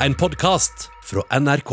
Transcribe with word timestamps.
en 0.00 0.14
podkast 0.14 0.90
fra 1.04 1.40
NRK. 1.40 1.70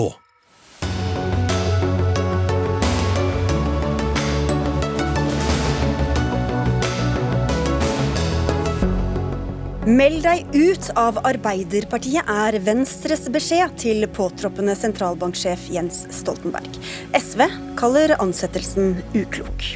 Meld 9.83 10.23
deg 10.23 10.45
ut 10.55 10.85
av 10.95 11.19
Arbeiderpartiet 11.27 12.29
er 12.31 12.55
Venstres 12.63 13.27
beskjed 13.33 13.75
til 13.83 14.07
påtroppende 14.15 14.77
sentralbanksjef 14.79 15.67
Jens 15.75 16.05
Stoltenberg. 16.15 16.79
SV 17.19 17.43
kaller 17.79 18.15
ansettelsen 18.23 18.95
uklok. 19.11 19.73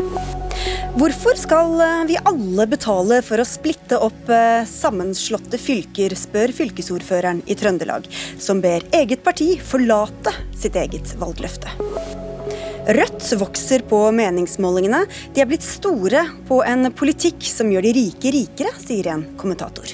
Hvorfor 0.97 1.37
skal 1.37 1.75
eh, 1.83 2.05
vi 2.09 2.15
alle 2.25 2.63
betale 2.65 3.19
for 3.21 3.37
å 3.37 3.45
splitte 3.45 3.99
opp 4.01 4.31
eh, 4.33 4.63
sammenslåtte 4.65 5.59
fylker, 5.61 6.15
spør 6.17 6.49
fylkesordføreren 6.57 7.43
i 7.45 7.57
Trøndelag, 7.59 8.07
som 8.41 8.63
ber 8.63 8.81
eget 8.97 9.21
parti 9.21 9.51
forlate 9.61 10.33
sitt 10.57 10.79
eget 10.79 11.13
valgløfte. 11.21 11.69
Rødt 12.97 13.29
vokser 13.37 13.85
på 13.85 13.99
meningsmålingene. 14.17 15.03
De 15.35 15.43
er 15.43 15.49
blitt 15.51 15.67
store 15.67 16.23
på 16.49 16.63
en 16.65 16.89
politikk 16.97 17.45
som 17.45 17.69
gjør 17.69 17.85
de 17.85 17.93
rike 17.99 18.33
rikere, 18.33 18.73
sier 18.81 19.13
en 19.13 19.27
kommentator. 19.37 19.93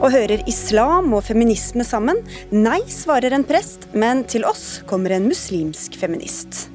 Og 0.00 0.10
hører 0.10 0.42
islam 0.50 1.14
og 1.14 1.22
feminisme 1.28 1.86
sammen? 1.86 2.18
Nei, 2.50 2.80
svarer 2.90 3.36
en 3.36 3.46
prest, 3.46 3.86
men 3.94 4.26
til 4.26 4.48
oss 4.48 4.80
kommer 4.90 5.14
en 5.14 5.30
muslimsk 5.30 6.00
feminist. 6.02 6.66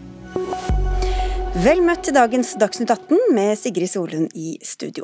Vel 1.52 1.82
møtt 1.84 2.06
til 2.08 2.16
dagens 2.16 2.54
Dagsnytt 2.56 2.94
18 2.94 3.34
med 3.36 3.58
Sigrid 3.60 3.90
Solund 3.92 4.32
i 4.40 4.54
studio. 4.64 5.04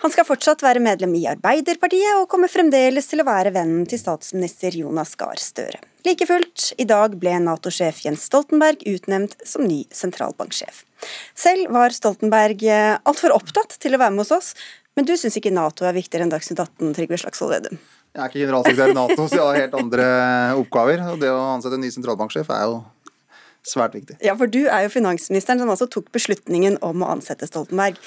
Han 0.00 0.10
skal 0.10 0.24
fortsatt 0.24 0.62
være 0.64 0.80
medlem 0.80 1.12
i 1.18 1.26
Arbeiderpartiet, 1.28 2.14
og 2.16 2.30
kommer 2.32 2.48
fremdeles 2.48 3.10
til 3.10 3.20
å 3.20 3.26
være 3.28 3.52
vennen 3.52 3.84
til 3.86 4.00
statsminister 4.00 4.72
Jonas 4.80 5.12
Gahr 5.20 5.36
Støre. 5.36 5.82
Like 6.08 6.24
fullt, 6.24 6.70
i 6.80 6.88
dag 6.88 7.12
ble 7.20 7.36
Nato-sjef 7.44 8.00
Jens 8.06 8.24
Stoltenberg 8.30 8.80
utnevnt 8.88 9.36
som 9.44 9.68
ny 9.68 9.82
sentralbanksjef. 9.92 10.80
Selv 11.36 11.68
var 11.76 11.92
Stoltenberg 11.92 12.64
eh, 12.64 12.96
altfor 13.04 13.36
opptatt 13.36 13.76
til 13.84 13.94
å 13.94 14.00
være 14.00 14.16
med 14.16 14.24
hos 14.24 14.32
oss, 14.38 14.54
men 14.96 15.04
du 15.04 15.12
syns 15.20 15.36
ikke 15.36 15.52
Nato 15.52 15.84
er 15.84 15.94
viktigere 15.94 16.24
enn 16.24 16.32
Dagsnytt 16.32 16.64
18, 16.64 16.96
Trygve 16.96 17.20
Slagsvold 17.20 17.58
Vedum? 17.58 17.82
Jeg 18.10 18.24
er 18.24 18.32
ikke 18.32 18.40
generalsekretær 18.42 18.90
i 18.90 18.96
Nato, 18.96 19.28
så 19.28 19.36
jeg 19.36 19.44
har 19.44 19.60
helt 19.60 19.76
andre 19.78 20.06
oppgaver. 20.58 21.04
Og 21.12 21.20
det 21.20 21.28
å 21.30 21.44
ansette 21.52 21.76
en 21.78 21.84
ny 21.84 21.92
sentralbanksjef 21.94 22.48
er 22.56 22.64
jo 22.66 22.80
svært 23.66 23.94
viktig. 23.96 24.16
Ja, 24.24 24.34
for 24.38 24.50
du 24.50 24.62
er 24.64 24.84
jo 24.86 24.92
finansministeren 24.92 25.60
som 25.60 25.70
altså 25.72 25.88
tok 25.90 26.08
beslutningen 26.14 26.78
om 26.86 27.04
å 27.04 27.10
ansette 27.12 27.48
Stoltenberg. 27.48 27.98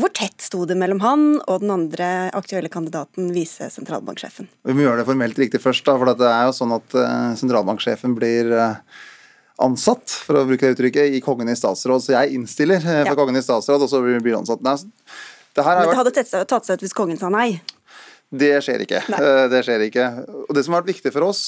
Hvor 0.00 0.12
tett 0.16 0.44
sto 0.44 0.64
det 0.68 0.76
mellom 0.80 1.02
han 1.04 1.26
og 1.42 1.64
den 1.64 1.72
andre 1.74 2.10
aktuelle 2.36 2.70
kandidaten, 2.72 3.32
visesentralbanksjefen? 3.36 4.48
Vi 4.64 4.76
må 4.76 4.86
gjøre 4.86 5.02
det 5.02 5.08
formelt 5.10 5.40
riktig 5.40 5.60
først, 5.64 5.84
da, 5.88 5.96
for 6.00 6.12
det 6.12 6.30
er 6.30 6.48
jo 6.48 6.56
sånn 6.56 6.76
at 6.78 6.96
uh, 6.96 7.34
sentralbanksjefen 7.40 8.16
blir 8.16 8.50
uh, 8.56 9.04
ansatt, 9.64 10.08
for 10.24 10.40
å 10.40 10.46
bruke 10.48 10.66
det 10.66 10.78
uttrykket, 10.78 11.18
i 11.18 11.22
Kongen 11.24 11.52
i 11.52 11.58
statsråd. 11.58 12.06
Så 12.06 12.16
jeg 12.16 12.38
innstiller 12.38 12.80
uh, 12.80 13.04
for 13.04 13.12
ja. 13.12 13.18
Kongen 13.20 13.40
i 13.40 13.44
statsråd, 13.44 13.84
og 13.84 13.92
så 13.92 14.02
blir 14.04 14.32
han 14.32 14.42
ansatt. 14.42 14.64
Nei, 14.64 14.78
det 15.54 15.62
Men 15.62 15.86
det 15.86 15.98
hadde 16.00 16.44
tatt 16.50 16.66
seg 16.66 16.78
ut 16.78 16.82
hvis 16.82 16.96
kongen 16.96 17.20
sa 17.20 17.28
nei? 17.30 17.60
Det 18.34 18.54
skjer 18.64 18.82
ikke. 18.84 19.02
Det 19.52 19.60
skjer 19.66 19.84
ikke. 19.86 20.06
Og 20.48 20.56
det 20.56 20.64
som 20.64 20.74
har 20.74 20.82
vært 20.82 20.94
viktig 20.94 21.12
for 21.14 21.28
oss, 21.28 21.42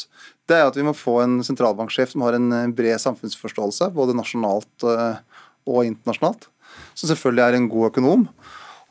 det 0.47 0.59
er 0.59 0.69
at 0.69 0.77
vi 0.79 0.85
må 0.87 0.95
få 0.97 1.19
en 1.25 1.41
sentralbanksjef 1.47 2.13
som 2.13 2.23
har 2.27 2.37
en 2.39 2.53
eh, 2.55 2.69
bred 2.77 3.01
samfunnsforståelse, 3.03 3.91
både 3.97 4.15
nasjonalt 4.15 4.87
eh, 4.87 5.19
og 5.67 5.89
internasjonalt. 5.89 6.47
Som 6.95 7.11
selvfølgelig 7.11 7.45
er 7.47 7.59
en 7.59 7.69
god 7.73 7.91
økonom. 7.91 8.29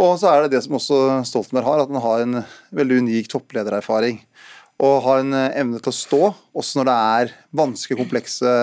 Og 0.03 0.17
så 0.19 0.31
er 0.31 0.43
det 0.43 0.55
det 0.55 0.63
som 0.65 0.75
også 0.75 0.99
Stoltenberg 1.27 1.69
har, 1.69 1.83
at 1.83 1.91
han 1.93 2.03
har 2.03 2.23
en 2.23 2.39
veldig 2.75 2.99
unik 3.05 3.29
toppledererfaring. 3.31 4.19
Og 4.83 4.95
har 5.05 5.21
en 5.21 5.35
eh, 5.37 5.53
evne 5.61 5.79
til 5.79 5.91
å 5.91 5.95
stå, 5.95 6.21
også 6.55 6.79
når 6.81 6.87
det 6.89 6.95
er 7.15 7.33
vanskelige, 7.55 7.99
komplekse 8.01 8.55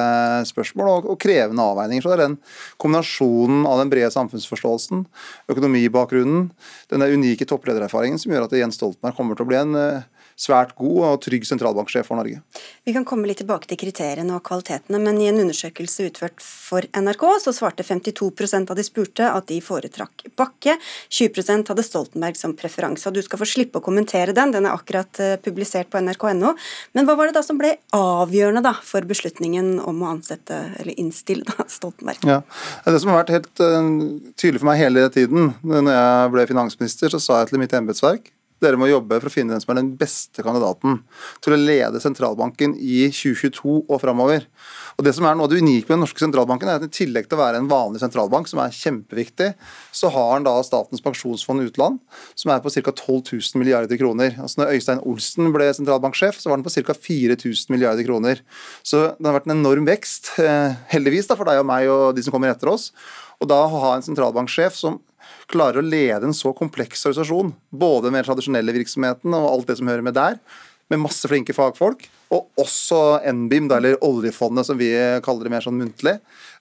spørsmål 0.50 0.90
og, 0.90 1.06
og 1.14 1.20
krevende 1.22 1.64
avveininger. 1.64 2.04
Så 2.04 2.12
det 2.12 2.18
er 2.18 2.24
den 2.26 2.38
kombinasjonen 2.82 3.64
av 3.68 3.80
den 3.80 3.92
brede 3.92 4.12
samfunnsforståelsen, 4.12 5.06
økonomibakgrunnen, 5.52 6.50
denne 6.92 7.08
unike 7.14 7.48
toppledererfaringen 7.48 8.20
som 8.20 8.34
gjør 8.34 8.44
at 8.48 8.58
Jens 8.60 8.76
Stoltenberg 8.80 9.16
kommer 9.16 9.38
til 9.38 9.46
å 9.46 9.52
bli 9.52 9.60
en 9.62 9.78
svært 10.38 10.74
god 10.78 10.98
og 11.06 11.20
trygg 11.24 11.46
sentralbanksjef 11.46 12.08
for 12.08 12.18
Norge. 12.18 12.40
Vi 12.86 12.94
kan 12.94 13.04
komme 13.08 13.28
litt 13.28 13.40
tilbake 13.42 13.68
til 13.70 13.78
kriteriene 13.80 14.34
og 14.36 14.44
kvalitetene, 14.46 15.00
men 15.02 15.20
i 15.22 15.28
en 15.30 15.40
undersøkelse 15.44 16.08
utført 16.08 16.42
for 16.42 16.86
NRK, 16.96 17.24
så 17.44 17.54
svarte 17.54 17.86
52% 17.86 18.72
av 18.72 18.78
de 18.78 18.86
spurte 18.86 19.28
at 19.28 19.48
de 19.50 19.60
foretrakk 19.62 20.26
Bakke. 20.38 20.76
20% 21.12 21.70
hadde 21.70 21.86
Stoltenberg 21.86 22.38
som 22.38 22.56
preferanse. 22.58 23.06
og 23.08 23.14
Du 23.14 23.22
skal 23.22 23.42
få 23.42 23.48
slippe 23.48 23.78
å 23.80 23.84
kommentere 23.84 24.34
den, 24.36 24.54
den 24.54 24.66
er 24.66 24.74
akkurat 24.76 25.22
eh, 25.22 25.36
publisert 25.42 25.92
på 25.92 26.02
nrk.no. 26.02 26.54
Men 26.96 27.08
hva 27.08 27.16
var 27.18 27.30
det 27.30 27.36
da 27.38 27.44
som 27.46 27.60
ble 27.60 27.74
avgjørende 27.96 28.64
da 28.64 28.74
for 28.82 29.06
beslutningen 29.08 29.76
om 29.80 30.02
å 30.02 30.12
ansette, 30.16 30.58
eller 30.80 30.98
innstille 30.98 31.46
da, 31.48 31.68
Stoltenberg? 31.70 32.26
Ja, 32.28 32.42
Det 32.86 33.00
som 33.02 33.12
har 33.12 33.22
vært 33.22 33.34
helt 33.36 33.62
uh, 33.64 33.80
tydelig 34.34 34.62
for 34.62 34.72
meg 34.72 34.82
hele 34.82 35.08
tiden, 35.12 35.52
når 35.62 35.92
jeg 35.92 36.36
ble 36.36 36.46
finansminister, 36.50 37.12
så 37.12 37.22
sa 37.22 37.42
jeg 37.42 37.52
til 37.52 37.62
mitt 37.62 37.74
embetsverk 37.76 38.32
dere 38.62 38.78
må 38.80 38.88
jobbe 38.90 39.18
for 39.20 39.30
å 39.30 39.32
finne 39.32 39.54
den 39.54 39.62
som 39.62 39.74
er 39.74 39.80
den 39.80 39.92
beste 39.98 40.44
kandidaten 40.44 41.00
til 41.44 41.54
å 41.54 41.58
lede 41.60 42.00
sentralbanken 42.02 42.76
i 42.78 43.08
2022 43.10 43.82
og 43.82 43.98
framover. 44.02 44.46
Og 44.98 45.06
det 45.06 45.14
som 45.16 45.26
er 45.26 45.36
noe 45.36 45.48
av 45.48 45.52
det 45.52 45.62
unike 45.62 45.88
med 45.88 45.96
den 45.96 46.04
norske 46.04 46.22
sentralbanken, 46.22 46.68
er 46.68 46.80
at 46.80 46.86
i 46.86 46.92
tillegg 46.92 47.28
til 47.28 47.38
å 47.38 47.42
være 47.42 47.60
en 47.62 47.70
vanlig 47.70 48.02
sentralbank, 48.02 48.48
som 48.50 48.60
er 48.62 48.74
kjempeviktig, 48.76 49.52
så 49.94 50.10
har 50.12 50.36
den 50.36 50.46
da 50.48 50.54
Statens 50.66 51.04
pensjonsfond 51.04 51.64
utland, 51.64 52.00
som 52.38 52.52
er 52.54 52.62
på 52.62 52.72
ca. 52.72 52.92
12 52.92 53.32
000 53.32 53.62
milliarder 53.62 54.00
kroner. 54.00 54.36
Altså 54.42 54.62
når 54.62 54.76
Øystein 54.76 55.02
Olsen 55.08 55.52
ble 55.54 55.70
sentralbanksjef, 55.76 56.40
så 56.40 56.52
var 56.52 56.60
den 56.60 56.66
på 56.66 56.74
ca. 56.74 56.96
4000 56.96 57.74
milliarder 57.74 58.06
kroner. 58.06 58.42
Så 58.86 59.04
det 59.18 59.28
har 59.28 59.38
vært 59.38 59.48
en 59.50 59.58
enorm 59.58 59.88
vekst, 59.88 60.34
eh, 60.42 60.78
heldigvis 60.92 61.30
da, 61.30 61.38
for 61.38 61.48
deg 61.48 61.62
og 61.62 61.68
meg 61.68 61.90
og 61.90 62.12
de 62.16 62.24
som 62.24 62.34
kommer 62.34 62.52
etter 62.52 62.70
oss. 62.72 62.90
Og 63.42 63.48
da 63.50 63.64
å 63.66 63.80
ha 63.82 63.96
en 63.96 64.04
sentralbanksjef 64.06 64.76
som 64.78 65.00
klarer 65.50 65.80
å 65.80 65.86
lede 65.86 66.28
en 66.28 66.36
så 66.36 66.52
kompleks 66.56 67.06
organisasjon, 67.06 67.54
både 67.70 68.10
med 68.10 68.22
den 68.22 68.30
tradisjonelle 68.30 68.74
virksomheten 68.76 69.34
og 69.36 69.48
alt 69.50 69.70
det 69.70 69.78
som 69.80 69.90
hører 69.90 70.04
med 70.06 70.18
der, 70.18 70.38
med 70.92 71.00
masse 71.00 71.28
flinke 71.30 71.54
fagfolk, 71.56 72.04
og 72.32 72.60
også 72.60 73.20
NBIM, 73.28 73.68
eller 73.76 73.98
oljefondet 74.04 74.66
som 74.68 74.78
vi 74.80 74.88
kaller 75.24 75.46
det 75.46 75.52
mer 75.52 75.64
sånn 75.64 75.76
muntlig. 75.76 76.14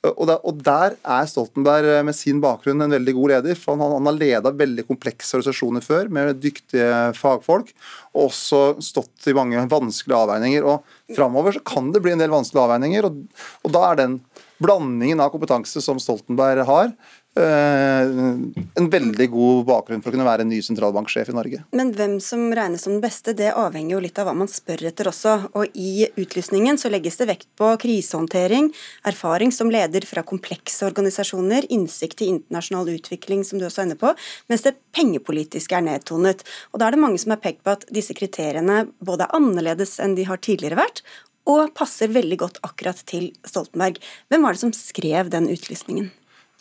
Og 0.03 0.57
der, 0.65 0.97
er 0.99 1.29
Stoltenberg 1.29 2.01
med 2.07 2.17
sin 2.17 2.41
bakgrunn 2.43 2.83
en 2.83 2.95
veldig 2.95 3.13
god 3.15 3.33
leder. 3.35 3.59
for 3.59 3.79
Han, 3.79 4.07
har 4.07 4.17
leda 4.17 4.51
veldig 4.51 4.87
komplekse 4.89 5.37
organisasjoner 5.37 5.85
før, 5.85 6.09
med 6.11 6.41
dyktige 6.43 7.13
fagfolk, 7.15 7.71
og 8.11 8.27
også 8.27 8.61
stått 8.83 9.29
i 9.31 9.37
mange 9.37 9.63
vanskelige 9.71 10.19
avveininger. 10.25 10.67
og 10.67 11.15
Framover 11.15 11.61
kan 11.63 11.91
det 11.93 12.03
bli 12.03 12.15
en 12.17 12.23
del 12.23 12.33
vanskelige 12.33 12.65
avveininger, 12.67 13.07
og, 13.07 13.71
da 13.71 13.91
er 13.91 14.01
den 14.01 14.19
blandingen 14.61 15.23
av 15.23 15.31
kompetanse 15.33 15.81
som 15.81 15.97
Stoltenberg 16.01 16.67
har, 16.67 16.91
Eh, 16.91 17.20
en 17.33 18.89
veldig 18.91 19.27
god 19.31 19.61
bakgrunn 19.69 20.01
for 20.03 20.11
å 20.11 20.15
kunne 20.15 20.27
være 20.27 20.43
en 20.43 20.49
ny 20.51 20.57
sentralbanksjef 20.65 21.29
i 21.31 21.35
Norge. 21.35 21.61
Men 21.71 21.93
hvem 21.95 22.17
som 22.23 22.49
regnes 22.55 22.83
som 22.83 22.97
den 22.97 23.03
beste, 23.03 23.31
det 23.37 23.53
avhenger 23.55 23.95
jo 23.95 24.01
litt 24.03 24.19
av 24.19 24.27
hva 24.27 24.35
man 24.35 24.51
spør 24.51 24.83
etter 24.89 25.07
også. 25.07 25.37
Og 25.55 25.71
i 25.79 26.09
utlysningen 26.19 26.79
så 26.81 26.91
legges 26.91 27.21
det 27.21 27.29
vekt 27.31 27.47
på 27.59 27.71
krisehåndtering, 27.85 28.67
erfaring 29.07 29.55
som 29.55 29.71
leder 29.71 30.03
fra 30.09 30.25
komplekse 30.27 30.83
organisasjoner, 30.89 31.69
innsikt 31.71 32.25
i 32.25 32.31
internasjonal 32.35 32.91
utvikling, 32.97 33.47
som 33.47 33.61
du 33.61 33.67
også 33.69 33.85
er 33.85 33.91
inne 33.91 33.99
på, 34.03 34.11
mens 34.51 34.67
det 34.67 34.75
pengepolitiske 34.97 35.79
er 35.79 35.87
nedtonet. 35.87 36.43
Og 36.75 36.83
da 36.83 36.89
er 36.89 36.97
det 36.97 37.03
mange 37.05 37.21
som 37.21 37.31
har 37.35 37.43
pekt 37.43 37.63
på 37.63 37.77
at 37.77 37.87
disse 37.95 38.15
kriteriene 38.17 38.89
både 38.99 39.29
er 39.29 39.37
annerledes 39.39 40.01
enn 40.03 40.19
de 40.19 40.27
har 40.27 40.43
tidligere 40.43 40.83
vært, 40.83 41.05
og 41.49 41.71
passer 41.73 42.11
veldig 42.11 42.37
godt 42.37 42.59
akkurat 42.67 42.99
til 43.09 43.31
Stoltenberg. 43.47 43.97
Hvem 44.29 44.43
var 44.45 44.53
det 44.53 44.61
som 44.61 44.75
skrev 44.75 45.31
den 45.33 45.49
utlysningen? 45.49 46.11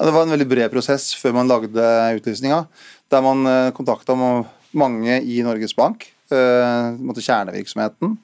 Det 0.00 0.12
var 0.15 0.25
en 0.25 0.33
veldig 0.33 0.49
bred 0.49 0.72
prosess 0.72 1.11
før 1.19 1.34
man 1.37 1.49
lagde 1.50 1.88
utlysninga, 2.16 2.62
der 3.12 3.25
man 3.25 3.44
eh, 3.44 3.72
kontakta 3.77 4.15
mange 4.16 5.19
i 5.21 5.43
Norges 5.44 5.75
Bank, 5.77 6.06
eh, 6.33 6.97
kjernevirksomheten, 6.97 8.15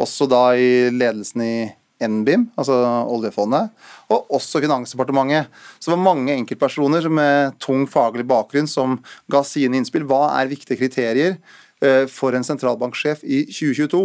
også 0.00 0.26
da 0.26 0.42
i 0.58 0.88
ledelsen 0.90 1.44
i 1.44 1.54
NBIM, 2.02 2.48
altså 2.58 2.74
oljefondet, 3.12 3.70
og 4.10 4.32
også 4.40 4.62
Finansdepartementet. 4.64 5.46
Så 5.78 5.90
det 5.90 5.98
var 5.98 6.02
mange 6.08 6.34
enkeltpersoner 6.34 7.06
med 7.12 7.54
tung 7.62 7.86
faglig 7.86 8.26
bakgrunn 8.26 8.66
som 8.66 8.98
ga 9.30 9.44
sine 9.46 9.78
innspill. 9.78 10.08
Hva 10.08 10.32
er 10.40 10.50
viktige 10.50 10.80
kriterier 10.80 11.36
eh, 11.84 12.08
for 12.10 12.34
en 12.34 12.46
sentralbanksjef 12.46 13.22
i 13.22 13.44
2022? 13.52 14.02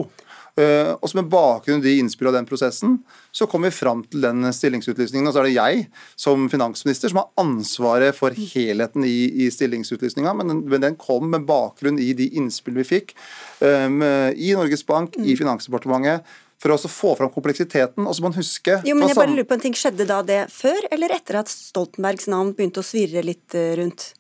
Eh, 0.56 0.92
og 0.96 1.10
så 1.10 1.20
Med 1.20 1.28
bakgrunn 1.32 1.82
i 1.82 1.84
de 1.84 1.98
innspillene 2.00 2.32
av 2.32 2.38
den 2.40 2.48
prosessen, 2.48 2.98
så 3.36 3.48
kom 3.52 3.68
vi 3.68 3.74
fram 3.76 4.06
til 4.08 4.24
den 4.24 4.46
stillingsutlysningen. 4.56 5.28
Og 5.28 5.36
så 5.36 5.44
er 5.44 5.50
det 5.50 5.58
jeg 5.58 5.84
som 6.20 6.48
finansminister 6.52 7.12
som 7.12 7.22
har 7.24 7.44
ansvaret 7.44 8.16
for 8.16 8.36
helheten 8.36 9.04
i, 9.08 9.46
i 9.46 9.50
stillingsutlysninga, 9.52 10.34
men, 10.40 10.64
men, 10.64 10.82
den 10.84 10.96
kom 11.00 11.28
med 11.34 11.48
bakgrunn 11.50 12.00
i 12.00 12.14
de 12.16 12.30
innspill 12.40 12.78
vi 12.80 12.88
fikk 12.88 13.14
um, 13.60 14.02
i 14.04 14.52
Norges 14.56 14.86
Bank, 14.88 15.16
i 15.18 15.34
mm. 15.34 15.38
Finansdepartementet 15.40 16.36
for 16.62 16.74
å 16.74 16.78
få 16.90 17.14
fram 17.20 17.32
kompleksiteten. 17.34 18.06
Og 18.06 18.16
så 18.16 18.24
må 18.24 18.32
man 18.32 18.40
huske 18.40 18.80
Jo, 18.88 18.96
men 18.98 19.12
jeg 19.12 19.20
bare 19.20 19.34
lurer 19.34 19.48
på 19.50 19.58
en 19.58 19.66
ting, 19.68 19.76
Skjedde 19.78 20.08
da 20.10 20.22
det 20.26 20.46
før 20.54 20.88
eller 20.94 21.16
etter 21.18 21.42
at 21.42 21.52
Stoltenbergs 21.52 22.30
navn 22.32 22.54
begynte 22.56 22.82
å 22.82 22.88
svirre 22.88 23.26
litt 23.26 23.58
eh, 23.58 23.76
rundt? 23.80 24.14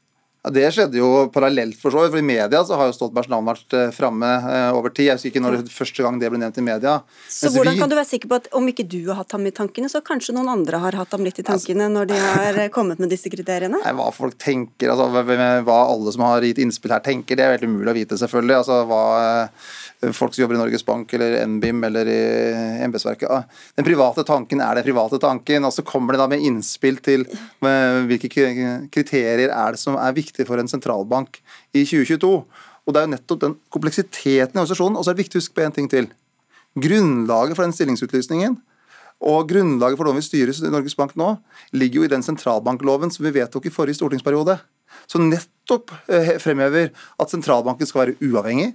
Ja, 0.45 0.51
Det 0.53 0.67
skjedde 0.75 0.99
jo 0.99 1.07
parallelt, 1.33 1.73
for 1.81 1.89
så 1.89 2.03
vidt. 2.03 2.11
For 2.13 2.21
I 2.21 2.25
media 2.25 2.59
så 2.67 2.77
har 2.77 2.85
jo 2.91 2.93
Stoltenbergs 2.93 3.29
navn 3.31 3.47
vært 3.49 3.73
eh, 3.73 3.87
framme 3.95 4.27
eh, 4.45 4.67
over 4.77 4.91
tid. 4.93 5.07
Jeg 5.09 5.17
husker 5.17 5.31
ikke 5.31 5.41
når 5.41 5.55
det 5.63 5.73
første 5.73 6.05
gang 6.05 6.19
det 6.21 6.29
ble 6.29 6.37
nevnt 6.41 6.59
i 6.61 6.65
media. 6.65 6.99
Så 7.25 7.47
Mens 7.49 7.55
hvordan 7.57 7.73
vi- 7.73 7.81
kan 7.81 7.89
du 7.89 7.95
være 7.97 8.09
sikker 8.11 8.29
på 8.29 8.37
at 8.37 8.49
om 8.53 8.67
ikke 8.69 8.85
du 8.87 8.99
har 9.09 9.23
hatt 9.23 9.31
ham 9.33 9.47
i 9.49 9.53
tankene, 9.57 9.89
så 9.89 10.03
kanskje 10.05 10.35
noen 10.37 10.51
andre 10.53 10.77
har 10.83 10.91
hatt 11.01 11.11
ham 11.17 11.25
litt 11.25 11.39
i 11.41 11.45
tankene 11.47 11.89
når 11.89 12.11
de 12.13 12.19
har 12.21 12.59
eh, 12.61 12.69
kommet 12.69 13.01
med 13.01 13.09
disse 13.09 13.31
kriteriene? 13.33 13.81
Nei, 13.81 13.95
hva 13.97 14.11
folk 14.13 14.37
tenker, 14.37 14.93
altså 14.93 15.09
hva- 15.65 15.81
alle 15.89 16.13
som 16.13 16.21
har 16.27 16.45
gitt 16.45 16.61
innspill 16.61 16.93
her 16.93 17.01
tenker, 17.01 17.35
det 17.35 17.47
er 17.47 17.57
helt 17.57 17.65
umulig 17.65 17.89
å 17.95 17.97
vite, 17.97 18.21
selvfølgelig. 18.21 18.59
Altså 18.61 18.83
hva 18.85 19.49
folk 20.13 20.35
som 20.35 20.43
jobber 20.43 20.59
i 20.59 20.61
Norges 20.61 20.83
Bank 20.85 21.13
eller 21.17 21.39
NBIM 21.47 21.81
eller 21.87 22.05
i 22.11 22.19
embetsverket 22.85 23.31
ah, 23.31 23.45
Den 23.79 23.85
private 23.87 24.21
tanken 24.27 24.59
er 24.61 24.75
den 24.77 24.85
private 24.85 25.17
tanken, 25.23 25.65
og 25.65 25.73
så 25.73 25.81
kommer 25.87 26.13
det 26.13 26.19
da 26.21 26.27
med 26.29 26.43
innspill 26.45 26.99
til 27.01 27.23
hvilke 27.63 28.29
kriterier 28.93 29.49
er 29.49 29.71
det 29.73 29.79
som 29.81 29.97
er 29.97 30.13
viktig 30.13 30.34
for 30.43 30.59
en 30.59 30.67
sentralbank 30.67 31.39
i 31.71 31.85
2022. 31.87 32.35
Og 32.85 32.93
det 32.93 32.99
er 32.99 33.07
jo 33.07 33.13
nettopp 33.15 33.41
den 33.41 33.55
kompleksiteten 33.71 34.57
i 34.57 34.61
organisasjonen. 34.61 34.99
Og 34.99 35.05
så 35.05 35.13
er 35.13 35.15
det 35.15 35.23
viktig 35.23 35.39
å 35.39 35.43
huske 35.43 35.55
på 35.55 35.63
en 35.63 35.75
ting 35.79 35.87
til. 35.89 36.11
Grunnlaget 36.75 37.55
for 37.55 37.63
den 37.63 37.75
stillingsutlysningen 37.75 38.59
og 39.23 39.47
grunnlaget 39.49 39.95
for 39.95 40.03
hvordan 40.03 40.19
vi 40.19 40.25
styrer 40.25 40.71
Norges 40.71 40.97
Bank 40.97 41.15
nå, 41.15 41.35
ligger 41.71 42.01
jo 42.01 42.07
i 42.07 42.11
den 42.11 42.23
sentralbankloven 42.25 43.13
som 43.13 43.23
vi 43.25 43.33
vedtok 43.37 43.69
i 43.69 43.73
forrige 43.73 43.99
stortingsperiode. 44.01 44.57
Så 45.07 45.21
nettopp 45.21 45.93
eh, 46.11 46.35
fremhever 46.41 46.91
at 46.91 47.31
sentralbanken 47.31 47.87
skal 47.87 48.03
være 48.03 48.17
uavhengig, 48.19 48.73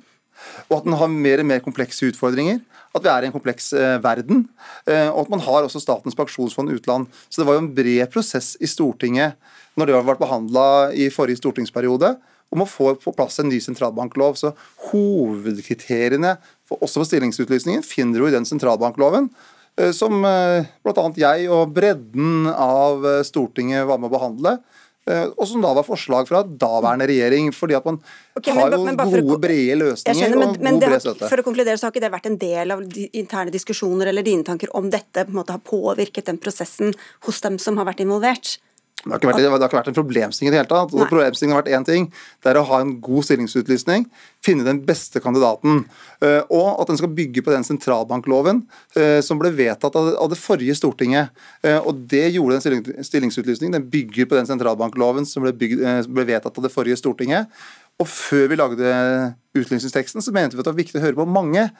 og 0.69 0.79
at 0.79 0.87
den 0.87 0.97
har 0.99 1.11
mer 1.11 1.43
og 1.43 1.49
mer 1.49 1.63
komplekse 1.65 2.11
utfordringer. 2.11 2.61
At 2.95 3.05
vi 3.05 3.11
er 3.13 3.25
i 3.25 3.29
en 3.29 3.35
kompleks 3.35 3.71
eh, 3.77 3.99
verden. 4.03 4.49
eh, 4.87 5.09
og 5.09 5.25
at 5.25 5.31
man 5.35 5.45
har 5.45 5.67
også 5.67 5.83
Statens 5.83 6.17
pensjonsfond 6.19 6.73
utland. 6.75 7.07
Så 7.29 7.41
det 7.41 7.47
var 7.47 7.59
jo 7.59 7.65
en 7.65 7.75
bred 7.75 8.11
prosess 8.11 8.57
i 8.61 8.71
Stortinget 8.71 9.39
når 9.79 9.87
det 9.87 9.95
har 9.95 10.09
vært 10.09 10.23
behandla 10.23 10.65
i 10.93 11.07
forrige 11.15 11.39
stortingsperiode 11.39 12.17
om 12.51 12.65
å 12.65 12.67
få 12.67 12.97
på 12.99 13.15
plass 13.15 13.39
en 13.39 13.49
ny 13.49 13.61
sentralbanklov. 13.63 14.35
Så 14.39 14.53
hovedkriteriene 14.91 16.35
for, 16.67 16.83
også 16.83 17.05
for 17.05 17.11
stillingsutlysningen 17.11 17.87
finner 17.87 18.19
du 18.19 18.29
i 18.29 18.35
den 18.35 18.49
sentralbankloven 18.49 19.31
eh, 19.79 19.95
som 19.95 20.19
bl.a. 20.21 21.07
jeg 21.15 21.47
og 21.51 21.75
bredden 21.79 22.51
av 22.51 23.07
Stortinget 23.27 23.87
var 23.87 24.03
med 24.03 24.11
å 24.11 24.17
behandle. 24.19 24.59
Eh, 25.09 25.27
Og 25.37 25.49
som 25.49 25.63
da 25.65 25.73
var 25.77 25.87
forslag 25.87 26.29
fra 26.29 26.43
daværende 26.45 27.09
regjering. 27.09 27.53
fordi 27.55 27.75
at 27.75 27.85
man 27.85 28.01
okay, 28.37 28.53
men 28.53 28.61
har 28.61 28.71
jo 28.71 28.97
bare 28.97 29.23
å 29.23 29.27
gode, 29.27 29.41
brede 29.41 29.77
løsninger 29.81 30.21
skjønner, 30.21 30.39
men, 30.39 30.49
og 30.49 30.61
men 30.61 30.81
god 30.81 30.89
bred 30.89 31.05
støtte. 31.07 31.29
for 31.29 31.43
å 31.43 31.47
konkludere 31.47 31.79
så 31.79 31.87
har 31.87 31.95
ikke 31.95 32.07
det 32.07 32.13
vært 32.13 32.31
en 32.31 32.41
del 32.41 32.71
av 32.77 32.83
de 32.87 33.09
interne 33.13 33.51
diskusjoner 33.55 34.13
eller 34.13 34.27
dine 34.27 34.45
tanker 34.45 34.73
om 34.77 34.91
dette 34.91 35.25
på 35.25 35.33
en 35.33 35.41
måte 35.43 35.57
har 35.57 35.63
påvirket 35.65 36.27
den 36.27 36.39
prosessen 36.39 36.95
hos 37.27 37.41
dem 37.41 37.59
som 37.59 37.79
har 37.81 37.89
vært 37.89 38.05
involvert? 38.05 38.59
Det 39.01 39.15
har, 39.17 39.21
vært, 39.31 39.39
det 39.41 39.49
har 39.49 39.63
ikke 39.65 39.79
vært 39.79 39.87
en 39.89 39.97
problemstilling 39.97 40.51
i 40.51 40.53
det 40.53 40.59
hele 40.61 40.69
tatt. 40.69 40.91
Og 40.93 41.07
problemstillingen 41.09 41.57
har 41.57 41.63
vært 41.63 41.73
én 41.73 41.87
ting. 41.89 42.09
Det 42.45 42.51
er 42.51 42.59
å 42.61 42.65
ha 42.69 42.81
en 42.83 42.91
god 43.01 43.25
stillingsutlysning, 43.25 44.05
finne 44.45 44.67
den 44.67 44.83
beste 44.85 45.23
kandidaten. 45.25 45.87
eh, 46.21 46.43
Og 46.53 46.83
at 46.83 46.91
den 46.93 46.99
skal 47.01 47.09
bygge 47.17 47.41
på 47.47 47.55
den 47.55 47.65
sentralbankloven 47.65 48.61
eh, 49.01 49.23
som 49.25 49.41
ble 49.41 49.55
vedtatt 49.57 49.97
av 49.97 50.29
det 50.29 50.37
forrige 50.37 50.77
Stortinget. 50.77 51.31
Eh, 51.65 51.79
Og 51.81 51.97
det 52.13 52.27
gjorde 52.35 52.61
den 52.61 53.05
stillingsutlysningen. 53.09 53.73
Den 53.79 53.89
bygger 53.89 54.29
på 54.29 54.37
den 54.37 54.47
sentralbankloven 54.51 55.25
som 55.25 55.49
ble, 55.49 55.55
som 56.05 56.13
ble 56.13 56.27
vedtatt 56.29 56.61
av 56.61 56.69
det 56.69 56.73
forrige 56.75 57.01
Stortinget. 57.01 57.49
Og 58.01 58.07
før 58.09 58.47
vi 58.53 58.57
lagde 58.61 58.93
utlysningsteksten, 59.57 60.21
så 60.21 60.33
mente 60.33 60.57
vi 60.57 60.61
at 60.61 60.69
det 60.69 60.73
var 60.75 60.83
viktig 60.85 61.01
å 61.01 61.05
høre 61.05 61.19
på 61.19 61.29
mange. 61.29 61.71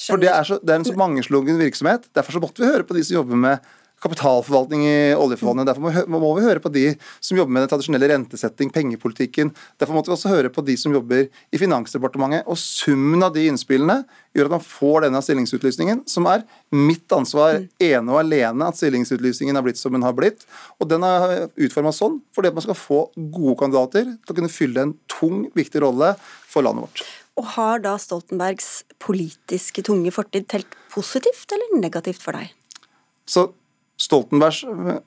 For 0.00 0.16
det 0.20 0.30
er, 0.32 0.44
så, 0.48 0.56
det 0.64 0.72
er 0.72 0.80
en 0.80 0.88
så 0.88 0.96
mangeslungen 0.96 1.60
virksomhet. 1.60 2.08
Derfor 2.16 2.32
så 2.32 2.40
måtte 2.40 2.64
vi 2.64 2.68
høre 2.72 2.84
på 2.88 2.96
de 2.96 3.04
som 3.04 3.18
jobber 3.20 3.36
med 3.36 3.72
kapitalforvaltning 4.02 4.82
i 4.86 4.96
oljefondet. 5.14 5.68
Derfor 5.68 5.84
må, 5.84 5.92
vi 5.94 6.20
må 6.24 6.32
vi 6.36 6.44
høre 6.46 6.62
på 6.62 6.72
de 6.74 6.84
som 7.22 7.38
jobber 7.38 7.54
med 7.54 7.64
den 7.64 7.70
tradisjonelle 7.72 8.08
rentesetting, 8.10 8.72
pengepolitikken. 8.74 9.52
Derfor 9.80 9.96
måtte 9.96 10.10
vi 10.10 10.16
også 10.16 10.32
høre 10.32 10.50
på 10.52 10.64
de 10.66 10.76
som 10.80 10.94
jobber 10.94 11.28
i 11.28 11.60
Finansdepartementet. 11.60 12.48
Og 12.50 12.58
summen 12.58 13.22
av 13.22 13.34
de 13.36 13.46
innspillene 13.50 14.02
gjør 14.34 14.48
at 14.48 14.56
man 14.56 14.64
får 14.64 15.06
denne 15.06 15.22
stillingsutlysningen, 15.22 16.04
som 16.10 16.26
er 16.30 16.44
mitt 16.74 17.12
ansvar 17.14 17.60
ene 17.82 18.14
og 18.14 18.20
alene 18.22 18.68
at 18.68 18.80
stillingsutlysningen 18.80 19.58
har 19.58 19.66
blitt 19.66 19.80
som 19.80 19.94
den 19.94 20.06
har 20.06 20.16
blitt. 20.18 20.46
Og 20.80 20.90
den 20.90 21.06
er 21.06 21.48
utforma 21.54 21.94
sånn 21.94 22.20
fordi 22.34 22.50
at 22.50 22.58
man 22.58 22.66
skal 22.66 22.78
få 22.78 23.02
gode 23.14 23.58
kandidater 23.60 24.08
til 24.08 24.34
å 24.34 24.38
kunne 24.38 24.52
fylle 24.52 24.86
en 24.88 24.96
tung, 25.10 25.46
viktig 25.56 25.84
rolle 25.84 26.14
for 26.50 26.64
landet 26.66 26.88
vårt. 26.88 27.04
Og 27.40 27.48
har 27.54 27.80
da 27.84 27.94
Stoltenbergs 28.00 28.82
politiske 29.00 29.84
tunge 29.86 30.12
fortid 30.12 30.48
telt 30.52 30.74
positivt 30.92 31.54
eller 31.54 31.78
negativt 31.80 32.20
for 32.20 32.36
deg? 32.36 32.50
Så 33.28 33.46
Stoltenbergs 34.00 34.62
eh, 34.64 35.00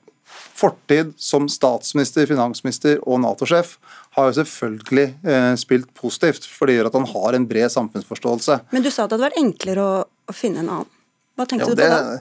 fortid 0.56 1.12
som 1.20 1.48
statsminister, 1.50 2.26
finansminister 2.28 3.00
og 3.06 3.20
Nato-sjef 3.22 3.76
har 4.16 4.30
jo 4.30 4.36
selvfølgelig 4.40 5.06
eh, 5.28 5.52
spilt 5.60 5.92
positivt, 5.96 6.48
for 6.48 6.68
det 6.68 6.78
gjør 6.78 6.90
at 6.90 6.98
han 6.98 7.08
har 7.12 7.36
en 7.36 7.48
bred 7.48 7.72
samfunnsforståelse. 7.72 8.60
Men 8.72 8.84
du 8.84 8.90
sa 8.90 9.04
at 9.04 9.12
det 9.12 9.18
hadde 9.18 9.28
vært 9.28 9.42
enklere 9.42 9.86
å, 9.86 9.96
finne 10.34 10.64
en 10.64 10.72
annen. 10.78 10.92
Hva 11.36 11.44
tenkte 11.44 11.66
Jo, 11.68 11.74
du 11.74 11.80
det, 11.82 11.86
på 11.92 11.96
da? 12.00 12.12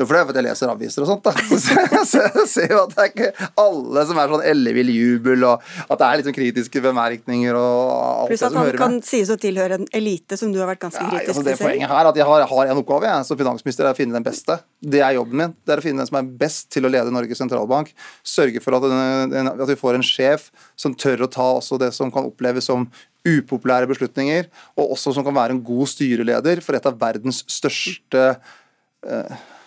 jo, 0.00 0.04
for 0.04 0.16
det 0.16 0.20
er 0.20 0.26
fordi 0.26 0.40
jeg 0.40 0.46
leser 0.48 0.70
aviser 0.72 1.04
og 1.04 1.08
sånt. 1.12 1.22
da. 1.22 1.32
Så 2.10 2.22
jeg 2.24 2.46
ser- 2.50 2.72
jo 2.72 2.80
at 2.82 2.94
det 2.96 3.04
er 3.04 3.10
ikke 3.12 3.48
alle 3.62 4.02
som 4.08 4.18
er 4.18 4.32
sånn 4.32 4.42
ellevill 4.50 4.90
jubel, 4.90 5.44
og 5.46 5.62
at 5.84 6.00
det 6.00 6.08
er 6.08 6.24
sånn 6.26 6.34
kritiske 6.34 6.82
bemerkninger 6.82 7.54
og 7.54 7.92
alt 7.94 8.32
Pluss 8.32 8.42
det 8.42 8.48
at 8.48 8.56
han 8.58 8.66
hører 8.66 8.80
kan 8.82 8.96
med. 8.98 9.06
sies 9.06 9.30
å 9.30 9.36
tilhøre 9.38 9.78
en 9.78 9.86
elite 9.94 10.38
som 10.40 10.50
du 10.50 10.58
har 10.58 10.66
vært 10.72 10.82
ganske 10.88 11.04
kritisk 11.06 11.22
til 11.22 11.34
altså 11.36 11.46
det 11.46 11.56
poenget 11.62 11.92
her 11.94 12.02
er 12.02 12.10
at 12.10 12.18
Jeg 12.18 12.26
har, 12.32 12.46
har 12.50 12.72
en 12.74 12.82
oppgave 12.82 13.06
jeg, 13.12 13.28
som 13.30 13.38
finansminister, 13.44 13.86
er 13.86 13.94
å 13.94 14.00
finne 14.02 14.18
den 14.18 14.26
beste. 14.26 14.58
Det 14.82 15.00
er 15.06 15.14
jobben 15.20 15.38
min. 15.44 15.54
Det 15.62 15.76
er 15.76 15.80
å 15.82 15.86
finne 15.86 16.02
den 16.02 16.10
som 16.10 16.18
er 16.18 16.34
best 16.44 16.70
til 16.74 16.84
å 16.88 16.90
lede 16.90 17.14
Norges 17.14 17.38
sentralbank. 17.44 17.94
Sørge 18.26 18.58
for 18.64 18.74
at, 18.80 18.90
den, 19.30 19.52
at 19.54 19.68
vi 19.70 19.78
får 19.78 20.00
en 20.00 20.06
sjef 20.10 20.50
som 20.74 20.98
tør 20.98 21.28
å 21.28 21.30
ta 21.30 21.46
også 21.60 21.78
det 21.80 21.92
som 21.94 22.10
kan 22.10 22.26
oppleves 22.26 22.66
som 22.66 22.88
upopulære 23.24 23.86
beslutninger, 23.88 24.50
og 24.76 24.90
også 24.98 25.14
som 25.16 25.24
kan 25.24 25.32
være 25.32 25.54
en 25.54 25.62
god 25.64 25.88
styreleder 25.88 26.60
for 26.60 26.76
et 26.76 26.84
av 26.90 26.98
verdens 27.00 27.38
største 27.48 28.34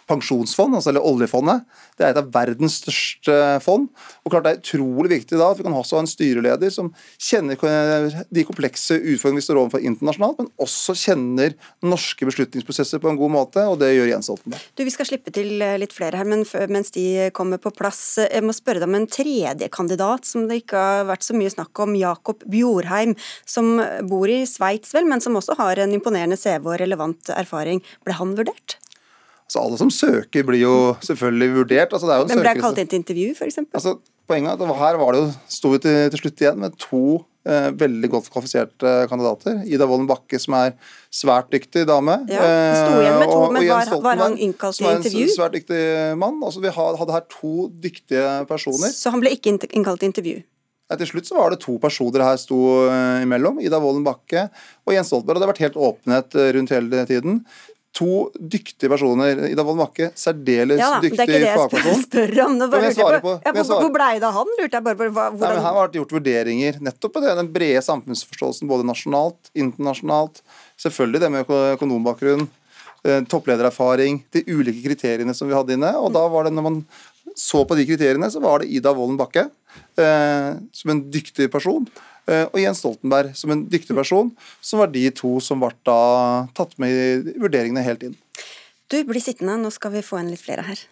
pensjonsfond, 0.08 0.78
altså 0.78 0.92
eller 0.92 1.06
oljefondet. 1.06 1.66
Det 1.98 2.06
er 2.06 2.14
et 2.14 2.20
av 2.22 2.30
verdens 2.32 2.78
største 2.82 3.36
fond. 3.64 3.90
Og 4.24 4.32
klart 4.32 4.48
Det 4.48 4.54
er 4.54 4.62
utrolig 4.62 5.12
viktig 5.12 5.40
da 5.40 5.50
at 5.52 5.60
vi 5.60 5.66
kan 5.66 5.76
også 5.76 5.98
ha 5.98 6.04
en 6.06 6.10
styreleder 6.10 6.72
som 6.72 6.94
kjenner 7.20 7.58
de 7.58 8.46
komplekse 8.48 8.96
utfordringene 8.96 9.42
vi 9.42 9.48
står 9.48 9.60
overfor 9.60 9.84
internasjonalt, 9.84 10.40
men 10.40 10.52
også 10.64 10.96
kjenner 10.98 11.56
norske 11.84 12.28
beslutningsprosesser 12.30 13.02
på 13.04 13.12
en 13.12 13.20
god 13.20 13.34
måte, 13.34 13.66
og 13.68 13.80
det 13.82 13.92
gjør 13.96 14.12
Jens 14.14 14.30
Stoltenberg. 14.30 14.70
Du, 14.78 14.86
Vi 14.88 14.94
skal 14.96 15.10
slippe 15.10 15.34
til 15.36 15.62
eh, 15.62 15.76
litt 15.82 15.96
flere 15.96 16.22
her, 16.22 16.30
men 16.30 16.46
mens 16.72 16.94
de 16.96 17.28
kommer 17.36 17.60
på 17.60 17.74
plass, 17.76 18.18
eh, 18.22 18.32
jeg 18.32 18.46
må 18.48 18.56
spørre 18.56 18.80
deg 18.80 18.88
om 18.88 19.00
en 19.02 19.10
tredje 19.12 19.70
kandidat 19.74 20.28
som 20.30 20.48
det 20.48 20.62
ikke 20.64 20.80
har 20.80 21.08
vært 21.12 21.28
så 21.28 21.36
mye 21.36 21.52
snakk 21.52 21.84
om, 21.84 21.98
Jakob 22.00 22.48
Bjorheim, 22.48 23.18
som 23.44 23.76
bor 24.08 24.32
i 24.32 24.46
Sveits, 24.48 24.96
men 25.04 25.24
som 25.24 25.36
også 25.36 25.58
har 25.60 25.84
en 25.84 25.96
imponerende 25.98 26.40
CV 26.40 26.64
og 26.64 26.80
relevant 26.80 27.36
erfaring. 27.36 27.84
Ble 28.08 28.16
han 28.16 28.36
vurdert? 28.38 28.80
Så 29.48 29.62
Alle 29.64 29.78
som 29.80 29.90
søker, 29.94 30.44
blir 30.44 30.60
jo 30.60 30.76
selvfølgelig 31.00 31.50
vurdert. 31.56 31.94
altså 31.96 32.08
det 32.08 32.14
er 32.14 32.20
jo 32.20 32.24
en 32.28 32.32
Men 32.34 32.40
ble 32.44 32.52
jeg 32.54 32.62
kalt 32.66 32.78
inn 32.84 32.88
til 32.92 33.00
intervju, 33.00 33.28
f.eks.? 33.38 33.60
Altså, 33.74 33.94
poenget 34.28 34.52
er 34.60 34.68
at 34.68 34.80
her 34.82 34.98
var 35.00 35.16
det 35.16 35.22
jo, 35.24 35.30
sto 35.48 35.70
vi 35.72 35.80
til, 35.80 36.10
til 36.12 36.20
slutt 36.20 36.42
igjen 36.44 36.60
med 36.60 36.76
to 36.84 37.02
eh, 37.48 37.70
veldig 37.80 38.10
godt 38.12 38.28
kvalifiserte 38.34 38.92
kandidater. 39.08 39.62
Ida 39.64 39.88
Wolden 39.88 40.10
Bakke, 40.10 40.36
som 40.44 40.58
er 40.60 40.74
svært 41.16 41.48
dyktig 41.56 41.86
dame. 41.88 42.18
Ja, 42.28 42.44
sto 42.76 43.00
igjen 43.00 43.20
med 43.22 43.30
to, 43.30 43.32
eh, 43.32 43.40
og- 43.40 43.48
og 43.48 43.54
men 43.54 43.68
var- 43.70 44.02
var 44.04 44.18
han 44.26 44.36
innkalt 44.38 44.76
til 44.76 44.86
intervju? 44.86 45.30
som 45.32 45.44
er 45.46 45.48
en 45.48 45.52
Svært 45.52 45.56
dyktig 45.56 46.18
mann. 46.18 46.44
Altså, 46.44 46.60
vi 46.60 46.68
hadde 46.68 47.12
her 47.16 47.26
to 47.32 47.70
dyktige 47.70 48.48
personer. 48.52 48.92
Så 48.92 49.12
han 49.12 49.22
ble 49.22 49.30
ikke 49.32 49.56
innkalt 49.72 50.00
til 50.00 50.12
intervju? 50.12 50.44
Nei, 50.90 50.98
til 50.98 51.08
slutt 51.08 51.28
så 51.28 51.36
var 51.36 51.50
det 51.52 51.60
to 51.60 51.78
personer 51.80 52.22
her 52.24 52.36
sto 52.36 52.88
eh, 52.90 53.24
imellom. 53.24 53.60
Ida 53.64 53.80
Wolden 53.80 54.04
Bakke 54.04 54.50
og 54.86 54.94
Jens 54.94 55.08
Stoltenberg. 55.08 55.36
Og 55.36 55.42
det 55.42 55.48
har 55.48 55.54
vært 55.54 55.66
helt 55.66 55.80
åpenhet 55.80 56.36
eh, 56.36 56.52
rundt 56.56 56.70
hele 56.70 57.06
tiden. 57.06 57.46
To 57.96 58.28
dyktige 58.36 58.90
personer. 58.92 59.40
Ida 59.48 59.64
Wolden 59.66 59.80
Makke, 59.82 60.10
særdeles 60.20 60.78
Ja 60.78 60.90
da, 60.94 61.00
det 61.02 61.10
er 61.10 61.16
ikke 61.16 61.26
det 61.32 61.40
jeg 61.42 62.04
spør, 62.04 62.34
om. 62.44 62.58
Nå 62.60 62.68
bare 62.70 62.90
jeg 62.90 62.98
svarer 63.00 63.24
på, 63.24 63.34
jeg 63.42 63.56
hvor, 63.58 63.82
hvor 63.82 63.94
blei 63.96 64.12
det 64.20 64.28
av 64.28 64.38
han? 64.38 64.54
Lurte 64.60 64.78
jeg 64.78 64.86
bare 64.86 65.00
på 65.00 65.08
Hvordan... 65.08 65.42
Nei, 65.42 65.54
her 65.56 65.66
har 65.66 65.80
vært 65.80 65.98
gjort 65.98 66.16
vurderinger 66.20 66.80
nettopp 66.90 67.16
på 67.16 67.24
det, 67.24 67.34
den 67.40 67.52
brede 67.56 67.82
samfunnsforståelsen 67.88 68.70
både 68.70 68.86
nasjonalt, 68.86 69.52
internasjonalt. 69.58 70.44
Selvfølgelig 70.84 71.24
det 71.24 71.32
med 71.34 71.54
økonombakgrunn, 71.78 72.46
eh, 73.08 73.22
toppledererfaring, 73.32 74.22
de 74.36 74.44
ulike 74.52 74.84
kriteriene 74.86 75.34
som 75.38 75.50
vi 75.50 75.58
hadde 75.58 75.78
inne. 75.80 75.96
Og 75.98 76.12
da 76.14 76.28
var 76.30 76.46
det, 76.46 76.54
når 76.54 76.68
man 76.68 76.82
så 77.38 77.64
på 77.70 77.78
de 77.78 77.86
kriteriene, 77.88 78.30
så 78.34 78.42
var 78.44 78.62
det 78.62 78.70
Ida 78.74 78.94
Wolden 78.98 79.18
Bakke 79.20 79.48
eh, 79.98 80.52
som 80.74 80.94
en 80.94 81.04
dyktig 81.14 81.50
person. 81.54 81.88
Eh, 82.28 82.46
Og 82.52 82.60
Jens 82.62 82.84
Stoltenberg 82.84 83.34
som 83.38 83.54
en 83.54 83.66
dyktig 83.72 83.96
person, 83.98 84.32
som 84.62 84.84
var 84.84 84.92
de 84.94 85.08
to 85.16 85.38
som 85.44 85.64
ble 85.64 85.74
tatt 86.58 86.78
med 86.82 86.92
i 86.92 87.38
vurderingene 87.40 87.86
helt 87.86 88.06
inn. 88.08 88.20
Du, 88.88 89.02
bli 89.04 89.20
sittende, 89.20 89.58
nå 89.60 89.72
skal 89.76 89.92
vi 89.98 90.06
få 90.06 90.22
inn 90.22 90.32
litt 90.32 90.44
flere 90.44 90.64
her. 90.68 90.86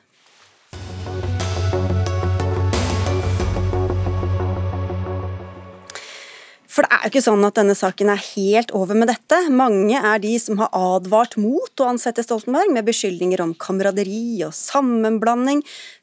For 6.76 6.84
det 6.84 6.92
er 6.92 7.06
jo 7.06 7.12
ikke 7.14 7.24
sånn 7.24 7.48
at 7.48 7.56
denne 7.56 7.76
saken 7.78 8.10
er 8.12 8.24
helt 8.34 8.74
over 8.76 8.98
med 9.00 9.08
dette. 9.08 9.38
Mange 9.48 9.96
er 9.96 10.20
de 10.20 10.34
som 10.44 10.60
har 10.60 10.74
advart 10.76 11.38
mot 11.40 11.72
å 11.80 11.88
ansette 11.88 12.26
Stoltenberg 12.26 12.74
med 12.76 12.84
beskyldninger 12.90 13.40
om 13.46 13.54
kameraderi 13.56 14.42
og 14.44 14.52
sammenblanding. 14.58 15.62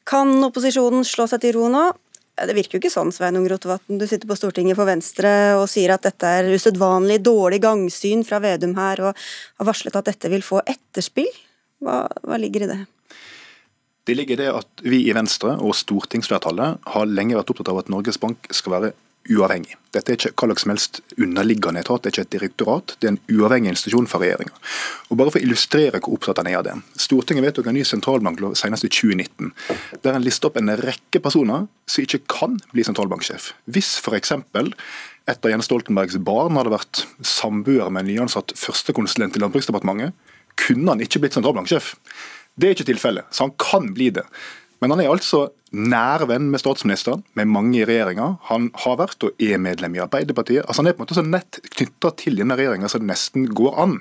Kan 0.09 0.33
opposisjonen 0.47 1.05
slå 1.05 1.27
seg 1.29 1.43
til 1.43 1.59
ro 1.59 1.69
nå? 1.69 1.91
Det 2.33 2.55
virker 2.57 2.77
jo 2.77 2.81
ikke 2.81 2.89
sånn, 2.89 3.11
Sveinung 3.13 3.45
Rotevatn. 3.49 3.99
Du 4.01 4.07
sitter 4.09 4.25
på 4.29 4.37
Stortinget 4.37 4.77
for 4.79 4.89
Venstre 4.89 5.53
og 5.59 5.67
sier 5.69 5.93
at 5.93 6.05
dette 6.07 6.25
er 6.25 6.49
usedvanlig 6.49 7.19
dårlig 7.21 7.59
gangsyn 7.61 8.25
fra 8.25 8.39
Vedum 8.41 8.73
her, 8.79 9.03
og 9.05 9.13
har 9.61 9.69
varslet 9.69 9.99
at 9.99 10.09
dette 10.09 10.31
vil 10.33 10.45
få 10.45 10.63
etterspill. 10.65 11.29
Hva, 11.83 12.07
hva 12.25 12.39
ligger 12.41 12.65
i 12.65 12.71
det? 12.71 12.79
Det 14.03 14.17
ligger 14.17 14.35
i 14.35 14.41
det 14.41 14.49
at 14.51 14.83
vi 14.83 15.03
i 15.05 15.13
Venstre 15.15 15.53
og 15.61 15.77
stortingsflertallet 15.77 16.89
har 16.95 17.11
lenge 17.11 17.37
vært 17.37 17.53
opptatt 17.53 17.69
av 17.71 17.83
at 17.83 17.91
Norges 17.93 18.19
Bank 18.19 18.49
skal 18.51 18.75
være 18.75 18.93
uavhengig. 19.31 19.77
Dette 19.93 20.11
er 20.11 20.17
ikke 20.17 20.47
hva 20.49 20.55
som 20.57 20.71
helst 20.73 20.99
underliggende 21.21 21.83
etat, 21.83 22.01
det 22.03 22.09
er 22.09 22.13
ikke 22.15 22.25
et 22.25 22.33
direktorat. 22.33 22.93
Det 22.99 23.07
er 23.07 23.13
en 23.13 23.21
uavhengig 23.31 23.71
institusjon 23.71 24.09
for 24.09 24.23
regjeringa. 24.23 24.55
Bare 25.13 25.31
for 25.31 25.39
å 25.39 25.45
illustrere 25.45 26.01
hvor 26.01 26.17
opptatt 26.17 26.41
han 26.41 26.49
er 26.49 26.57
av 26.59 26.65
det. 26.67 26.75
Stortinget 26.99 27.45
vedtok 27.45 27.69
en 27.69 27.77
ny 27.77 27.85
sentralbanklov 27.87 28.57
senest 28.59 28.87
i 28.87 28.91
2019, 28.91 29.53
der 30.03 30.17
en 30.17 30.25
lister 30.25 30.49
opp 30.49 30.59
en 30.59 30.73
rekke 30.81 31.21
personer 31.23 31.67
som 31.85 32.05
ikke 32.05 32.23
kan 32.31 32.57
bli 32.73 32.85
sentralbanksjef. 32.87 33.51
Hvis 33.69 33.95
f.eks. 34.01 34.33
et 34.33 35.45
av 35.45 35.53
Jens 35.53 35.69
Stoltenbergs 35.69 36.19
barn 36.25 36.57
hadde 36.59 36.73
vært 36.73 37.05
samboer 37.21 37.93
med 37.93 38.03
en 38.03 38.11
nyansatt 38.11 38.55
førstekonsulent 38.59 39.37
i 39.37 39.45
Landbruksdepartementet, 39.45 40.17
kunne 40.59 40.91
han 40.91 41.01
ikke 41.05 41.23
blitt 41.23 41.37
sentralbanksjef. 41.37 41.93
Det 42.53 42.69
er 42.69 42.75
ikke 42.75 42.91
tilfellet, 42.91 43.29
så 43.33 43.47
han 43.47 43.55
kan 43.61 43.87
bli 43.95 44.11
det. 44.13 44.25
Men 44.83 44.91
han 44.91 44.99
er 44.99 45.13
altså 45.13 45.45
nær 45.71 46.25
venn 46.27 46.49
med 46.51 46.59
statsministeren, 46.59 47.21
med 47.39 47.47
mange 47.47 47.77
i 47.79 47.85
regjeringa. 47.87 48.33
Han 48.49 48.65
har 48.83 48.97
vært 48.99 49.23
og 49.23 49.39
er 49.41 49.61
medlem 49.63 49.95
i 49.95 50.01
Arbeiderpartiet. 50.03 50.65
Altså 50.67 50.83
Han 50.83 50.91
er 50.91 50.97
på 50.97 51.01
en 51.01 51.05
måte 51.05 51.15
så 51.15 51.23
nett 51.23 51.61
knytta 51.77 52.11
til 52.19 52.35
denne 52.41 52.57
regjeringa 52.59 52.89
som 52.91 52.99
det 52.99 53.09
nesten 53.13 53.47
går 53.55 53.79
an. 53.79 53.95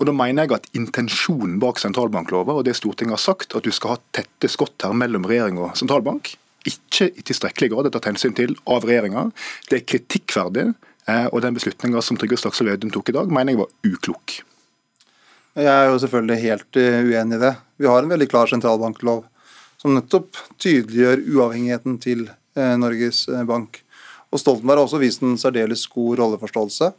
Og 0.00 0.08
Da 0.08 0.14
mener 0.16 0.46
jeg 0.46 0.56
at 0.56 0.70
intensjonen 0.72 1.60
bak 1.60 1.82
sentralbanklova 1.82 2.56
og 2.56 2.64
det 2.64 2.78
Stortinget 2.80 3.18
har 3.18 3.22
sagt, 3.26 3.52
at 3.54 3.68
du 3.68 3.70
skal 3.76 3.96
ha 3.96 4.00
tette 4.16 4.48
skott 4.48 4.88
her 4.88 4.96
mellom 4.96 5.28
regjering 5.28 5.60
og 5.60 5.76
sentralbank, 5.76 6.32
ikke 6.66 7.12
i 7.12 7.22
tilstrekkelig 7.22 7.70
grad 7.74 7.86
er 7.86 7.94
tatt 7.94 8.08
hensyn 8.08 8.34
til 8.34 8.56
av 8.66 8.88
regjeringa. 8.88 9.28
Det 9.68 9.82
er 9.82 9.86
kritikkverdig. 9.92 10.70
Eh, 11.06 11.28
og 11.30 11.44
den 11.44 11.54
beslutninga 11.54 12.00
som 12.02 12.16
Trygve 12.18 12.40
Slagsvold 12.40 12.72
Vedum 12.72 12.90
tok 12.90 13.12
i 13.12 13.14
dag, 13.20 13.30
mener 13.30 13.52
jeg 13.52 13.60
var 13.60 13.70
uklok. 13.84 14.40
Jeg 15.56 15.70
er 15.70 15.92
jo 15.92 16.00
selvfølgelig 16.02 16.42
helt 16.42 16.80
eh, 16.80 17.04
uenig 17.04 17.38
i 17.38 17.44
det. 17.44 17.54
Vi 17.78 17.86
har 17.86 18.02
en 18.02 18.10
veldig 18.10 18.26
klar 18.32 18.50
sentralbanklov 18.50 19.22
som 19.80 19.94
nettopp 19.96 20.38
tydeliggjør 20.62 21.24
uavhengigheten 21.36 21.98
til 22.02 22.28
eh, 22.28 22.76
Norges 22.80 23.26
eh, 23.28 23.44
Bank. 23.48 23.82
Og 24.32 24.42
Stoltenberg 24.42 24.80
har 24.80 24.88
også 24.88 25.00
vist 25.02 25.24
en 25.24 25.36
særdeles 25.40 25.86
god 25.92 26.18
rolleforståelse. 26.20 26.90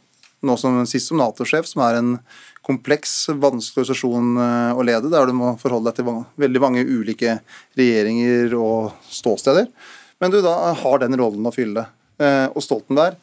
Nå 0.48 0.54
som 0.60 0.78
sist 0.86 1.10
som 1.10 1.18
Nato-sjef, 1.18 1.66
som 1.66 1.82
er 1.84 1.98
en 1.98 2.12
kompleks, 2.66 3.12
vanskelig 3.34 3.82
organisasjon 3.82 4.38
å 4.78 4.84
lede, 4.86 5.10
der 5.10 5.26
du 5.26 5.34
må 5.34 5.54
forholde 5.58 5.90
deg 5.90 5.98
til 5.98 6.22
veldig 6.38 6.62
mange 6.62 6.84
ulike 6.86 7.38
regjeringer 7.78 8.54
og 8.54 8.92
ståsteder. 9.10 9.66
Men 10.22 10.30
du 10.30 10.38
da 10.44 10.54
har 10.78 11.02
den 11.02 11.18
rollen 11.18 11.48
å 11.48 11.54
fylle. 11.54 11.88
Og 12.54 12.62
Stoltenberg 12.62 13.18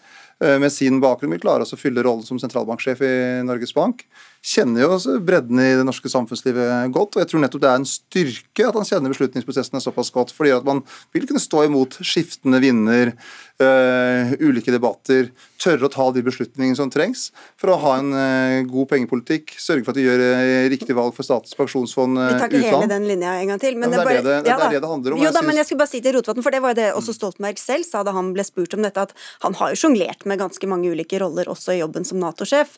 med 0.60 0.74
sin 0.76 1.00
bakgrunn 1.04 1.32
vil 1.38 1.44
klare 1.46 1.64
å 1.64 1.80
fylle 1.80 2.04
rollen 2.04 2.28
som 2.28 2.40
sentralbanksjef 2.42 3.04
i 3.08 3.16
Norges 3.48 3.72
Bank 3.78 4.04
kjenner 4.46 4.86
jo 4.86 5.18
bredden 5.26 5.60
i 5.62 5.72
det 5.80 5.86
norske 5.88 6.10
samfunnslivet 6.12 6.92
godt. 6.94 7.16
og 7.16 7.24
Jeg 7.24 7.32
tror 7.32 7.42
nettopp 7.42 7.64
det 7.64 7.72
er 7.72 7.82
en 7.82 7.90
styrke 7.90 8.68
at 8.68 8.78
han 8.78 8.86
kjenner 8.86 9.14
beslutningsprosessene 9.14 9.82
såpass 9.82 10.14
godt. 10.14 10.34
fordi 10.36 10.54
at 10.54 10.68
man 10.68 10.84
vil 11.16 11.26
kunne 11.26 11.42
stå 11.42 11.66
imot 11.66 11.98
skiftende 12.06 12.62
vinder, 12.62 13.14
øh, 13.60 14.36
ulike 14.46 14.74
debatter, 14.74 15.32
tørre 15.58 15.88
å 15.88 15.92
ta 15.92 16.06
de 16.14 16.22
beslutningene 16.22 16.78
som 16.78 16.92
trengs 16.94 17.32
for 17.58 17.74
å 17.74 17.80
ha 17.82 17.96
en 18.02 18.12
øh, 18.14 18.58
god 18.70 18.90
pengepolitikk, 18.94 19.56
sørge 19.58 19.86
for 19.88 19.96
at 19.96 20.00
de 20.00 20.06
gjør 20.06 20.22
uh, 20.22 20.70
riktig 20.70 20.96
valg 20.98 21.16
for 21.16 21.26
Statens 21.26 21.56
pensjonsfond 21.58 22.20
utland. 22.20 22.36
Vi 22.36 22.42
tar 22.44 22.54
ikke 22.54 22.76
hele 22.76 22.92
den 22.92 23.08
linja 23.10 23.34
en 23.40 23.54
gang 23.54 23.64
til. 23.64 23.80
Men, 23.80 23.96
ja, 23.96 24.04
det, 24.04 24.20
er 24.20 24.22
det, 24.22 24.36
det, 24.46 24.52
ja, 24.52 24.60
det, 24.60 24.68
er 24.68 24.76
det, 24.76 24.84
det 24.84 24.92
handler 24.92 25.16
om. 25.16 25.24
Jo 25.26 25.34
da, 25.34 25.44
men 25.48 25.58
jeg 25.58 25.70
skulle 25.70 25.82
bare 25.82 25.94
si 25.96 26.04
til 26.06 26.18
Rotevatn, 26.20 26.46
for 26.46 26.54
det 26.54 26.62
var 26.62 26.76
jo 26.76 26.80
det 26.82 26.90
også 27.00 27.16
Stoltenberg 27.18 27.62
selv 27.62 27.88
sa 27.88 28.04
da 28.06 28.14
han 28.16 28.34
ble 28.36 28.46
spurt 28.46 28.78
om 28.78 28.86
dette, 28.86 29.08
at 29.10 29.16
han 29.48 29.58
har 29.58 29.74
jo 29.74 29.82
sjonglert 29.86 30.28
med 30.30 30.44
ganske 30.44 30.70
mange 30.70 30.92
ulike 30.92 31.20
roller 31.24 31.50
også 31.50 31.74
i 31.74 31.82
jobben 31.82 32.06
som 32.06 32.22
Nato-sjef 32.22 32.78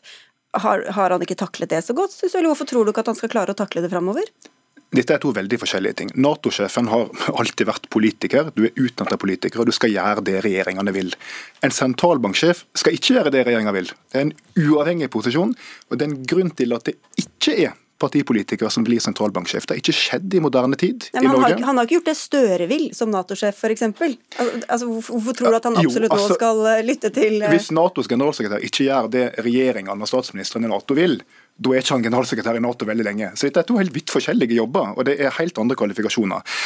har, 0.56 0.84
har, 0.96 1.10
han 1.10 1.24
ikke 1.24 1.38
taklet 1.38 1.70
det 1.70 1.82
så 1.84 1.96
godt, 1.96 2.14
synes 2.14 2.32
du, 2.32 2.38
eller 2.38 2.52
hvorfor 2.52 2.68
tror 2.70 2.86
du 2.86 2.92
ikke 2.92 3.04
at 3.04 3.10
han 3.12 3.18
skal 3.18 3.32
klare 3.32 3.52
å 3.52 3.58
takle 3.58 3.84
det 3.84 3.90
framover? 3.92 4.30
Dette 4.88 5.12
er 5.12 5.20
to 5.20 5.34
veldig 5.36 5.58
forskjellige 5.60 5.98
ting. 6.00 6.12
Nato-sjefen 6.16 6.86
har 6.88 7.10
alltid 7.40 7.68
vært 7.68 7.90
politiker. 7.92 8.48
Du 8.56 8.62
er 8.64 8.72
utnevnt 8.72 9.12
av 9.12 9.20
politikere, 9.20 9.60
og 9.60 9.68
du 9.68 9.76
skal 9.76 9.92
gjøre 9.92 10.24
det 10.24 10.38
regjeringene 10.46 10.94
vil. 10.96 11.12
En 11.60 11.74
sentralbanksjef 11.74 12.64
skal 12.78 12.96
ikke 12.96 13.18
gjøre 13.18 13.34
det 13.34 13.44
regjeringa 13.44 13.74
vil. 13.76 13.90
Det 14.08 14.22
er 14.22 14.24
en 14.30 14.32
uavhengig 14.56 15.10
posisjon, 15.12 15.52
og 15.90 16.00
det 16.00 16.06
er 16.06 16.14
en 16.14 16.24
grunn 16.32 16.54
til 16.56 16.72
at 16.78 16.88
det 16.88 16.96
ikke 17.20 17.58
er 17.66 17.76
partipolitiker 17.98 18.70
som 18.72 18.84
blir 18.86 19.02
sentralbanksjef. 19.02 19.66
Det 19.66 19.74
har 19.74 19.82
ikke 19.82 19.96
skjedd 19.96 20.36
i 20.38 20.42
moderne 20.42 20.78
tid 20.78 21.08
Nei, 21.14 21.24
i 21.24 21.26
Norge. 21.26 21.40
Han 21.40 21.44
har, 21.44 21.64
han 21.66 21.80
har, 21.80 21.88
ikke 21.88 21.98
gjort 21.98 22.10
det 22.10 22.16
Støre 22.18 22.68
vil 22.70 22.86
som 22.96 23.10
Nato-sjef, 23.12 23.58
f.eks. 23.58 23.84
Altså, 23.88 24.88
hvorfor 24.88 25.36
tror 25.38 25.54
du 25.54 25.58
at 25.58 25.68
han 25.68 25.80
absolutt 25.80 26.12
jo, 26.12 26.18
altså, 26.18 26.30
nå 26.30 26.38
skal 26.38 26.62
eh, 26.72 26.84
lytte 26.86 27.10
til 27.14 27.42
uh... 27.42 27.48
Hvis 27.52 27.70
Natos 27.74 28.10
generalsekretær 28.10 28.64
ikke 28.68 28.86
gjør 28.86 29.10
det 29.14 29.26
regjeringen 29.42 30.06
og 30.06 30.10
statsministeren 30.10 30.68
i 30.68 30.72
Nato 30.72 30.96
vil, 30.98 31.18
da 31.58 31.74
er 31.74 31.82
ikke 31.82 31.96
han 31.96 32.06
generalsekretær 32.06 32.60
i 32.60 32.62
Nato 32.62 32.86
veldig 32.86 33.06
lenge. 33.08 33.32
Så 33.34 33.48
dette 33.48 33.64
er 33.64 33.68
to 33.68 33.80
helt 33.80 33.94
vidt 33.94 34.14
forskjellige 34.14 34.60
jobber, 34.60 34.94
og 34.94 35.08
det 35.08 35.18
er 35.18 35.34
helt 35.40 35.58
andre 35.58 35.78
kvalifikasjoner. 35.78 36.58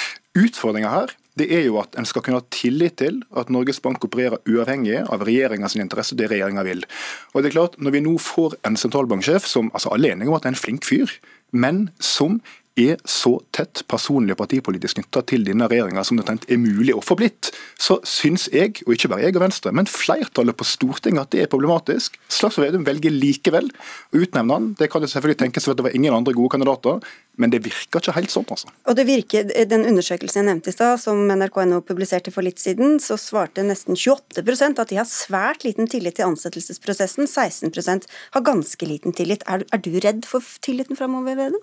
Utfordringa 0.42 0.92
her 0.92 1.16
det 1.40 1.48
er 1.54 1.64
jo 1.64 1.78
at 1.80 1.96
en 1.96 2.06
skal 2.08 2.24
kunne 2.24 2.40
ha 2.42 2.46
tillit 2.52 2.98
til 3.00 3.22
at 3.36 3.50
Norges 3.52 3.80
Bank 3.80 4.04
opererer 4.04 4.42
uavhengig 4.48 4.98
av 5.06 5.24
regjeringas 5.24 5.76
interesse, 5.80 6.16
det 6.18 6.28
regjeringa 6.30 6.64
vil. 6.66 6.84
Og 7.32 7.42
det 7.42 7.50
er 7.50 7.58
klart, 7.58 7.78
Når 7.78 7.90
vi 7.90 8.00
nå 8.04 8.18
får 8.18 8.58
en 8.66 8.76
sentralbanksjef 8.76 9.46
som 9.46 9.70
altså 9.74 9.94
alle 9.94 10.12
enige 10.12 10.28
om 10.28 10.36
at 10.36 10.44
er 10.44 10.52
en 10.52 10.64
flink 10.64 10.84
fyr, 10.84 11.08
men 11.52 11.90
som 12.00 12.40
er 12.78 13.00
så 13.08 13.34
tett 13.52 13.82
personlig 13.90 14.34
og 14.34 14.40
partipolitisk 14.40 14.96
knytta 14.98 15.22
til 15.28 15.44
denne 15.44 15.68
regjeringa 15.68 16.04
som 16.06 16.18
det 16.18 16.24
er 16.32 16.60
mulig 16.60 16.94
å 16.96 17.02
få 17.04 17.16
blitt, 17.18 17.50
så 17.80 17.98
syns 18.08 18.48
jeg, 18.52 18.80
og 18.86 18.94
ikke 18.96 19.10
bare 19.12 19.26
jeg 19.26 19.36
og 19.36 19.44
Venstre, 19.44 19.72
men 19.76 19.90
flertallet 19.90 20.56
på 20.56 20.66
Stortinget 20.66 21.26
at 21.26 21.34
det 21.34 21.42
er 21.44 21.50
problematisk. 21.52 22.16
Slagsvold 22.32 22.70
Vedum 22.70 22.86
velger 22.86 23.12
likevel 23.12 23.68
å 23.68 24.22
utnevne 24.22 24.56
han. 24.56 24.70
Det 24.78 24.88
kan 24.92 25.04
det 25.04 25.10
selvfølgelig 25.12 25.40
tenkes 25.44 25.68
at 25.68 25.80
det 25.80 25.86
var 25.88 25.96
ingen 25.98 26.16
andre 26.16 26.34
gode 26.36 26.54
kandidater, 26.54 27.02
men 27.40 27.52
det 27.52 27.62
virker 27.64 28.00
ikke 28.00 28.16
helt 28.16 28.32
sånn. 28.32 28.48
altså. 28.48 28.72
Og 28.88 28.96
det 28.96 29.06
virker, 29.08 29.52
Den 29.68 29.86
undersøkelsen 29.88 30.42
jeg 30.42 30.48
nevnte 30.48 30.72
i 30.72 30.76
stad, 30.76 31.00
som 31.00 31.20
NRK.no 31.28 31.82
publiserte 31.84 32.32
for 32.32 32.44
litt 32.44 32.60
siden, 32.60 32.98
så 33.00 33.18
svarte 33.20 33.64
nesten 33.66 33.96
28% 33.96 34.80
at 34.80 34.92
de 34.92 35.00
har 35.00 35.08
svært 35.08 35.64
liten 35.66 35.88
tillit 35.88 36.16
til 36.20 36.28
ansettelsesprosessen. 36.28 37.28
16% 37.28 38.08
har 38.36 38.48
ganske 38.48 38.88
liten 38.88 39.16
tillit. 39.16 39.44
Er, 39.48 39.64
er 39.72 39.84
du 39.84 39.92
redd 40.00 40.26
for 40.28 40.44
tilliten 40.64 40.98
framover, 40.98 41.36
Vedum? 41.40 41.62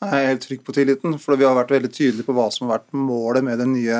Jeg 0.00 0.16
er 0.16 0.30
helt 0.30 0.44
trygg 0.46 0.64
på 0.64 0.72
tilliten, 0.72 1.18
for 1.20 1.36
vi 1.36 1.44
har 1.44 1.56
vært 1.58 1.74
veldig 1.74 1.90
tydelige 1.92 2.24
på 2.24 2.32
hva 2.32 2.46
som 2.52 2.66
har 2.66 2.78
vært 2.78 2.94
målet 2.96 3.44
med 3.44 3.60
den 3.60 3.74
nye 3.74 3.98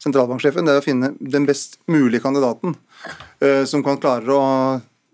sentralbanksjefen. 0.00 0.64
Det 0.64 0.72
er 0.72 0.80
å 0.80 0.84
finne 0.84 1.12
den 1.20 1.48
best 1.48 1.76
mulige 1.92 2.24
kandidaten 2.24 2.72
uh, 3.44 3.64
som 3.68 3.84
kan 3.84 4.00
klare 4.00 4.32
å 4.32 4.46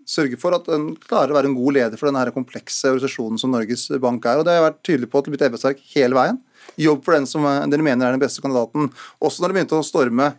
sørge 0.07 0.39
for 0.39 0.55
at 0.55 0.67
den 0.67 0.93
klarer 1.03 1.31
å 1.31 1.37
være 1.37 1.51
en 1.51 1.57
god 1.57 1.77
leder 1.77 1.99
for 1.99 2.09
denne 2.09 2.35
komplekse 2.35 2.91
organisasjonen 2.91 3.39
som 3.39 3.51
Norges 3.51 3.89
Bank 4.03 4.25
er. 4.27 4.39
Og 4.39 4.47
Det 4.47 4.53
har 4.53 4.61
jeg 4.61 4.67
vært 4.69 4.81
tydelig 4.87 5.11
på 5.11 5.23
til 5.23 5.35
mitt 5.35 5.45
embetsverk 5.47 5.83
hele 5.93 6.17
veien. 6.17 6.39
Jobb 6.79 7.03
for 7.05 7.15
den 7.17 7.27
som 7.29 7.43
eh, 7.47 7.63
dere 7.69 7.85
mener 7.85 8.07
er 8.07 8.15
den 8.15 8.23
beste 8.23 8.43
kandidaten. 8.43 8.89
Også 9.23 9.43
når 9.43 9.51
det 9.51 9.57
begynte 9.59 9.79
å 9.79 9.85
storme. 9.85 10.31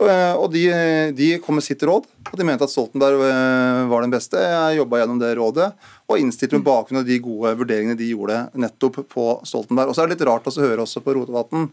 Eh, 0.00 0.34
og 0.40 0.48
de, 0.54 0.64
de 1.12 1.30
kom 1.44 1.58
med 1.58 1.64
sitt 1.66 1.82
råd, 1.84 2.06
og 2.30 2.36
de 2.38 2.46
mente 2.46 2.64
at 2.64 2.72
Stoltenberg 2.72 3.20
var 3.90 4.04
den 4.04 4.12
beste. 4.14 4.40
Jeg 4.40 4.78
jobba 4.80 5.02
gjennom 5.02 5.20
det 5.20 5.34
rådet 5.36 5.70
og 6.10 6.18
innstilte 6.18 6.56
med 6.56 6.66
bakgrunn 6.66 7.02
av 7.02 7.08
de 7.08 7.18
gode 7.22 7.52
vurderingene 7.60 7.98
de 7.98 8.12
gjorde 8.12 8.38
nettopp 8.58 9.02
på 9.12 9.26
Stoltenberg. 9.46 9.90
Og 9.90 9.96
så 9.96 10.02
er 10.02 10.08
det 10.08 10.16
litt 10.16 10.28
rart 10.28 10.48
å 10.48 10.54
høre 10.56 10.86
også 10.86 11.02
på 11.04 11.14
Rotevatn, 11.18 11.68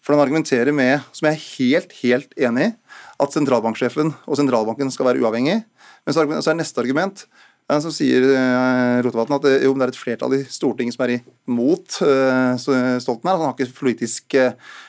for 0.00 0.14
han 0.14 0.22
argumenterer 0.22 0.72
med, 0.72 1.04
som 1.12 1.28
jeg 1.28 1.36
er 1.36 1.46
helt, 1.58 1.94
helt 2.00 2.38
enig 2.38 2.70
i, 2.70 2.74
at 3.18 3.34
sentralbanksjefen 3.34 4.14
og 4.14 4.38
sentralbanken 4.38 4.92
skal 4.94 5.10
være 5.10 5.20
uavhengig. 5.24 5.60
Men 6.06 6.16
så 6.16 6.24
er 6.24 6.56
neste 6.56 6.80
argument 6.80 7.26
så 7.68 7.90
sier 7.92 8.24
eh, 8.32 8.98
Rotevatn 9.04 9.34
at 9.36 9.46
eh, 9.50 9.64
jo, 9.66 9.74
det 9.76 9.84
er 9.84 9.90
et 9.92 10.00
flertall 10.00 10.38
i 10.38 10.44
Stortinget 10.48 10.96
som 10.96 11.04
er 11.04 11.18
imot 11.18 11.98
uh, 12.00 12.56
Stoltenberg. 12.56 13.42
Han 13.42 13.50
har 13.50 13.54
ikke 13.56 13.76
politisk 13.76 14.36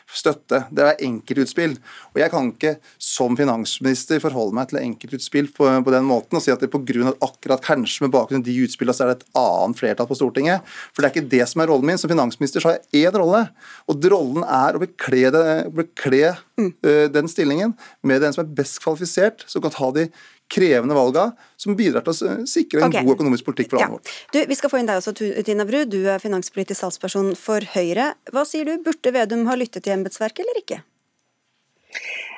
støtte. 0.09 0.61
Det 0.71 0.85
er 0.85 1.03
enkeltutspill. 1.05 1.75
Og 2.13 2.21
Jeg 2.21 2.31
kan 2.31 2.47
ikke 2.53 2.73
som 2.95 3.35
finansminister 3.37 4.21
forholde 4.23 4.55
meg 4.55 4.71
til 4.71 4.79
enkeltutspill 4.81 5.51
på, 5.55 5.67
på 5.67 5.93
den 5.93 6.07
måten 6.07 6.39
og 6.39 6.43
si 6.43 6.53
at 6.53 6.63
det 6.63 6.71
på 6.71 6.81
grunn 6.87 7.11
av 7.11 7.19
akkurat 7.29 7.63
kanskje 7.67 8.05
med 8.05 8.15
bakgrunn 8.15 8.41
av 8.41 8.47
de 8.47 8.57
utspillene 8.63 8.95
så 8.95 9.05
er 9.05 9.11
det 9.11 9.19
et 9.19 9.39
annet 9.43 9.79
flertall 9.79 10.09
på 10.09 10.19
Stortinget. 10.21 10.73
For 10.93 11.03
det 11.03 11.11
er 11.11 11.15
ikke 11.17 11.33
det 11.35 11.43
som 11.51 11.63
er 11.63 11.71
rollen 11.73 11.91
min. 11.91 11.99
Som 11.99 12.11
finansminister 12.11 12.63
så 12.63 12.71
har 12.71 12.79
jeg 12.79 13.09
én 13.11 13.19
rolle, 13.19 13.45
og 13.91 14.09
rollen 14.15 14.47
er 14.47 14.79
å 14.79 14.83
bekle, 14.85 15.35
det, 15.35 15.45
bekle 15.83 16.33
uh, 16.33 17.05
den 17.11 17.31
stillingen 17.31 17.75
med 18.07 18.23
den 18.23 18.35
som 18.35 18.45
er 18.45 18.53
best 18.63 18.79
kvalifisert, 18.83 19.43
som 19.51 19.63
kan 19.63 19.75
ta 19.75 19.91
de 19.99 20.09
krevende 20.49 20.97
valga 20.97 21.29
som 21.59 21.75
bidrar 21.77 22.05
til 22.05 22.13
å 22.13 22.35
sikre 22.49 22.83
en 22.83 22.89
okay. 22.89 23.05
god 23.05 23.17
økonomisk 23.17 23.47
politikk 23.49 23.73
for 23.73 23.81
landet 23.81 24.09
ja. 24.09 24.13
vårt. 24.33 24.49
Vi 24.49 24.57
skal 24.57 24.73
få 24.73 24.81
inn 24.81 24.89
deg 24.89 25.01
også, 25.01 25.13
Tina 25.45 25.65
Bru. 25.69 25.83
Du 25.89 25.99
er 26.09 26.21
finanspolitisk 26.23 26.85
talsperson 26.85 27.35
for 27.39 27.65
Høyre. 27.75 28.13
Hva 28.33 28.45
sier 28.49 28.65
du, 28.69 28.79
burde 28.85 29.13
Vedum 29.15 29.45
ha 29.49 29.57
lyttet 29.59 29.85
til 29.85 29.95
embetsverket 29.97 30.45
eller 30.45 30.63
ikke? 30.63 30.81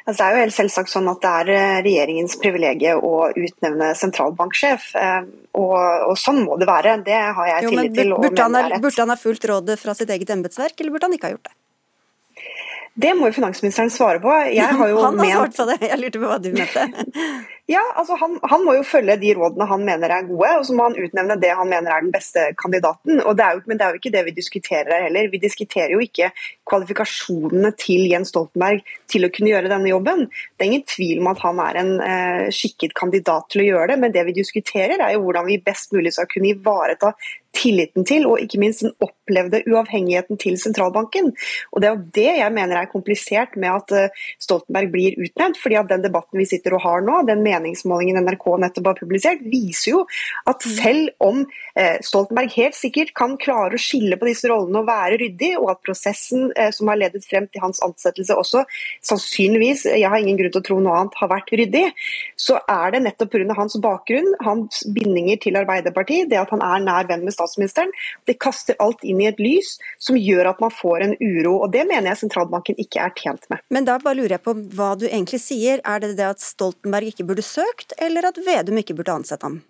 Altså, 0.01 0.17
det 0.17 0.25
er 0.25 0.33
jo 0.33 0.41
helt 0.41 0.55
selvsagt 0.55 0.89
sånn 0.89 1.09
at 1.11 1.21
det 1.21 1.31
er 1.41 1.49
eh, 1.53 1.79
regjeringens 1.85 2.37
privilegium 2.41 3.03
å 3.05 3.15
utnevne 3.37 3.91
sentralbanksjef. 3.97 4.87
Eh, 4.97 5.19
og, 5.59 5.75
og, 5.77 6.15
sånn 6.17 6.41
må 6.47 6.57
det 6.57 6.67
være. 6.69 6.97
Det 7.05 7.19
har 7.37 7.49
jeg 7.51 7.69
tillit 7.69 7.97
til. 7.99 8.15
Burde 8.17 8.47
han, 8.47 8.77
burde 8.81 9.03
han 9.03 9.13
ha 9.13 9.19
fulgt 9.19 9.45
rådet 9.51 9.77
fra 9.81 9.93
sitt 9.97 10.09
eget 10.13 10.33
embetsverk, 10.33 10.79
eller 10.79 10.95
burde 10.95 11.09
han 11.09 11.17
ikke 11.17 11.29
ha 11.29 11.35
gjort 11.35 11.51
det? 11.51 11.57
Det 12.93 13.13
må 13.15 13.29
jo 13.29 13.35
finansministeren 13.37 13.89
svare 13.93 14.19
på. 14.19 14.31
Jeg 14.51 14.67
har 14.77 14.89
jo 14.91 14.99
han 14.99 15.15
har 15.15 15.23
ment... 15.23 15.55
svart 15.55 15.57
på 15.57 15.67
det, 15.69 15.79
jeg 15.87 15.99
lurte 16.01 16.19
på 16.19 16.29
hva 16.31 16.39
du 16.43 16.51
mente. 16.55 16.87
Ja, 17.71 17.81
altså 17.95 18.17
han, 18.19 18.33
han, 18.49 18.63
må 18.65 18.73
jo 18.75 18.83
følge 18.83 19.15
de 19.21 19.29
rådene 19.37 19.67
han 19.69 19.83
mener 19.87 20.11
er 20.11 20.25
gode, 20.27 20.49
og 20.59 20.65
så 20.67 20.73
må 20.75 20.89
han 20.89 20.97
utnevne 20.99 21.37
det 21.39 21.53
han 21.55 21.69
mener 21.69 21.93
er 21.93 22.03
den 22.03 22.11
beste 22.11 22.49
kandidaten. 22.59 23.21
Og 23.21 23.37
det 23.37 23.47
jo, 23.53 23.61
men 23.69 23.79
det 23.79 23.85
er 23.85 23.93
jo 23.93 24.01
ikke 24.01 24.11
det 24.11 24.23
vi 24.27 24.33
diskuterer 24.35 24.89
her 24.91 25.05
heller. 25.05 25.29
Vi 25.31 25.39
diskuterer 25.39 25.93
jo 25.93 26.01
ikke 26.03 26.31
kvalifikasjonene 26.67 27.71
til 27.79 28.09
Jens 28.11 28.33
Stoltenberg 28.33 28.81
til 29.11 29.23
å 29.23 29.31
kunne 29.31 29.53
gjøre 29.53 29.71
denne 29.71 29.91
jobben. 29.91 30.25
Det 30.27 30.65
er 30.65 30.71
ingen 30.71 30.87
tvil 30.89 31.21
om 31.21 31.31
at 31.31 31.43
han 31.45 31.61
er 31.63 31.79
en 31.83 31.93
eh, 32.09 32.49
skikket 32.55 32.97
kandidat 32.97 33.47
til 33.53 33.63
å 33.63 33.69
gjøre 33.69 33.93
det, 33.93 33.99
men 34.03 34.17
det 34.17 34.25
vi 34.27 34.35
diskuterer 34.41 34.97
er 34.97 35.15
jo 35.15 35.23
hvordan 35.23 35.47
vi 35.47 35.61
best 35.63 35.95
mulig 35.95 36.11
skal 36.17 36.27
kunne 36.31 36.51
ivareta 36.51 37.13
tilliten 37.55 38.05
til, 38.07 38.25
og 38.29 38.41
ikke 38.41 38.59
minst 38.61 38.83
den 38.85 38.93
opplevde 39.03 39.61
uavhengigheten 39.67 40.39
til 40.41 40.57
sentralbanken. 40.59 41.31
Og 41.71 41.81
Det 41.81 41.89
er 41.89 41.95
jo 41.95 42.09
det 42.15 42.31
jeg 42.39 42.53
mener 42.53 42.77
er 42.77 42.91
komplisert 42.91 43.55
med 43.59 43.71
at 43.71 43.95
eh, 43.95 44.25
Stoltenberg 44.39 44.91
blir 44.91 45.17
utnevnt. 45.19 45.57
fordi 45.57 45.75
at 45.75 45.89
Den 45.89 46.03
debatten 46.03 46.39
vi 46.39 46.45
sitter 46.45 46.75
og 46.75 46.81
har 46.85 47.01
nå, 47.01 47.21
den 47.27 47.43
meningsmålingen 47.43 48.23
NRK 48.23 48.45
nettopp 48.63 48.91
har 48.91 48.99
publisert, 48.99 49.43
viser 49.43 49.91
jo 49.91 50.05
at 50.47 50.63
mm. 50.63 50.71
selv 50.77 51.09
om 51.19 51.43
eh, 51.75 51.97
Stoltenberg 52.01 52.51
helt 52.55 52.77
sikkert 52.77 53.13
kan 53.17 53.37
klare 53.37 53.75
å 53.75 53.81
skille 53.81 54.17
på 54.17 54.29
disse 54.29 54.47
rollene 54.51 54.81
og 54.81 54.89
være 54.89 55.19
ryddig, 55.21 55.53
og 55.59 55.71
at 55.75 55.83
prosessen 55.85 56.51
eh, 56.55 56.71
som 56.75 56.91
har 56.91 56.99
ledet 57.01 57.25
frem 57.27 57.47
til 57.51 57.63
hans 57.63 57.81
ansettelse 57.83 58.35
også 58.37 58.63
sannsynligvis, 59.07 59.85
jeg 59.85 60.09
har 60.09 60.19
ingen 60.19 60.39
grunn 60.39 60.53
til 60.53 60.63
å 60.63 60.67
tro 60.67 60.79
noe 60.79 60.97
annet, 60.99 61.17
har 61.19 61.31
vært 61.31 61.51
ryddig, 61.55 61.85
så 62.39 62.59
er 62.69 62.95
det 62.95 63.03
nettopp 63.05 63.31
pga. 63.31 63.55
hans 63.57 63.77
bakgrunn, 63.81 64.29
hans 64.45 64.83
bindinger 64.95 65.39
til 65.41 65.57
Arbeiderpartiet, 65.59 66.29
det 66.31 66.39
at 66.39 66.51
han 66.53 66.63
er 66.65 66.83
nær 66.83 67.09
venn 67.09 67.25
med 67.25 67.35
statsministeren. 67.41 67.91
Det 68.29 68.37
kaster 68.41 68.77
alt 68.83 69.03
inn 69.03 69.21
i 69.21 69.29
et 69.31 69.41
lys 69.41 69.75
som 70.01 70.19
gjør 70.19 70.53
at 70.53 70.61
man 70.63 70.73
får 70.73 71.07
en 71.07 71.15
uro. 71.19 71.57
og 71.63 71.73
Det 71.73 71.83
mener 71.89 72.11
jeg 72.11 72.23
sentralbanken 72.23 72.79
ikke 72.81 73.01
er 73.03 73.15
tjent 73.17 73.49
med. 73.51 73.63
Men 73.73 73.89
da 73.89 73.97
bare 74.01 74.19
lurer 74.21 74.37
jeg 74.37 74.45
på 74.45 74.55
hva 74.77 74.93
du 74.99 75.07
egentlig 75.09 75.41
sier. 75.43 75.81
Er 75.85 76.03
det 76.03 76.15
det 76.19 76.29
at 76.29 76.43
Stoltenberg 76.43 77.11
ikke 77.11 77.27
burde 77.27 77.45
søkt, 77.45 77.97
eller 78.01 78.29
at 78.29 78.39
Vedum 78.45 78.79
ikke 78.81 78.97
burde 78.97 79.19
ansette 79.21 79.47
ham? 79.47 79.61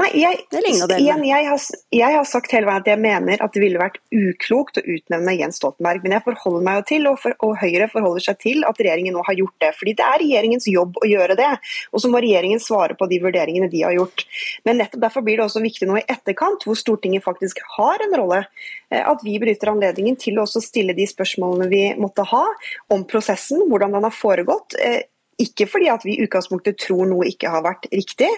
Nei, 0.00 0.08
jeg, 0.16 0.38
igjen, 0.50 1.22
jeg, 1.26 1.46
har, 1.46 1.64
jeg, 1.92 2.14
har, 2.16 2.24
sagt 2.26 2.52
hele 2.54 2.66
veien 2.66 2.82
at 2.82 2.88
jeg 2.88 3.00
mener 3.00 3.42
at 3.44 3.52
det 3.54 3.60
ville 3.62 3.80
vært 3.80 3.98
uklokt 4.10 4.80
å 4.80 4.82
utnevne 4.82 5.34
Jens 5.36 5.60
Stoltenberg. 5.60 6.02
Men 6.04 6.16
jeg 6.16 6.24
forholder 6.26 6.64
meg 6.66 6.78
jo 6.80 6.84
til, 6.88 7.08
og, 7.10 7.18
for, 7.22 7.36
og, 7.44 7.54
Høyre 7.60 7.88
forholder 7.92 8.24
seg 8.24 8.40
til, 8.42 8.64
at 8.66 8.80
regjeringen 8.80 9.14
nå 9.16 9.24
har 9.26 9.38
gjort 9.38 9.56
det. 9.62 9.70
Fordi 9.78 9.94
det 9.98 10.06
er 10.06 10.22
regjeringens 10.24 10.68
jobb 10.72 10.98
å 10.98 11.10
gjøre 11.10 11.36
det. 11.38 11.50
Og 11.92 12.02
så 12.02 12.10
må 12.10 12.22
regjeringen 12.24 12.62
svare 12.62 12.96
på 12.98 13.08
de 13.10 13.20
vurderingene 13.22 13.70
de 13.72 13.84
har 13.84 13.96
gjort. 13.98 14.26
Men 14.66 14.80
nettopp 14.82 15.04
derfor 15.06 15.26
blir 15.26 15.38
det 15.38 15.46
også 15.46 15.64
viktig 15.64 15.90
nå 15.90 16.00
i 16.00 16.06
etterkant, 16.16 16.66
hvor 16.66 16.78
Stortinget 16.78 17.26
faktisk 17.26 17.62
har 17.76 18.02
en 18.02 18.18
rolle, 18.18 18.42
eh, 18.90 19.04
at 19.04 19.22
vi 19.26 19.38
benytter 19.42 19.74
anledningen 19.74 20.18
til 20.20 20.40
å 20.42 20.48
stille 20.48 20.96
de 20.96 21.06
spørsmålene 21.10 21.70
vi 21.70 21.84
måtte 22.00 22.26
ha 22.32 22.44
om 22.92 23.06
prosessen, 23.08 23.66
hvordan 23.68 23.94
den 23.98 24.08
har 24.08 24.16
foregått 24.16 24.80
eh, 24.80 25.02
ikke 25.40 25.66
fordi 25.70 25.88
at 25.92 26.04
vi 26.06 26.16
i 26.16 26.26
utgangspunktet 26.26 26.78
tror 26.82 27.06
noe 27.08 27.26
ikke 27.30 27.50
har 27.52 27.64
vært 27.64 27.88
riktig, 27.92 28.28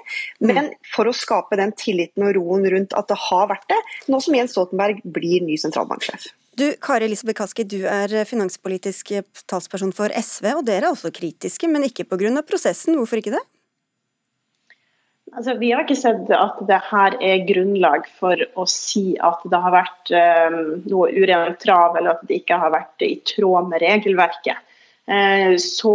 men 0.45 0.73
for 0.95 1.11
å 1.11 1.17
skape 1.17 1.59
den 1.61 1.75
tilliten 1.79 2.27
og 2.27 2.37
roen 2.39 2.69
rundt 2.71 2.95
at 2.97 3.11
det 3.11 3.19
har 3.27 3.51
vært 3.51 3.67
det, 3.73 3.81
nå 4.13 4.21
som 4.23 4.37
Jens 4.37 4.55
Stoltenberg 4.55 5.03
blir 5.05 5.45
ny 5.45 5.59
sentralbanksjef. 5.61 6.31
Du, 6.55 6.69
Kari 6.79 7.09
Elisabeth 7.09 7.41
Kaski, 7.41 7.65
du 7.67 7.81
er 7.91 8.13
finanspolitisk 8.31 9.11
talsperson 9.51 9.91
for 9.97 10.13
SV, 10.15 10.53
og 10.61 10.63
dere 10.69 10.87
er 10.87 10.95
også 10.95 11.11
kritiske, 11.15 11.67
men 11.71 11.89
ikke 11.89 12.07
pga. 12.07 12.31
prosessen. 12.47 12.95
Hvorfor 12.95 13.19
ikke 13.19 13.35
det? 13.35 13.43
Altså, 15.35 15.57
vi 15.59 15.73
har 15.73 15.83
ikke 15.83 15.99
sett 15.99 16.29
at 16.31 16.61
det 16.69 16.79
her 16.93 17.17
er 17.19 17.43
grunnlag 17.49 18.07
for 18.21 18.39
å 18.55 18.67
si 18.71 19.17
at 19.19 19.43
det 19.51 19.61
har 19.65 19.75
vært 19.75 20.13
um, 20.15 20.61
noe 20.87 21.09
urent 21.11 21.59
trav, 21.65 21.97
eller 21.99 22.15
at 22.15 22.23
det 22.29 22.39
ikke 22.45 22.61
har 22.63 22.71
vært 22.71 23.03
i 23.03 23.17
tråd 23.27 23.73
med 23.73 23.83
regelverket. 23.83 24.63
Eh, 25.07 25.55
så 25.61 25.95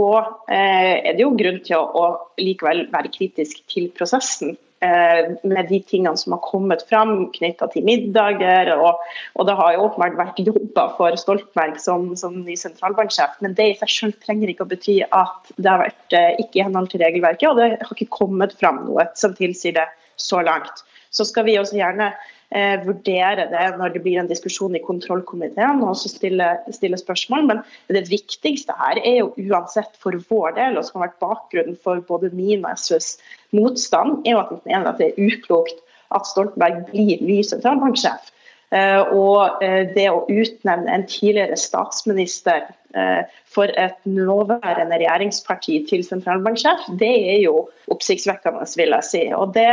eh, 0.52 0.96
er 1.02 1.14
det 1.16 1.24
jo 1.24 1.36
grunn 1.38 1.62
til 1.66 1.82
å, 1.82 2.10
likevel 2.42 2.86
være 2.94 3.14
kritisk 3.14 3.64
til 3.72 3.90
prosessen. 3.98 4.58
Eh, 4.86 5.34
med 5.44 5.68
de 5.68 5.82
tingene 5.84 6.16
som 6.16 6.38
har 6.38 6.44
kommet 6.46 6.86
fram 6.88 7.26
knytta 7.36 7.68
til 7.74 7.84
middager. 7.88 8.72
Og, 8.78 9.02
og, 9.36 9.48
det 9.50 9.58
har 9.60 9.76
jo 9.76 9.88
åpenbart 9.88 10.20
vært 10.20 10.42
jobba 10.46 10.86
for 11.00 11.18
Stoltenberg 11.20 11.82
som, 11.84 12.12
som, 12.20 12.38
ny 12.46 12.56
sentralbanksjef, 12.60 13.40
men 13.44 13.58
det 13.58 13.72
i 13.74 13.78
seg 13.82 13.96
selv 13.96 14.20
trenger 14.24 14.54
ikke 14.54 14.68
å 14.68 14.72
bety 14.72 15.00
at 15.04 15.54
det 15.58 15.74
har 15.74 15.84
vært 15.84 16.20
ikke 16.46 16.62
i 16.62 16.64
henhold 16.64 16.94
til 16.94 17.04
regelverket, 17.04 17.50
og 17.50 17.60
det 17.60 17.72
har 17.82 17.96
ikke 17.98 18.14
kommet 18.22 18.56
fram 18.62 18.86
noe 18.86 19.10
som 19.20 19.36
tilsier 19.36 19.76
det 19.82 19.90
så 20.20 20.40
langt. 20.46 20.86
Så 21.12 21.26
skal 21.26 21.48
vi 21.48 21.58
også 21.60 21.80
gjerne 21.80 22.14
eh, 22.56 22.78
vurdere 22.86 23.48
det 23.52 23.66
når 23.80 23.94
det 23.96 24.04
blir 24.06 24.20
en 24.22 24.30
diskusjon 24.30 24.78
i 24.78 24.84
kontrollkomiteen 24.86 25.84
og 25.84 25.94
også 25.94 26.12
stille, 26.14 26.50
stille, 26.76 27.00
spørsmål. 27.00 27.46
Men 27.50 27.62
det 27.96 28.08
viktigste 28.12 28.76
her 28.80 29.02
er 29.04 29.22
jo 29.22 29.34
uansett 29.50 29.94
for 30.02 30.18
vår 30.32 30.58
del, 30.58 30.80
og 30.80 30.88
som 30.88 31.00
har 31.00 31.10
vært 31.10 31.22
bakgrunnen 31.26 31.78
for 31.84 32.02
både 32.10 32.34
min 32.34 32.66
og 32.66 32.80
SVs 32.80 33.16
motstand, 33.56 34.22
er 34.26 34.36
jo 34.36 34.44
at 34.44 34.52
man 34.56 34.66
mener 34.66 34.92
at 34.92 35.00
det 35.02 35.12
er 35.12 35.30
uklokt 35.30 35.86
at 36.16 36.26
Stoltenberg 36.26 36.84
blir 36.90 37.22
ny 37.22 37.42
sentralbanksjef. 37.46 38.34
Uh, 38.70 39.02
og 39.18 39.64
uh, 39.66 39.86
det 39.96 40.06
å 40.14 40.28
utnevne 40.30 40.94
en 40.94 41.06
tidligere 41.10 41.58
statsminister 41.58 42.68
uh, 42.94 43.26
for 43.50 43.74
et 43.82 43.98
nåværende 44.06 45.00
regjeringsparti 45.02 45.80
til 45.90 46.04
sentralbanksjef, 46.06 46.84
det 47.02 47.10
er 47.34 47.40
jo 47.48 47.64
oppsiktsvekkende, 47.90 48.68
vil 48.78 48.94
jeg 48.94 49.08
si. 49.08 49.24
Og 49.34 49.56
det 49.58 49.72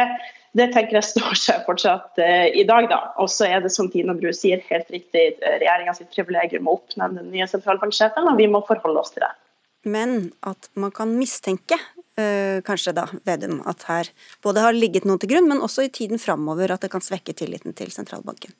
det 0.57 0.67
tenker 0.73 0.99
jeg 0.99 1.09
står 1.11 1.37
seg 1.39 1.65
fortsatt 1.67 2.21
eh, 2.23 2.49
i 2.57 2.65
dag. 2.69 2.89
da. 2.91 3.01
Og 3.23 3.29
så 3.33 3.49
er 3.49 3.65
det 3.65 3.73
som 3.75 3.91
Tina 3.93 4.15
Bru 4.17 4.31
sier, 4.35 4.63
helt 4.71 4.89
riktig 4.93 5.25
uh, 5.43 5.57
regjeringa 5.61 5.95
sitt 5.97 6.13
privilegium 6.15 6.71
å 6.71 6.79
oppnevne 6.79 7.25
den 7.25 7.35
nye 7.35 7.49
sentralbanksjefen, 7.51 8.31
og 8.31 8.41
vi 8.41 8.49
må 8.51 8.63
forholde 8.69 9.03
oss 9.03 9.13
til 9.15 9.27
det. 9.27 9.33
Men 9.87 10.17
at 10.49 10.71
man 10.75 10.91
kan 10.91 11.13
mistenke, 11.15 11.77
øh, 12.19 12.59
kanskje 12.67 12.97
da, 12.97 13.05
Vedum, 13.29 13.61
at 13.71 13.85
her 13.87 14.09
både 14.43 14.65
har 14.65 14.75
ligget 14.75 15.07
noe 15.07 15.21
til 15.23 15.31
grunn, 15.31 15.47
men 15.47 15.63
også 15.63 15.85
i 15.87 15.93
tiden 15.95 16.19
framover 16.19 16.75
at 16.75 16.83
det 16.83 16.91
kan 16.91 17.05
svekke 17.05 17.37
tilliten 17.39 17.77
til 17.77 17.93
sentralbanken? 17.95 18.57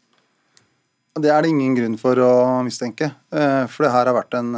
Det 1.19 1.33
er 1.33 1.43
det 1.43 1.51
ingen 1.51 1.75
grunn 1.75 1.97
for 1.99 2.21
å 2.23 2.31
mistenke. 2.63 3.09
For 3.33 3.87
det 3.87 3.91
her 3.91 4.07
har 4.07 4.15
vært 4.15 4.37
en 4.39 4.53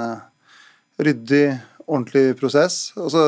ryddig, 1.01 1.45
ordentlig 1.87 2.35
prosess. 2.37 2.91
Altså, 2.99 3.23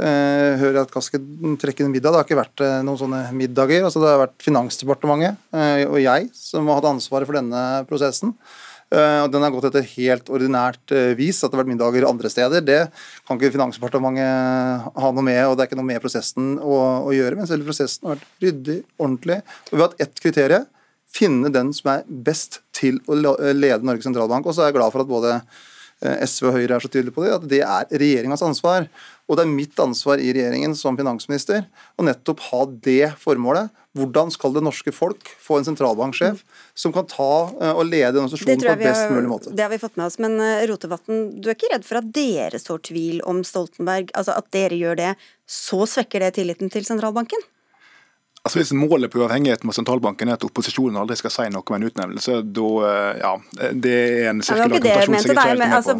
hører 0.00 0.82
at 0.82 0.92
Kaski 0.92 1.20
trekker 1.60 1.86
en 1.86 1.92
middag. 1.92 2.10
Det 2.10 2.18
har 2.20 2.26
ikke 2.26 2.40
vært 2.40 2.62
uh, 2.64 2.80
noen 2.82 2.98
sånne 2.98 3.22
middager. 3.36 3.84
altså 3.84 4.02
Det 4.02 4.10
har 4.10 4.20
vært 4.24 4.42
Finansdepartementet 4.42 5.38
uh, 5.54 5.84
og 5.90 5.98
jeg 6.02 6.28
som 6.36 6.68
har 6.70 6.80
hatt 6.80 6.90
ansvaret 6.94 7.28
for 7.28 7.38
denne 7.38 7.62
prosessen. 7.90 8.32
og 8.92 9.28
Den 9.32 9.44
har 9.44 9.52
gått 9.54 9.70
etter 9.70 9.86
helt 9.94 10.28
ordinært 10.32 10.92
vis. 11.16 11.38
At 11.40 11.52
det 11.52 11.56
har 11.56 11.62
vært 11.62 11.72
middager 11.72 12.08
andre 12.08 12.30
steder, 12.32 12.64
det 12.64 12.80
kan 13.28 13.38
ikke 13.38 13.54
Finansdepartementet 13.54 14.92
ha 15.04 15.12
noe 15.12 15.24
med. 15.24 15.40
og 15.46 15.56
Det 15.56 15.64
er 15.64 15.70
ikke 15.70 15.80
noe 15.80 15.90
med 15.92 16.02
prosessen 16.04 16.54
å, 16.60 16.78
å 17.08 17.14
gjøre. 17.16 17.38
Men 17.38 17.48
selve 17.48 17.70
prosessen 17.70 18.08
har 18.08 18.18
vært 18.18 18.46
ryddig, 18.46 18.78
ordentlig. 18.98 19.40
Og 19.70 19.76
Vi 19.76 19.80
har 19.80 19.90
hatt 19.90 20.06
ett 20.08 20.24
kriterium. 20.24 20.68
Finne 21.12 21.52
den 21.52 21.74
som 21.76 21.92
er 21.92 22.06
best 22.08 22.62
til 22.72 22.98
å 23.06 23.16
lede 23.16 23.84
Norges 23.84 24.08
sentralbank. 24.08 24.48
Og 24.48 24.56
så 24.56 24.64
er 24.64 24.72
jeg 24.72 24.80
glad 24.80 24.94
for 24.94 25.04
at 25.04 25.12
både 25.12 25.36
SV 26.02 26.48
og 26.50 26.56
Høyre 26.56 26.76
er 26.76 26.82
så 26.82 26.90
tydelige 26.90 27.14
på 27.14 27.24
det, 27.24 27.34
at 27.36 27.44
det 27.48 27.60
er 27.62 27.90
regjeringas 28.02 28.42
ansvar. 28.44 28.88
Og 29.32 29.38
det 29.38 29.46
er 29.46 29.52
mitt 29.52 29.78
ansvar 29.80 30.20
i 30.20 30.28
regjeringen 30.36 30.74
som 30.76 30.96
finansminister 30.98 31.62
å 31.96 32.04
nettopp 32.04 32.42
ha 32.50 32.66
det 32.84 33.14
formålet. 33.22 33.70
Hvordan 33.96 34.28
skal 34.32 34.52
det 34.52 34.62
norske 34.64 34.92
folk 34.92 35.30
få 35.40 35.58
en 35.58 35.66
sentralbanksjef 35.70 36.42
som 36.76 36.92
kan 36.92 37.08
ta 37.08 37.30
eh, 37.48 37.72
og 37.72 37.86
lede 37.88 38.12
organisasjonen 38.12 38.60
på 38.60 38.76
best 38.82 39.08
mulig 39.12 39.30
måte? 39.30 39.54
Det 39.56 39.64
har 39.64 39.72
vi 39.72 39.80
fått 39.80 39.96
med 39.96 40.10
oss, 40.10 40.18
men 40.20 40.36
eh, 40.40 40.66
Rotevatn, 40.68 41.24
du 41.40 41.48
er 41.48 41.56
ikke 41.56 41.72
redd 41.72 41.88
for 41.88 42.02
at 42.02 42.12
dere 42.12 42.60
sår 42.60 42.84
tvil 42.90 43.24
om 43.28 43.40
Stoltenberg? 43.44 44.12
Altså 44.16 44.36
at 44.36 44.52
dere 44.52 44.76
gjør 44.76 45.00
det, 45.00 45.10
så 45.48 45.84
svekker 45.88 46.24
det 46.24 46.34
tilliten 46.36 46.72
til 46.72 46.84
sentralbanken? 46.88 47.40
Altså 48.42 48.58
Hvis 48.58 48.72
målet 48.74 49.10
på 49.10 49.20
uavhengigheten 49.20 49.68
med 49.70 49.76
sentralbanken 49.76 50.30
er 50.32 50.34
at 50.34 50.44
opposisjonen 50.44 50.98
aldri 50.98 51.14
skal 51.20 51.30
si 51.30 51.44
noe 51.54 51.62
om 51.62 51.76
en 51.76 51.84
utnevnelse, 51.86 52.40
da 52.50 52.70
eh, 52.88 53.20
ja, 53.20 53.30
det 53.70 53.92
er 53.94 54.30
en 54.32 54.40
sirkel 54.42 54.64
argumentasjon 54.64 55.14
jeg 55.14 55.28
ikke 55.30 55.44
helt 55.46 55.60
med 55.60 55.74
altså, 55.76 55.94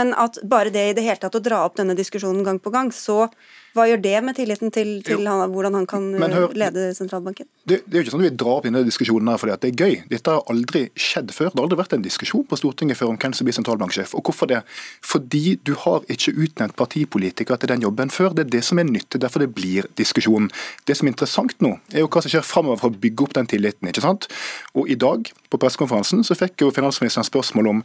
Men 0.00 0.10
at 0.18 0.40
bare 0.42 0.72
det 0.74 0.88
i 0.90 0.96
det 0.98 1.04
hele 1.06 1.22
tatt 1.22 1.38
å 1.38 1.42
dra 1.44 1.62
opp 1.68 1.78
denne 1.78 1.94
diskusjonen 1.94 2.42
gang 2.46 2.58
på 2.58 2.72
gang, 2.74 2.90
så 2.90 3.28
hva 3.74 3.88
gjør 3.90 4.02
det 4.04 4.14
med 4.22 4.36
tilliten 4.38 4.70
til, 4.70 4.90
til 5.02 5.24
han, 5.26 5.50
hvordan 5.50 5.74
han 5.74 5.86
kan 5.90 6.04
hør, 6.14 6.52
lede 6.54 6.86
sentralbanken? 6.94 7.48
Det, 7.66 7.80
det, 7.82 7.96
er 7.96 7.98
jo 7.98 8.04
ikke 8.04 8.12
sånn 8.12 8.22
at 8.22 8.28
vi 8.28 8.38
drar 8.38 8.60
opp 8.60 8.68
denne 8.68 8.84
diskusjonen 8.86 9.30
her 9.32 9.40
fordi 9.42 9.54
at 9.56 9.64
det 9.64 9.72
er 9.72 9.80
gøy. 9.82 9.96
Dette 10.12 10.34
har 10.36 10.52
aldri 10.52 10.84
skjedd 10.94 11.32
før. 11.34 11.50
Det 11.50 11.58
har 11.58 11.66
aldri 11.66 11.78
vært 11.80 11.96
en 11.96 12.04
diskusjon 12.04 12.44
på 12.46 12.58
Stortinget 12.60 13.00
før 13.00 13.10
om 13.10 13.18
hvem 13.18 13.34
som 13.34 13.48
blir 13.48 13.56
sentralbanksjef. 13.56 14.14
Og 14.14 14.30
hvorfor 14.30 14.50
det? 14.52 14.60
Fordi 15.02 15.56
du 15.66 15.72
har 15.82 16.06
ikke 16.06 16.36
utnevnt 16.46 16.76
partipolitikere 16.78 17.58
til 17.58 17.72
den 17.74 17.82
jobben 17.82 18.14
før. 18.14 18.30
Det 18.36 18.46
er 18.46 18.52
det 18.54 18.62
som 18.68 18.78
er 18.78 18.86
nytt. 18.86 19.18
Derfor 19.18 19.42
det 19.42 19.50
blir 19.56 19.90
diskusjon. 19.98 20.46
Det 20.86 20.94
som 20.94 21.10
er 21.10 21.16
interessant 21.16 21.58
nå, 21.64 21.74
er 21.90 22.04
jo 22.04 22.10
hva 22.14 22.22
som 22.22 22.30
skjer 22.30 22.46
framover 22.46 22.78
for 22.84 22.94
å 22.94 23.02
bygge 23.02 23.26
opp 23.26 23.34
den 23.40 23.50
tilliten. 23.50 23.90
ikke 23.90 24.06
sant? 24.06 24.30
Og 24.78 24.86
i 24.86 24.98
dag, 24.98 25.26
på 25.54 25.60
pressekonferansen, 25.62 26.24
så 26.26 26.36
fikk 26.38 26.64
jo 26.64 26.72
finansministeren 26.74 27.26
spørsmål 27.26 27.70
om 27.70 27.84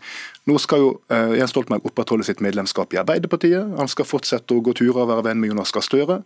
nå 0.49 0.57
skal 0.61 0.83
jo 0.83 0.89
uh, 1.13 1.35
Jens 1.37 1.53
Stoltenberg 1.53 1.85
opprettholde 1.87 2.25
sitt 2.27 2.43
medlemskap 2.43 2.93
i 2.95 3.01
Arbeiderpartiet. 3.01 3.77
Han 3.79 3.91
skal 3.91 4.09
fortsette 4.09 4.57
å 4.57 4.65
gå 4.65 4.75
turer 4.77 5.03
og 5.05 5.11
være 5.13 5.29
venn 5.29 5.41
med 5.41 5.53
Jonas 5.53 5.73
Gahr 5.75 5.85
Støre. 5.85 6.19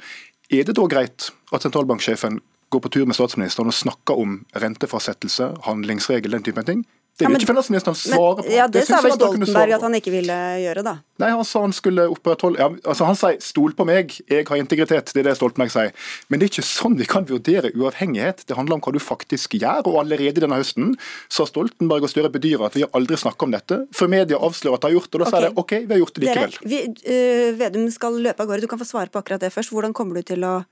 Er 0.53 0.65
det 0.67 0.77
da 0.79 0.87
greit 0.89 1.29
at 1.53 1.65
sentralbanksjefen 1.65 2.41
går 2.73 2.81
på 2.81 2.91
tur 2.95 3.05
med 3.05 3.17
statsministeren 3.17 3.69
og 3.69 3.77
snakker 3.77 4.17
om 4.19 4.39
rentefastsettelse, 4.57 5.51
handlingsregel, 5.67 6.33
den 6.33 6.45
typen 6.45 6.67
ting, 6.67 6.83
Det 7.13 7.21
Ja, 7.21 7.27
vil 7.27 7.33
men- 7.33 7.41
ikke 7.41 7.51
finansministeren 7.53 7.93
svare 7.95 8.41
på. 8.41 8.49
Ja, 8.49 8.65
det, 8.65 8.73
det 8.81 8.87
sa 8.87 8.97
vel 8.99 9.11
Stoltenberg 9.13 9.71
at 9.75 9.81
han 9.85 9.93
ikke 9.93 10.09
ville 10.09 10.33
gjøre, 10.63 10.81
da. 10.83 10.93
Nei, 11.21 11.29
Han 11.29 11.45
sa 11.45 11.61
han 11.61 11.71
skulle 11.71 12.07
opprettholde 12.09 12.57
ja, 12.57 12.69
altså 12.89 13.05
Han 13.05 13.15
sier 13.15 13.37
'stol 13.37 13.75
på 13.77 13.85
meg, 13.85 14.09
jeg 14.27 14.47
har 14.47 14.57
integritet'. 14.57 15.13
Det 15.13 15.21
er 15.21 15.29
det 15.29 15.35
Stoltenberg 15.37 15.69
sier. 15.69 15.91
Men 16.29 16.39
det 16.39 16.47
er 16.47 16.49
ikke 16.57 16.65
sånn 16.65 16.97
vi 16.97 17.05
kan 17.05 17.23
vurdere 17.29 17.69
uavhengighet. 17.77 18.45
Det 18.47 18.55
handler 18.57 18.73
om 18.73 18.81
hva 18.81 18.91
du 18.93 18.97
faktisk 18.99 19.53
gjør. 19.61 19.85
Og 19.85 19.99
allerede 20.01 20.41
denne 20.41 20.57
høsten 20.57 20.95
sa 21.29 21.45
Stoltenberg 21.45 22.01
og 22.01 22.09
Støre 22.09 22.31
bedyrer 22.33 22.65
at 22.65 22.73
vi 22.73 22.81
har 22.81 22.89
aldri 22.97 23.15
snakka 23.15 23.43
om 23.45 23.51
dette. 23.51 23.87
For 23.93 24.07
media 24.07 24.37
avslører 24.37 24.73
at 24.73 24.81
de 24.81 24.87
har 24.87 24.97
gjort 24.97 25.11
det, 25.11 25.21
og 25.21 25.25
da 25.25 25.37
sier 25.37 25.53
Ok. 25.53 25.53
de 25.53 25.59
OK, 25.61 25.71
vi 25.87 25.93
har 25.93 26.01
gjort 26.01 26.13
det 26.13 26.23
Dere, 26.25 26.47
likevel. 26.47 26.69
vi, 26.69 27.11
øh, 27.13 27.59
Vedum 27.59 27.91
skal 27.91 28.13
løpe 28.13 28.39
av 28.41 28.47
gårde. 28.47 28.61
Du 28.61 28.67
kan 28.67 28.79
få 28.79 28.85
svare 28.89 29.11
på 29.11 29.21
akkurat 29.21 29.39
det 29.39 29.53
først. 29.53 29.69
Hvordan 29.69 29.93
kommer 29.93 30.15
du 30.15 30.23
til 30.23 30.41
å 30.43 30.65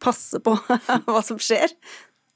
passe 0.00 0.40
på 0.42 0.58
hva 1.06 1.22
som 1.22 1.38
skjer? 1.38 1.70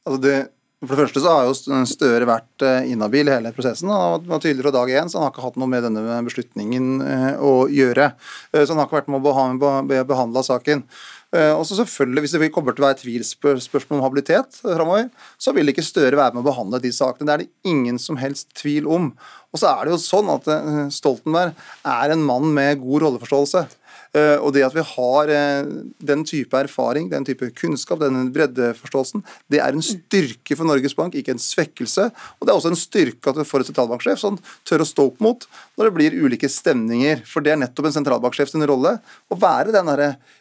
Altså 0.07 0.21
det, 0.23 0.49
for 0.87 0.95
det 0.95 1.09
første 1.09 1.21
så 1.25 1.31
har 1.35 1.47
jo 1.49 1.83
Støre 1.91 2.27
vært 2.29 2.63
eh, 2.63 2.91
inhabil 2.93 3.27
i 3.27 3.33
hele 3.35 3.51
prosessen. 3.55 3.91
Han 3.91 4.29
var 4.31 4.43
tydeligere 4.43 4.71
dag 4.77 4.93
én, 4.95 5.09
så 5.11 5.19
han 5.19 5.27
har 5.27 5.33
ikke 5.33 5.43
hatt 5.49 5.57
noe 5.59 5.71
med 5.73 5.83
denne 5.83 6.19
beslutningen 6.23 7.01
eh, 7.03 7.33
å 7.43 7.55
gjøre. 7.67 8.13
Eh, 8.53 8.63
Så 8.63 8.71
han 8.71 8.79
har 8.79 8.87
ikke 8.87 9.01
vært 9.01 9.11
med 9.11 9.27
å 9.27 10.05
behandle 10.07 10.45
saken. 10.47 10.85
Og 11.29 11.61
så 11.69 11.77
selvfølgelig, 11.77 12.23
Hvis 12.25 12.33
det 12.41 12.49
kommer 12.55 12.73
til 12.73 12.81
å 12.81 12.87
være 12.87 13.03
tvilsspørsmål 13.03 13.99
om 13.99 14.05
habilitet 14.07 14.63
framover, 14.63 15.11
så 15.37 15.53
vil 15.53 15.69
ikke 15.69 15.85
Støre 15.85 16.17
være 16.17 16.33
med 16.33 16.41
å 16.41 16.47
behandle 16.47 16.81
de 16.81 16.89
sakene. 16.89 17.27
Det 17.29 17.35
er 17.35 17.43
det 17.43 17.69
ingen 17.69 17.99
som 18.01 18.17
helst 18.17 18.49
tvil 18.57 18.89
om. 18.89 19.11
Og 19.53 19.61
så 19.61 19.69
er 19.69 19.85
det 19.85 19.93
jo 19.93 20.01
sånn 20.01 20.31
at 20.33 20.49
Stoltenberg 20.97 21.53
er 21.85 22.15
en 22.15 22.25
mann 22.25 22.49
med 22.57 22.81
god 22.81 23.05
rolleforståelse. 23.05 23.67
Eh, 24.17 24.37
Og 24.41 24.53
det 24.55 24.65
at 24.65 24.75
vi 24.75 24.85
har 24.85 25.29
eh, 25.33 25.69
den 26.01 26.25
type 26.25 26.57
erfaring, 26.57 27.11
den 27.11 27.27
type 27.29 27.51
kunnskap, 27.59 28.01
den 28.01 28.31
breddeforståelsen, 28.33 29.25
det 29.53 29.61
er 29.61 29.75
en 29.75 29.85
styrke 29.85 30.57
for 30.57 30.69
Norges 30.69 30.97
Bank, 30.97 31.15
ikke 31.15 31.35
en 31.35 31.43
svekkelse. 31.43 32.09
Og 32.39 32.47
det 32.47 32.53
er 32.53 32.57
også 32.57 32.73
en 32.73 32.81
styrke 32.81 33.29
at 33.29 33.41
vi 33.41 33.47
får 33.49 33.65
en 33.65 33.71
sentralbanksjef 33.71 34.23
som 34.23 34.39
tør 34.69 34.85
å 34.85 34.89
stå 34.89 35.09
opp 35.11 35.21
mot 35.25 35.45
når 35.77 35.89
det 35.89 35.97
blir 35.99 36.19
ulike 36.25 36.49
stemninger. 36.51 37.25
For 37.29 37.45
det 37.45 37.55
er 37.55 37.61
nettopp 37.61 37.91
en 37.91 37.99
sentralbanksjef 37.99 38.55
sin 38.55 38.67
rolle 38.69 38.97
å 39.29 39.39
være 39.39 39.75
den 39.77 39.93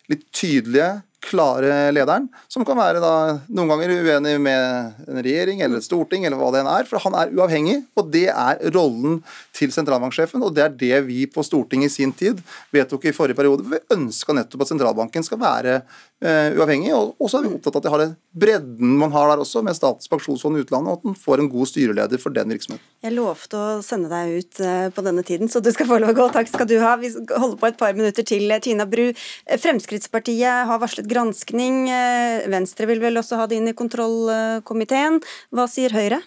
litt 0.08 0.24
tydelige, 0.32 1.02
klare 1.24 1.90
lederen, 1.92 2.28
som 2.52 2.64
kan 2.66 2.78
være 2.78 3.02
da 3.02 3.12
noen 3.50 3.72
ganger 3.72 3.92
uenig 3.96 4.36
med 4.42 5.08
en 5.08 5.20
regjering 5.20 5.64
eller 5.66 5.82
et 5.82 5.88
storting, 5.88 6.28
eller 6.28 6.38
hva 6.40 6.52
det 6.54 6.62
enn 6.62 6.70
er. 6.72 6.88
For 6.90 7.02
han 7.04 7.18
er 7.18 7.34
uavhengig, 7.36 7.80
og 7.98 8.12
det 8.14 8.28
er 8.32 8.62
rollen 8.76 9.20
til 9.58 9.74
sentralbanksjefen. 9.74 10.44
Og 10.46 10.54
det 10.56 10.66
er 10.66 10.78
det 10.84 11.02
vi 11.10 11.26
på 11.32 11.46
Stortinget 11.46 11.92
i 11.92 11.96
sin 11.96 12.14
tid 12.16 12.42
vedtok 12.76 13.10
i 13.10 13.16
forrige 13.16 13.40
periode. 13.40 13.66
for 13.66 13.76
Vi 13.76 13.98
ønska 13.98 14.36
nettopp 14.38 14.66
at 14.66 14.74
sentralbanken 14.74 15.26
skal 15.26 15.42
være 15.42 15.80
uavhengig, 16.18 16.94
og 16.98 17.18
og 17.22 17.30
så 17.30 17.40
er 17.40 17.48
vi 17.48 17.56
opptatt 17.58 17.76
av 17.76 17.82
at 17.82 17.86
de 17.86 17.92
har 17.94 18.02
den 18.02 18.14
bredden 18.38 18.94
man 19.00 19.12
har 19.14 19.32
der 19.32 19.42
også, 19.44 19.62
med 19.66 19.76
Statens 19.78 20.10
pensjonsfond 20.12 20.60
utlandet, 20.62 20.92
og 20.92 21.00
at 21.00 21.08
man 21.10 21.18
får 21.18 21.42
en 21.42 21.50
god 21.52 21.70
styreleder 21.70 22.22
for 22.22 22.34
den 22.36 22.54
virksomheten. 22.54 22.86
Jeg 23.06 23.16
lovte 23.16 23.60
å 23.60 23.82
sende 23.86 24.10
deg 24.12 24.38
ut 24.38 24.62
eh, 24.64 24.88
på 24.94 25.04
denne 25.06 25.26
tiden, 25.28 25.52
så 25.52 25.62
du 25.64 25.72
skal 25.74 25.90
få 25.90 26.00
lov 26.02 26.14
å 26.14 26.18
gå. 26.18 26.30
Takk 26.36 26.52
skal 26.52 26.70
du 26.70 26.78
ha. 26.84 26.96
Vi 27.02 27.12
holder 27.14 27.58
på 27.60 27.70
et 27.70 27.80
par 27.80 27.98
minutter 27.98 28.26
til. 28.28 28.54
Tina 28.64 28.88
Bru, 28.90 29.10
eh, 29.10 29.60
Fremskrittspartiet 29.62 30.70
har 30.70 30.82
varslet 30.82 31.10
granskning. 31.10 31.86
Eh, 31.92 32.48
Venstre 32.54 32.90
vil 32.90 33.04
vel 33.04 33.20
også 33.22 33.42
ha 33.42 33.50
det 33.50 33.60
inn 33.60 33.70
i 33.74 33.78
kontrollkomiteen. 33.78 35.22
Hva 35.54 35.68
sier 35.72 35.96
Høyre? 35.96 36.22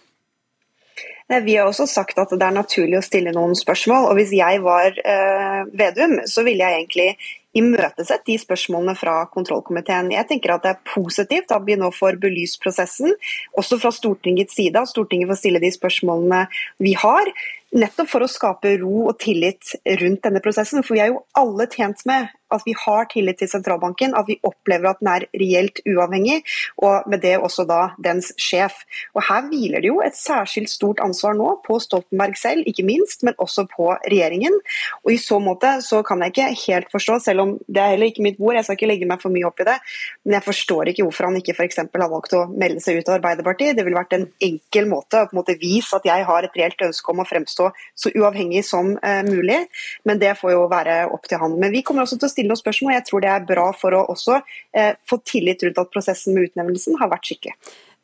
Vi 1.30 1.54
har 1.54 1.68
også 1.68 1.86
sagt 1.86 2.18
at 2.18 2.32
det 2.34 2.42
er 2.42 2.54
naturlig 2.56 2.98
å 2.98 3.06
stille 3.06 3.30
noen 3.34 3.54
spørsmål. 3.54 4.08
og 4.10 4.16
Hvis 4.18 4.32
jeg 4.34 4.62
var 4.64 4.96
eh, 4.98 5.60
Vedum, 5.78 6.18
så 6.26 6.42
ville 6.46 6.66
jeg 6.66 6.80
egentlig 6.80 7.10
imøtesett 7.56 8.24
de 8.28 8.36
spørsmålene 8.38 8.94
fra 8.98 9.24
kontrollkomiteen. 9.32 10.12
Jeg 10.14 10.28
tenker 10.28 10.54
at 10.54 10.62
Det 10.62 10.70
er 10.70 10.82
positivt 10.94 11.52
at 11.54 11.64
vi 11.66 11.76
nå 11.76 11.90
får 11.90 12.20
belyst 12.22 12.60
prosessen, 12.62 13.14
også 13.58 13.80
fra 13.82 13.90
Stortingets 13.90 14.54
side. 14.54 14.78
At 14.78 14.88
Stortinget 14.88 15.28
får 15.28 15.40
stille 15.40 15.62
de 15.62 15.70
spørsmålene 15.74 16.46
vi 16.78 16.94
har. 16.94 17.32
Nettopp 17.74 18.10
for 18.10 18.22
å 18.22 18.30
skape 18.30 18.76
ro 18.82 19.06
og 19.08 19.18
tillit 19.22 19.74
rundt 20.02 20.22
denne 20.22 20.42
prosessen. 20.42 20.82
For 20.82 20.94
vi 20.94 21.04
er 21.04 21.12
jo 21.14 21.24
alle 21.38 21.66
tjent 21.70 22.04
med 22.06 22.30
at 22.54 22.64
vi 22.66 22.74
har 22.76 23.08
tillit 23.12 23.40
til 23.40 23.50
sentralbanken, 23.50 24.14
at 24.18 24.28
vi 24.28 24.38
opplever 24.46 24.90
at 24.90 25.00
den 25.02 25.10
er 25.12 25.26
reelt 25.40 25.80
uavhengig, 25.88 26.40
og 26.82 27.08
med 27.10 27.22
det 27.24 27.36
også 27.38 27.66
da 27.68 27.80
dens 28.02 28.32
sjef. 28.40 28.82
Og 29.14 29.24
Her 29.28 29.46
hviler 29.50 29.82
det 29.82 29.90
jo 29.90 30.00
et 30.04 30.16
særskilt 30.16 30.70
stort 30.70 31.00
ansvar 31.04 31.36
nå 31.38 31.56
på 31.66 31.78
Stoltenberg 31.82 32.36
selv, 32.38 32.66
ikke 32.66 32.86
minst, 32.86 33.24
men 33.26 33.36
også 33.38 33.66
på 33.70 33.90
regjeringen. 34.06 34.56
Og 35.04 35.14
I 35.14 35.18
så 35.20 35.40
måte 35.42 35.76
så 35.84 36.02
kan 36.06 36.22
jeg 36.24 36.34
ikke 36.34 36.48
helt 36.66 36.90
forstå, 36.92 37.18
selv 37.24 37.44
om 37.44 37.54
det 37.66 37.82
er 37.82 37.94
heller 37.94 38.10
ikke 38.10 38.24
mitt 38.24 38.38
bord, 38.40 38.56
jeg 38.58 38.66
skal 38.66 38.78
ikke 38.78 38.90
legge 38.90 39.08
meg 39.10 39.22
for 39.22 39.32
mye 39.34 39.48
opp 39.48 39.60
i 39.62 39.68
det, 39.68 39.76
men 40.24 40.38
jeg 40.38 40.46
forstår 40.46 40.92
ikke 40.92 41.06
hvorfor 41.06 41.28
han 41.28 41.38
ikke 41.40 41.56
f.eks. 41.56 41.82
har 41.82 42.10
valgt 42.12 42.36
å 42.36 42.44
melde 42.50 42.82
seg 42.84 43.00
ut 43.00 43.10
av 43.10 43.18
Arbeiderpartiet. 43.18 43.76
Det 43.76 43.84
ville 43.86 43.98
vært 43.98 44.16
en 44.16 44.26
enkel 44.50 44.88
måte 44.90 45.22
å 45.22 45.28
på 45.30 45.36
en 45.36 45.40
måte 45.40 45.56
vise 45.60 45.96
at 45.96 46.06
jeg 46.08 46.26
har 46.26 46.46
et 46.46 46.56
reelt 46.58 46.86
ønske 46.86 47.12
om 47.12 47.22
å 47.22 47.28
fremstå 47.28 47.70
så 47.98 48.12
uavhengig 48.16 48.62
som 48.66 48.92
eh, 48.98 49.22
mulig, 49.26 49.62
men 50.08 50.20
det 50.22 50.34
får 50.40 50.54
jo 50.54 50.66
være 50.70 50.96
opp 51.14 51.28
til 51.30 51.40
han. 51.42 51.56
Men 51.60 51.74
vi 51.74 51.82
kommer 51.86 52.06
også 52.06 52.18
til 52.20 52.30
å 52.30 52.32
stille 52.40 52.50
noen 52.50 52.62
spørsmål. 52.64 52.96
Jeg 52.96 53.06
tror 53.10 53.24
det 53.24 53.30
er 53.34 53.46
bra 53.52 53.68
for 53.76 53.96
å 53.96 54.06
også 54.14 54.40
eh, 54.40 54.96
få 55.08 55.20
tillit 55.28 55.62
rundt 55.66 55.84
at 55.84 55.94
prosessen 55.94 56.36
med 56.36 56.50
utnevnelsen 56.50 56.98
har 57.00 57.12
vært 57.12 57.30
skikkelig. 57.30 57.56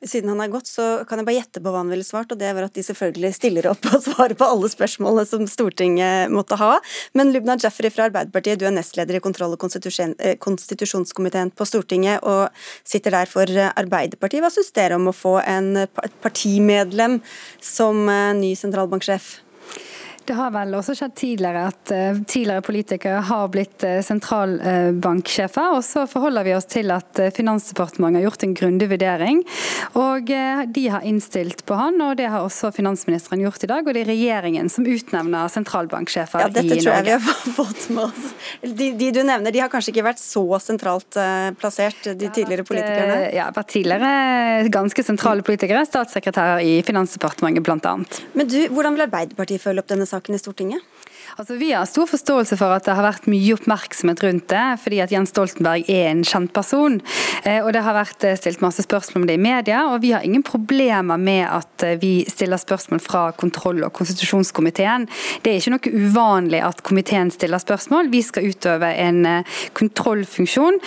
Siden 0.05 0.29
han 0.29 0.42
er 0.44 0.51
gått, 0.53 0.68
så 0.68 1.07
kan 1.09 1.16
jeg 1.16 1.25
bare 1.25 1.38
gjette 1.38 1.61
på 1.64 1.70
hva 1.72 1.81
han 1.81 1.88
ville 1.88 2.05
svart, 2.05 2.29
og 2.35 2.37
det 2.37 2.51
var 2.53 2.66
at 2.66 2.75
de 2.77 2.83
selvfølgelig 2.85 3.31
stiller 3.33 3.68
opp 3.70 3.87
og 3.88 4.03
svarer 4.05 4.37
på 4.37 4.44
alle 4.44 4.68
spørsmålene 4.68 5.25
som 5.25 5.46
Stortinget 5.49 6.35
måtte 6.35 6.59
ha. 6.61 6.75
Men 7.16 7.33
Lubna 7.33 7.57
Jaffery 7.57 7.88
fra 7.94 8.11
Arbeiderpartiet, 8.11 8.61
du 8.61 8.66
er 8.68 8.77
nestleder 8.77 9.16
i 9.16 9.22
kontroll- 9.25 9.57
og 9.57 9.64
eh, 9.64 10.37
konstitusjonskomiteen 10.37 11.55
på 11.57 11.68
Stortinget 11.68 12.29
og 12.29 12.53
sitter 12.85 13.16
der 13.16 13.33
for 13.33 13.49
Arbeiderpartiet. 13.49 14.44
Hva 14.44 14.53
syns 14.53 14.68
dere 14.77 15.01
om 15.01 15.09
å 15.09 15.16
få 15.16 15.38
en, 15.40 15.72
et 15.81 16.20
partimedlem 16.20 17.22
som 17.64 18.05
eh, 18.12 18.37
ny 18.37 18.53
sentralbanksjef? 18.53 19.45
Det 20.27 20.35
har 20.35 20.51
vel 20.51 20.75
også 20.75 20.95
skjedd 20.99 21.12
tidligere 21.15 21.61
at 21.71 21.93
uh, 21.95 22.19
tidligere 22.27 22.65
politikere 22.67 23.21
har 23.29 23.51
blitt 23.53 23.85
uh, 23.87 24.01
sentralbanksjefer. 24.03 25.77
og 25.77 25.85
så 25.87 26.03
forholder 26.11 26.47
vi 26.49 26.55
oss 26.57 26.67
til 26.71 26.91
at 26.91 27.21
uh, 27.23 27.29
Finansdepartementet 27.37 28.19
har 28.19 28.27
gjort 28.27 28.47
en 28.47 28.57
grundig 28.59 28.89
vurdering. 28.91 29.43
Og 30.01 30.33
de 30.75 30.85
har 30.91 31.05
innstilt 31.07 31.62
på 31.69 31.77
han, 31.79 32.01
og 32.03 32.17
det 32.19 32.27
har 32.33 32.43
også 32.43 32.73
finansministeren 32.75 33.45
gjort 33.45 33.62
i 33.62 33.71
dag. 33.71 33.87
Og 33.87 33.95
det 33.95 34.03
er 34.03 34.11
regjeringen 34.11 34.71
som 34.73 34.87
utnevner 34.89 35.51
sentralbanksjefer 35.53 36.43
ja, 36.43 36.51
i 36.51 36.57
Dette 36.57 36.81
tror 36.81 36.91
jeg 36.97 37.07
vi 37.07 37.15
har 37.15 37.23
fått 37.61 37.87
med 37.95 38.09
oss. 38.09 38.35
De, 38.62 38.91
de 38.99 39.12
du 39.15 39.23
nevner, 39.23 39.55
de 39.55 39.62
har 39.62 39.71
kanskje 39.73 39.95
ikke 39.95 40.07
vært 40.09 40.23
så 40.23 40.43
sentralt 40.62 41.19
plassert, 41.61 42.03
de 42.19 42.31
tidligere 42.35 42.67
politikerne? 42.67 43.31
Ja, 43.37 43.49
vært 43.55 43.71
tidligere 43.77 44.67
ganske 44.75 45.07
sentrale 45.07 45.47
politikere. 45.47 45.87
Statssekretærer 45.87 46.65
i 46.67 46.77
Finansdepartementet 46.87 47.67
bl.a. 47.67 47.95
Men 48.35 48.51
du, 48.51 48.59
hvordan 48.75 48.97
vil 48.97 49.07
Arbeiderpartiet 49.07 49.62
følge 49.62 49.85
opp 49.85 49.93
denne 49.93 50.09
saken 50.09 50.15
i 50.35 50.38
Stortinget? 50.38 50.81
Altså, 51.37 51.59
vi 51.61 51.66
har 51.77 51.85
stor 51.85 52.07
forståelse 52.09 52.57
for 52.57 52.72
at 52.72 52.87
det 52.87 52.94
har 52.96 53.05
vært 53.05 53.27
mye 53.29 53.53
oppmerksomhet 53.59 54.22
rundt 54.25 54.46
det, 54.49 54.61
fordi 54.81 55.03
at 55.05 55.11
Jens 55.12 55.35
Stoltenberg 55.35 55.85
er 55.92 56.07
en 56.09 56.22
kjent 56.25 56.49
person. 56.57 56.94
Eh, 57.44 57.59
og 57.61 57.75
Det 57.77 57.83
har 57.85 57.92
vært 57.92 58.25
eh, 58.25 58.38
stilt 58.40 58.62
masse 58.64 58.81
spørsmål 58.87 59.20
om 59.20 59.27
det 59.29 59.37
i 59.37 59.42
media, 59.44 59.83
og 59.90 60.01
vi 60.01 60.14
har 60.16 60.25
ingen 60.25 60.40
problemer 60.46 61.20
med 61.20 61.44
at 61.44 61.85
eh, 61.85 61.99
vi 62.01 62.25
stiller 62.25 62.57
spørsmål 62.57 63.03
fra 63.05 63.25
kontroll- 63.37 63.85
og 63.85 63.92
konstitusjonskomiteen. 63.99 65.05
Det 65.44 65.53
er 65.53 65.61
ikke 65.61 65.75
noe 65.75 66.07
uvanlig 66.07 66.62
at 66.64 66.81
komiteen 66.88 67.29
stiller 67.35 67.61
spørsmål. 67.61 68.09
Vi 68.14 68.22
skal 68.25 68.49
utøve 68.49 68.88
en 68.96 69.44
kontrollfunksjon. 69.77 70.81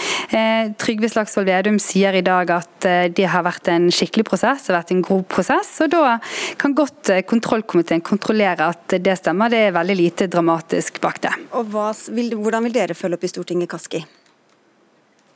Trygve 0.81 1.09
Slagsvold 1.11 1.49
Vedum 1.49 1.77
sier 1.83 2.15
i 2.17 2.23
dag 2.25 2.49
at 2.53 2.87
det 3.13 3.27
har 3.29 3.45
vært 3.45 3.69
en 3.69 3.89
skikkelig 3.93 4.25
prosess, 4.31 4.65
det 4.65 4.73
har 4.73 4.79
vært 4.79 4.93
en 4.95 5.05
god 5.05 5.23
prosess. 5.29 5.71
og 5.85 5.93
Da 5.93 6.17
kan 6.61 6.73
godt 6.77 7.13
kontrollkomiteen 7.29 8.01
kontrollere 8.05 8.71
at 8.73 8.97
det 8.97 9.17
stemmer. 9.19 9.53
Det 9.53 9.61
er 9.67 9.77
veldig 9.77 9.99
lite 9.99 10.25
dramatisk 10.25 10.38
bak 10.45 11.21
det. 11.21 11.33
Og 11.53 11.65
hva, 11.73 11.91
vil, 12.15 12.33
Hvordan 12.39 12.63
vil 12.63 12.73
dere 12.73 12.95
følge 12.97 13.15
opp 13.19 13.23
i 13.23 13.31
Stortinget, 13.31 13.69
Kaski? 13.69 14.03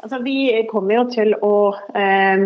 Altså, 0.03 0.17
vi 0.19 0.51
kommer 0.67 0.97
jo 0.97 1.03
til 1.13 1.29
å 1.39 1.51
eh, 1.95 2.41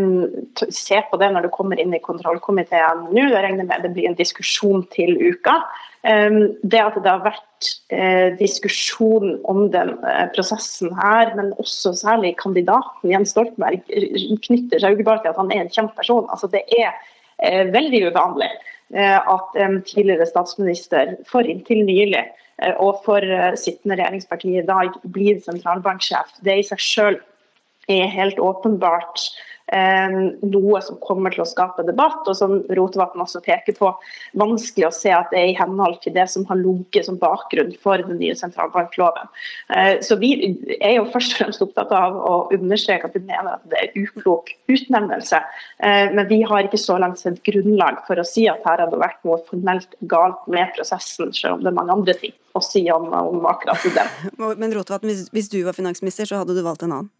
t- 0.54 0.68
se 0.70 1.00
på 1.10 1.18
det 1.18 1.32
når 1.34 1.48
det 1.48 1.54
kommer 1.56 1.80
inn 1.82 1.96
i 1.98 2.02
kontrollkomiteen 2.04 3.08
nå. 3.10 3.24
Jeg 3.32 3.42
regner 3.48 3.66
med 3.66 3.82
det 3.82 3.96
blir 3.96 4.06
en 4.12 4.18
diskusjon 4.20 4.84
til 4.94 5.18
uka. 5.18 5.56
Eh, 6.06 6.38
det 6.62 6.84
at 6.84 7.00
det 7.02 7.10
har 7.10 7.24
vært 7.26 7.72
eh, 7.90 8.30
diskusjon 8.38 9.40
om 9.50 9.72
den 9.74 9.96
eh, 10.06 10.28
prosessen 10.38 10.94
her, 11.02 11.34
men 11.40 11.50
også 11.58 11.96
særlig 11.98 12.36
kandidaten 12.38 13.10
Jens 13.10 13.34
Stoltenberg, 13.34 13.82
knytter 14.46 14.84
seg 14.86 15.02
jo 15.02 15.10
bare 15.10 15.26
til 15.26 15.34
at 15.34 15.42
han 15.42 15.50
er 15.50 15.66
en 15.66 15.74
kjent 15.74 15.98
person. 15.98 16.30
Altså, 16.30 16.52
det 16.54 16.62
er 16.78 16.92
eh, 17.42 17.64
veldig 17.74 18.12
uvanlig 18.12 18.52
eh, 18.94 19.18
at 19.18 19.58
en 19.66 19.82
tidligere 19.82 20.30
statsminister 20.30 21.18
for 21.26 21.42
inntil 21.42 21.82
nylig 21.90 22.28
og 22.82 23.02
for 23.06 23.22
eh, 23.22 23.54
sittende 23.60 23.98
regjeringsparti 24.00 24.56
i 24.58 24.66
dag 24.66 24.96
blir 25.14 25.42
sentralbanksjef. 25.46 26.40
Det 26.46 26.58
i 26.58 26.66
seg 26.66 26.82
selv 26.82 27.22
er 27.92 28.10
helt 28.12 28.40
åpenbart 28.44 29.30
noe 29.68 30.80
som 30.82 31.00
kommer 31.04 31.34
til 31.34 31.44
å 31.44 31.48
skape 31.48 31.84
debatt, 31.88 32.22
og 32.28 32.36
som 32.40 32.58
Rotevatn 32.78 33.22
også 33.24 33.42
peker 33.44 33.76
på, 33.76 33.92
vanskelig 34.40 34.88
å 34.88 34.94
se 34.96 35.12
at 35.12 35.34
det 35.34 35.42
er 35.42 35.52
i 35.52 35.58
henhold 35.58 36.00
til 36.04 36.16
det 36.16 36.28
som 36.32 36.46
har 36.48 36.60
ligget 36.62 37.08
som 37.08 37.20
bakgrunn 37.20 37.74
for 37.84 38.00
den 38.00 38.20
nye 38.22 38.36
sentralbankloven. 38.38 39.28
Så 40.04 40.18
Vi 40.18 40.32
er 40.80 40.98
jo 40.98 41.08
først 41.12 41.36
og 41.36 41.42
fremst 41.42 41.66
opptatt 41.66 41.92
av 41.96 42.16
å 42.16 42.36
understreke 42.56 43.10
at 43.10 43.18
vi 43.18 43.26
mener 43.28 43.58
at 43.58 43.68
det 43.70 43.84
er 43.84 44.00
uklok 44.06 44.54
utnevnelse, 44.72 45.42
men 46.16 46.24
vi 46.32 46.42
har 46.48 46.66
ikke 46.66 46.80
så 46.82 46.98
langt 47.02 47.20
sett 47.22 47.44
grunnlag 47.48 48.02
for 48.08 48.20
å 48.20 48.28
si 48.28 48.48
at 48.50 48.64
her 48.68 48.82
har 48.84 48.92
det 48.92 49.02
vært 49.02 49.20
noe 49.28 49.40
formelt 49.50 50.00
galt 50.10 50.48
med 50.48 50.72
prosessen, 50.78 51.34
selv 51.36 51.60
om 51.60 51.66
det 51.66 51.74
er 51.74 51.80
mange 51.80 51.96
andre 52.00 52.18
ting 52.18 52.36
å 52.58 52.64
si 52.64 52.84
om, 52.92 53.12
om 53.14 53.46
akkurat 53.50 53.86
det. 53.94 54.08
Men 54.62 54.74
Rotevatn, 54.74 55.12
hvis, 55.12 55.28
hvis 55.36 55.52
du 55.54 55.62
var 55.68 55.78
finansminister, 55.78 56.30
så 56.30 56.42
hadde 56.42 56.58
du 56.58 56.64
valgt 56.66 56.86
en 56.88 56.96
annen? 56.96 57.14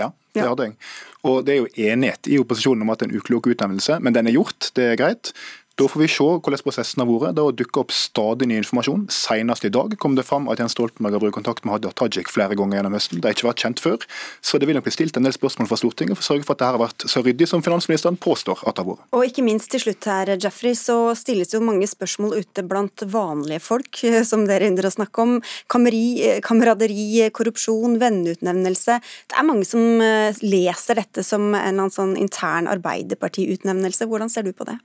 Ja, 0.00 0.10
det 0.34 0.42
ja. 0.42 0.48
hadde 0.50 0.68
jeg. 0.68 0.76
Og 1.24 1.44
det 1.46 1.54
er 1.54 1.60
jo 1.62 1.90
enighet 1.90 2.30
i 2.30 2.38
opposisjonen 2.42 2.82
om 2.84 2.92
at 2.92 3.00
det 3.00 3.08
er 3.08 3.12
en 3.12 3.20
uklok 3.22 3.46
utnevnelse, 3.52 4.00
men 4.02 4.16
den 4.16 4.28
er 4.28 4.36
gjort, 4.36 4.70
det 4.76 4.88
er 4.90 4.98
greit. 5.00 5.30
Da 5.74 5.88
får 5.90 6.00
vi 6.00 6.06
se 6.06 6.22
hvordan 6.22 6.62
prosessen 6.62 7.02
har 7.02 7.08
vært. 7.10 7.34
Det 7.34 7.42
har 7.42 7.54
dukket 7.58 7.78
opp 7.80 7.92
stadig 7.94 8.46
ny 8.46 8.60
informasjon. 8.60 9.08
Senest 9.10 9.64
i 9.66 9.72
dag 9.74 9.96
kom 9.98 10.14
det 10.14 10.22
fram 10.22 10.46
at 10.52 10.60
Jens 10.62 10.76
Stoltenberg 10.76 11.16
har 11.16 11.22
brukt 11.24 11.34
kontakt 11.34 11.64
med 11.66 11.74
Hadia 11.74 11.90
Tajik 11.98 12.30
flere 12.30 12.54
ganger 12.54 12.78
gjennom 12.78 12.94
høsten. 12.94 13.18
Det 13.18 13.26
har 13.26 13.34
ikke 13.34 13.48
vært 13.48 13.64
kjent 13.64 13.82
før. 13.82 14.06
Så 14.38 14.60
det 14.62 14.68
vil 14.70 14.78
nok 14.78 14.86
bli 14.86 14.94
stilt 14.94 15.18
en 15.18 15.26
del 15.26 15.34
spørsmål 15.34 15.72
fra 15.72 15.80
Stortinget 15.80 16.20
for 16.20 16.22
å 16.22 16.28
sørge 16.28 16.46
for 16.46 16.54
at 16.54 16.62
det 16.62 16.68
har 16.68 16.78
vært 16.84 17.08
så 17.10 17.24
ryddig 17.26 17.50
som 17.50 17.66
finansministeren 17.66 18.20
påstår 18.22 18.62
at 18.62 18.78
det 18.78 18.84
har 18.84 18.90
vært. 18.92 19.10
Og 19.18 19.26
ikke 19.26 19.46
minst 19.48 19.72
til 19.74 19.82
slutt 19.82 20.10
her, 20.12 20.32
Jeffrey, 20.38 20.78
så 20.78 20.98
stilles 21.18 21.56
jo 21.58 21.64
mange 21.66 21.90
spørsmål 21.90 22.38
ute 22.38 22.66
blant 22.70 23.06
vanlige 23.10 23.66
folk, 23.66 24.04
som 24.30 24.46
dere 24.46 24.70
ynder 24.70 24.86
å 24.86 24.94
snakke 24.94 25.26
om. 25.26 25.36
Kameri, 25.66 26.38
kameraderi, 26.46 27.26
korrupsjon, 27.34 27.98
venneutnevnelse. 27.98 29.02
Det 29.26 29.42
er 29.42 29.50
mange 29.50 29.66
som 29.66 29.98
eh, 29.98 30.42
leser 30.46 31.02
dette 31.02 31.26
som 31.26 31.50
en 31.58 31.86
sånn 31.90 32.14
intern 32.14 32.70
Arbeiderpartiutnevnelse. 32.70 34.06
Hvordan 34.06 34.30
ser 34.30 34.46
du 34.46 34.54
på 34.54 34.70
det? 34.70 34.78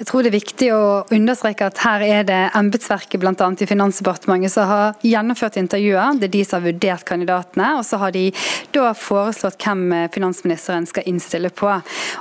Jeg 0.00 0.06
tror 0.08 0.24
det 0.24 0.30
er 0.30 0.38
viktig 0.38 0.68
å 0.72 0.84
understreke 1.12 1.66
at 1.68 1.80
her 1.82 2.00
er 2.00 2.22
det 2.24 2.38
embetsverket 2.56 3.20
bl.a. 3.20 3.34
i 3.36 3.66
Finansdepartementet 3.68 4.54
som 4.54 4.70
har 4.70 4.94
gjennomført 5.04 5.58
intervjuer. 5.60 6.14
Det 6.16 6.30
er 6.30 6.32
de 6.38 6.44
som 6.48 6.56
har 6.56 6.70
vurdert 6.70 7.04
kandidatene, 7.04 7.66
og 7.76 7.84
så 7.84 7.98
har 8.00 8.14
de 8.14 8.22
da 8.72 8.94
foreslått 8.96 9.60
hvem 9.60 10.08
finansministeren 10.14 10.86
skal 10.88 11.04
innstille 11.10 11.50
på. 11.52 11.68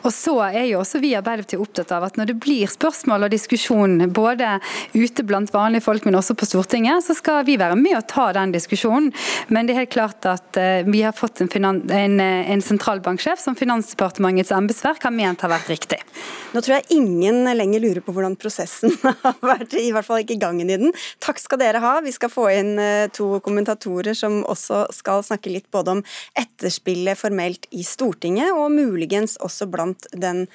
Og 0.01 0.11
så 0.11 0.33
er 0.49 0.65
jo 0.73 0.81
også 0.81 0.99
vi 0.99 1.13
i 1.13 1.15
Arbeiderpartiet 1.21 1.63
opptatt 1.63 1.93
av 1.95 2.09
at 2.09 2.19
når 2.19 2.33
det 2.33 2.35
blir 2.43 2.67
spørsmål 2.67 3.29
og 3.29 3.31
diskusjon 3.37 3.95
både 4.11 4.57
ute 4.97 5.23
blant 5.23 5.55
vanlige 5.55 5.85
folk, 5.87 6.03
men 6.03 6.19
også 6.19 6.35
på 6.35 6.49
Stortinget, 6.51 7.07
så 7.07 7.15
skal 7.15 7.47
vi 7.47 7.55
være 7.63 7.79
med 7.79 7.95
og 8.01 8.03
ta 8.11 8.27
den 8.35 8.51
diskusjonen. 8.57 9.13
Men 9.47 9.63
det 9.63 9.77
er 9.77 9.85
helt 9.85 9.95
klart 9.95 10.27
at 10.27 10.59
eh, 10.59 10.83
vi 10.83 11.05
har 11.07 11.15
fått 11.15 11.45
en, 11.47 11.71
en, 11.71 12.19
eh, 12.19 12.51
en 12.51 12.67
sentralbanksjef 12.73 13.39
som 13.39 13.55
Finansdepartementets 13.55 14.51
embetsverk 14.59 15.07
har 15.07 15.15
ment 15.15 15.47
har 15.47 15.55
vært 15.55 15.71
riktig. 15.71 16.03
Nå 16.51 16.59
tror 16.59 16.81
jeg 16.81 16.99
ingen 16.99 17.45
lenger 17.47 17.68
lenger 17.69 17.83
lurer 17.83 18.01
på 18.01 18.13
hvordan 18.13 18.35
prosessen 18.39 18.93
har 19.03 19.37
vært, 19.41 19.73
i 19.77 19.91
hvert 19.93 20.05
fall 20.05 20.23
ikke 20.23 20.39
gangen 20.41 20.69
i 20.69 20.77
den. 20.79 20.93
Takk 21.21 21.39
skal 21.41 21.61
dere 21.61 21.81
ha. 21.83 21.99
Vi 22.01 22.13
skal 22.15 22.31
få 22.31 22.49
inn 22.53 22.79
eh, 22.81 23.09
to 23.13 23.39
kommentatorer 23.45 24.17
som 24.17 24.41
også 24.49 24.87
skal 24.95 25.23
snakke 25.23 25.53
litt 25.53 25.69
både 25.71 25.99
om 25.99 26.03
etterspillet 26.39 27.19
formelt 27.19 27.69
i 27.71 27.85
Stortinget, 27.85 28.51
og 28.55 28.71
muligens 28.73 29.37
også 29.37 29.69
blant 29.69 30.09
den 30.13 30.47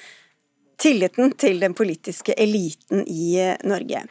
tilliten 0.80 1.30
til 1.38 1.60
den 1.62 1.74
politiske 1.78 2.34
eliten 2.34 3.04
i 3.06 3.38
eh, 3.38 3.58
Norge. 3.64 4.04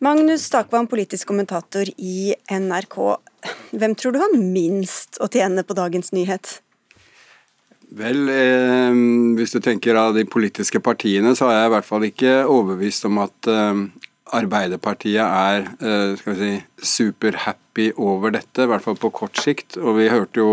Magnus 0.00 0.48
Takvam, 0.52 0.88
politisk 0.88 1.28
kommentator 1.28 1.88
i 1.98 2.34
NRK. 2.50 3.00
Hvem 3.76 3.98
tror 3.98 4.16
du 4.16 4.22
har 4.22 4.38
minst 4.40 5.20
å 5.20 5.28
tjene 5.28 5.66
på 5.66 5.76
dagens 5.76 6.14
nyhet? 6.16 6.60
Vel, 7.94 8.26
eh, 8.28 8.96
hvis 9.38 9.54
du 9.54 9.60
tenker 9.62 9.94
av 9.94 10.16
de 10.16 10.24
politiske 10.26 10.80
partiene, 10.82 11.36
så 11.38 11.46
er 11.50 11.60
jeg 11.60 11.70
i 11.70 11.74
hvert 11.76 11.86
fall 11.86 12.06
ikke 12.08 12.34
overbevist 12.42 13.06
om 13.06 13.20
at 13.22 13.50
eh, 13.50 13.84
Arbeiderpartiet 14.34 15.22
er 15.22 15.68
eh, 15.78 16.16
skal 16.18 16.34
vi 16.34 16.40
si, 16.40 16.56
superhappy 16.96 17.92
over 18.02 18.34
dette, 18.34 18.64
i 18.64 18.70
hvert 18.72 18.82
fall 18.82 18.98
på 18.98 19.12
kort 19.14 19.38
sikt. 19.38 19.78
Og 19.78 20.00
vi 20.00 20.08
hørte 20.10 20.42
jo 20.42 20.50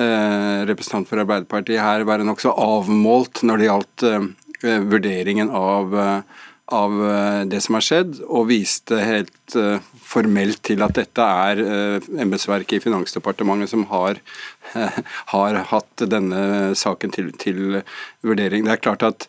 eh, 0.00 0.64
representant 0.64 1.10
for 1.10 1.20
Arbeiderpartiet 1.20 1.84
her 1.84 2.06
være 2.08 2.24
nokså 2.24 2.54
avmålt 2.56 3.44
når 3.44 3.60
det 3.60 3.68
gjaldt 3.68 4.06
eh, 4.08 4.80
vurderingen 4.88 5.52
av 5.52 6.00
eh, 6.00 6.42
av 6.72 6.94
det 7.44 7.58
som 7.60 7.76
har 7.76 7.84
skjedd, 7.84 8.14
og 8.24 8.46
viste 8.48 8.96
helt 8.96 9.52
formelt 10.14 10.62
til 10.66 10.82
at 10.84 10.96
dette 10.98 11.24
er 11.24 11.60
uh, 11.60 12.08
embetsverket 12.22 12.78
i 12.78 12.84
Finansdepartementet 12.84 13.72
som 13.72 13.84
har, 13.90 14.20
uh, 14.74 14.98
har 15.34 15.60
hatt 15.72 16.06
denne 16.10 16.72
saken 16.78 17.14
til, 17.14 17.30
til, 17.40 17.80
vurdering. 18.24 18.66
Det 18.66 18.76
er 18.76 18.82
klart 18.84 19.06
at 19.06 19.28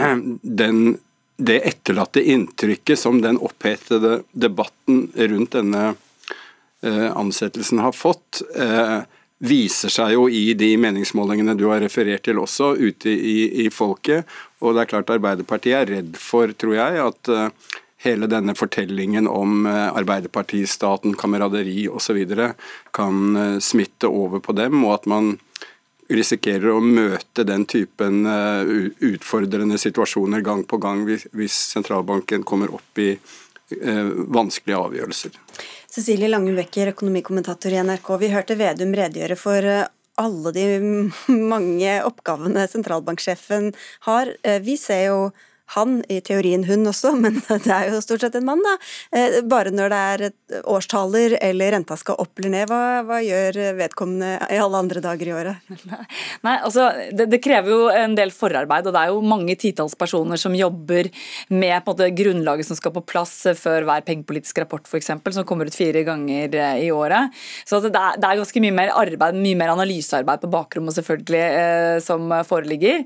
den, 0.62 0.96
det 1.36 1.60
etterlatte 1.70 2.22
inntrykket 2.22 3.00
som 3.00 3.22
den 3.24 3.40
opphetede 3.42 4.22
debatten 4.32 5.08
rundt 5.14 5.58
denne 5.58 5.94
ansettelsen 6.84 7.78
har 7.80 7.94
fått, 7.96 8.42
viser 9.40 9.88
seg 9.88 10.10
jo 10.12 10.26
i 10.28 10.50
de 10.52 10.66
meningsmålingene 10.76 11.54
du 11.56 11.62
har 11.70 11.80
referert 11.80 12.26
til 12.26 12.42
også, 12.42 12.74
ute 12.76 13.08
i, 13.08 13.64
i 13.64 13.70
folket. 13.72 14.28
Og 14.60 14.76
det 14.76 14.82
er 14.82 14.90
klart 14.90 15.12
Arbeiderpartiet 15.14 15.78
er 15.78 15.92
redd 15.94 16.18
for, 16.20 16.52
tror 16.60 16.76
jeg, 16.76 17.00
at 17.06 17.32
hele 18.04 18.28
denne 18.30 18.54
fortellingen 18.58 19.28
om 19.30 19.66
uh, 19.66 19.90
Arbeiderpartistaten, 19.96 21.16
kameraderi 21.18 21.88
osv. 21.88 22.20
kan 22.94 23.36
uh, 23.36 23.58
smitte 23.58 24.08
over 24.08 24.44
på 24.44 24.56
dem, 24.56 24.84
og 24.84 25.00
at 25.00 25.10
man 25.10 25.34
risikerer 26.12 26.68
å 26.74 26.82
møte 26.84 27.46
den 27.48 27.62
typen 27.64 28.26
utfordrende 29.08 29.78
situasjoner 29.80 30.42
gang 30.44 30.60
på 30.68 30.76
gang 30.76 31.06
hvis, 31.08 31.56
sentralbanken 31.72 32.44
kommer 32.44 32.74
opp 32.76 33.00
i 33.00 33.14
vanskelige 33.72 34.76
avgjørelser. 34.76 35.38
Cecilie 35.94 36.26
Langebekker, 36.28 36.90
økonomikommentator 36.90 37.70
i 37.70 37.78
NRK. 37.86 38.08
Vi 38.18 38.30
hørte 38.32 38.56
Vedum 38.58 38.94
redegjøre 38.98 39.36
for 39.38 39.66
eh, 39.70 39.84
alle 40.18 40.52
de 40.56 40.64
mange 41.54 41.92
oppgavene 42.02 42.64
sentralbanksjefen 42.70 43.68
har. 44.08 44.32
Eh, 44.42 44.58
vi 44.64 44.74
ser 44.80 45.04
jo 45.12 45.20
han, 45.72 46.02
i 46.12 46.20
teorien 46.24 46.64
hun 46.68 46.86
også, 46.88 47.14
men 47.22 47.40
det 47.48 47.72
er 47.72 47.88
jo 47.90 48.02
stort 48.04 48.24
sett 48.24 48.36
en 48.38 48.46
mann, 48.46 48.62
da. 48.64 48.74
Eh, 49.16 49.40
bare 49.48 49.72
når 49.74 49.92
det 49.92 50.00
er 50.14 50.62
årstaler 50.70 51.38
eller 51.40 51.74
renta 51.74 51.96
skal 51.98 52.20
opp 52.20 52.38
eller 52.40 52.52
ned, 52.52 52.70
hva, 52.70 53.02
hva 53.08 53.20
gjør 53.24 53.58
vedkommende 53.78 54.36
i 54.52 54.60
alle 54.60 54.82
andre 54.84 55.02
dager 55.04 55.30
i 55.30 55.34
året? 55.34 55.72
Nei, 56.46 56.56
altså, 56.58 56.90
det, 57.12 57.28
det, 57.32 57.40
krever 57.44 57.72
jo 57.72 57.80
en 57.92 58.16
del 58.16 58.32
forarbeid, 58.34 58.88
og 58.88 58.96
det 58.96 59.02
er 59.02 59.12
jo 59.12 59.24
mange 59.24 59.56
titalls 59.60 59.96
personer 59.98 60.40
som 60.40 60.54
jobber 60.56 61.10
med 61.48 61.76
på 61.84 61.92
en 61.92 61.94
måte, 61.94 62.10
grunnlaget 62.14 62.68
som 62.68 62.78
skal 62.78 62.94
på 62.94 63.04
plass 63.08 63.32
før 63.58 63.88
hver 63.88 64.04
pengepolitisk 64.06 64.60
rapport 64.62 64.86
f.eks., 64.88 65.12
som 65.34 65.48
kommer 65.48 65.68
ut 65.68 65.76
fire 65.76 66.04
ganger 66.06 66.54
eh, 66.60 66.84
i 66.86 66.92
året. 66.94 67.32
Så 67.66 67.80
det 67.84 67.92
er, 67.92 68.20
det 68.20 68.28
er, 68.28 68.42
ganske 68.44 68.62
mye 68.62 68.76
mer 68.76 68.92
arbeid, 68.94 69.40
mye 69.40 69.58
mer 69.58 69.72
analysearbeid 69.74 70.44
på 70.44 70.52
bakrommet 70.52 70.96
selvfølgelig, 70.98 71.42
eh, 71.42 71.98
som 72.04 72.28
foreligger, 72.44 73.04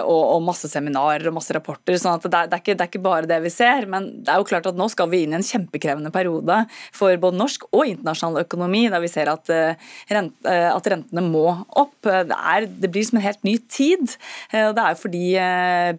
og, 0.00 0.20
og 0.34 0.42
masse 0.44 0.68
seminarer 0.70 1.28
og 1.28 1.34
masse 1.36 1.52
rapporter 1.54 1.59
rapporter. 1.60 1.98
sånn 2.00 2.18
at 2.18 2.26
det 2.26 2.38
er, 2.38 2.50
det, 2.50 2.56
er 2.56 2.62
ikke, 2.64 2.76
det 2.76 2.84
er, 2.84 2.90
ikke, 2.90 3.04
bare 3.04 3.28
det 3.30 3.40
vi 3.44 3.52
ser. 3.52 3.86
Men 3.90 4.08
det 4.24 4.32
er 4.32 4.40
jo 4.40 4.48
klart 4.48 4.68
at 4.70 4.78
nå 4.78 4.88
skal 4.92 5.10
vi 5.12 5.22
inn 5.24 5.34
i 5.34 5.38
en 5.38 5.46
kjempekrevende 5.46 6.12
periode 6.14 6.62
for 6.96 7.14
både 7.22 7.38
norsk 7.38 7.68
og 7.70 7.84
internasjonal 7.92 8.44
økonomi, 8.44 8.86
der 8.92 9.02
vi 9.02 9.10
ser 9.12 9.30
at, 9.32 9.50
uh, 9.52 9.92
rent, 10.10 10.36
uh, 10.48 10.70
at 10.72 10.90
rentene 10.92 11.24
må 11.24 11.46
opp. 11.78 11.94
Det, 12.02 12.36
er, 12.36 12.66
det, 12.66 12.90
blir 12.92 13.06
som 13.06 13.20
en 13.20 13.26
helt 13.26 13.42
ny 13.46 13.56
tid. 13.70 14.16
og 14.56 14.72
det 14.76 14.82
er 14.82 14.94
jo 14.94 15.00
fordi 15.02 15.24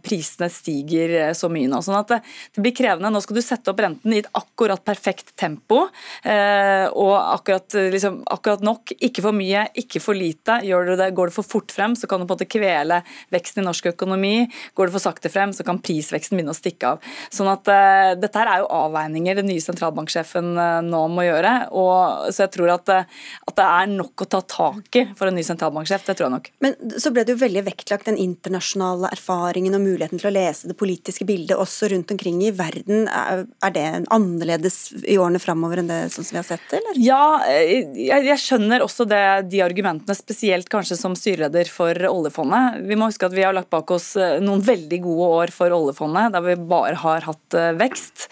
prisene 0.04 0.48
stiger 0.52 1.14
så 1.38 1.50
mye 1.52 1.70
nå. 1.70 1.82
sånn 1.86 2.00
at 2.00 2.16
det, 2.16 2.20
blir 2.62 2.74
krevende. 2.76 3.12
Nå 3.14 3.22
skal 3.24 3.38
du 3.38 3.44
sette 3.46 3.72
opp 3.72 3.82
renten 3.84 4.16
i 4.16 4.22
et 4.24 4.30
akkurat 4.38 4.82
perfekt 4.86 5.36
tempo. 5.40 5.84
og 5.86 7.14
akkurat, 7.20 7.78
liksom, 7.94 8.22
akkurat 8.34 8.66
nok, 8.66 8.96
ikke 8.98 9.24
for 9.26 9.38
mye, 9.38 9.68
ikke 9.78 10.02
for 10.04 10.18
lite. 10.18 10.60
Gjør 10.66 10.92
du 10.92 10.96
det, 11.00 11.12
går 11.18 11.32
det 11.32 11.38
for 11.38 11.48
fort 11.48 11.74
frem, 11.74 11.96
så 11.98 12.10
kan 12.10 12.22
du 12.22 12.26
på 12.26 12.34
en 12.34 12.40
måte 12.40 12.50
kvele 12.50 13.02
veksten 13.34 13.64
i 13.64 13.68
norsk 13.68 13.92
økonomi. 13.94 14.36
Går 14.78 14.90
det 14.90 14.96
for 14.96 15.04
sakte 15.04 15.32
frem, 15.32 15.51
så 15.56 15.66
kan 15.68 15.80
prisveksten 15.84 16.38
begynne 16.38 16.54
å 16.54 16.58
stikke 16.58 16.94
av. 16.96 17.12
Sånn 17.34 17.50
at 17.52 17.68
uh, 17.72 18.14
Dette 18.20 18.42
er 18.42 18.62
jo 18.62 18.70
avveininger 18.72 19.40
den 19.40 19.50
nye 19.52 19.64
sentralbanksjefen 19.64 20.54
uh, 20.58 20.80
nå 20.86 21.02
må 21.12 21.26
gjøre. 21.28 21.54
Og, 21.78 22.32
så 22.34 22.46
jeg 22.46 22.54
tror 22.56 22.74
at, 22.76 22.92
uh, 22.92 23.22
at, 23.48 23.56
det 23.58 23.68
er 23.68 23.92
nok 23.92 24.26
å 24.26 24.30
ta 24.32 24.42
tak 24.46 25.00
i 25.00 25.06
for 25.18 25.30
en 25.30 25.38
ny 25.38 25.44
sentralbanksjef. 25.46 26.06
Det 26.08 26.18
tror 26.18 26.28
jeg 26.28 26.36
nok. 26.36 26.50
Men 26.66 26.78
så 27.02 27.14
ble 27.14 27.26
det 27.28 27.36
jo 27.36 27.42
veldig 27.44 27.66
vektlagt 27.68 28.10
den 28.10 28.20
internasjonale 28.22 29.12
erfaringen 29.14 29.78
og 29.78 29.84
muligheten 29.86 30.22
til 30.22 30.32
å 30.32 30.36
lese 30.36 30.72
det 30.72 30.78
politiske 30.80 31.28
bildet 31.28 31.60
også 31.60 31.92
rundt 31.92 32.14
omkring 32.14 32.42
i 32.46 32.54
verden. 32.56 33.08
Er, 33.08 33.46
er 33.66 33.76
det 33.76 33.88
annerledes 34.14 34.80
i 35.04 35.18
årene 35.22 35.42
framover 35.42 35.82
enn 35.82 35.92
det 35.92 36.02
sånn 36.14 36.28
som 36.28 36.38
vi 36.38 36.42
har 36.42 36.48
sett 36.48 36.66
det, 36.72 36.82
eller? 36.82 37.02
Ja, 37.02 37.24
jeg, 37.52 38.26
jeg 38.28 38.40
skjønner 38.42 38.86
også 38.86 39.06
det, 39.10 39.24
de 39.52 39.64
argumentene, 39.66 40.16
spesielt 40.18 40.70
kanskje 40.72 40.98
som 41.00 41.16
styreleder 41.18 41.70
for 41.72 41.98
oljefondet. 42.10 42.82
Vi 42.88 42.98
må 43.00 43.10
huske 43.10 43.28
at 43.28 43.36
vi 43.36 43.46
har 43.46 43.56
lagt 43.56 43.72
bak 43.74 43.92
oss 43.94 44.14
noen 44.42 44.64
veldig 44.66 45.00
gode 45.04 45.30
år 45.41 45.41
år 45.42 45.52
for 45.54 45.74
oljefondet, 45.74 46.34
der 46.36 46.44
vi 46.46 46.56
bare 46.70 46.98
har 47.02 47.26
hatt 47.28 47.58
eh, 47.58 47.72
vekst. 47.80 48.28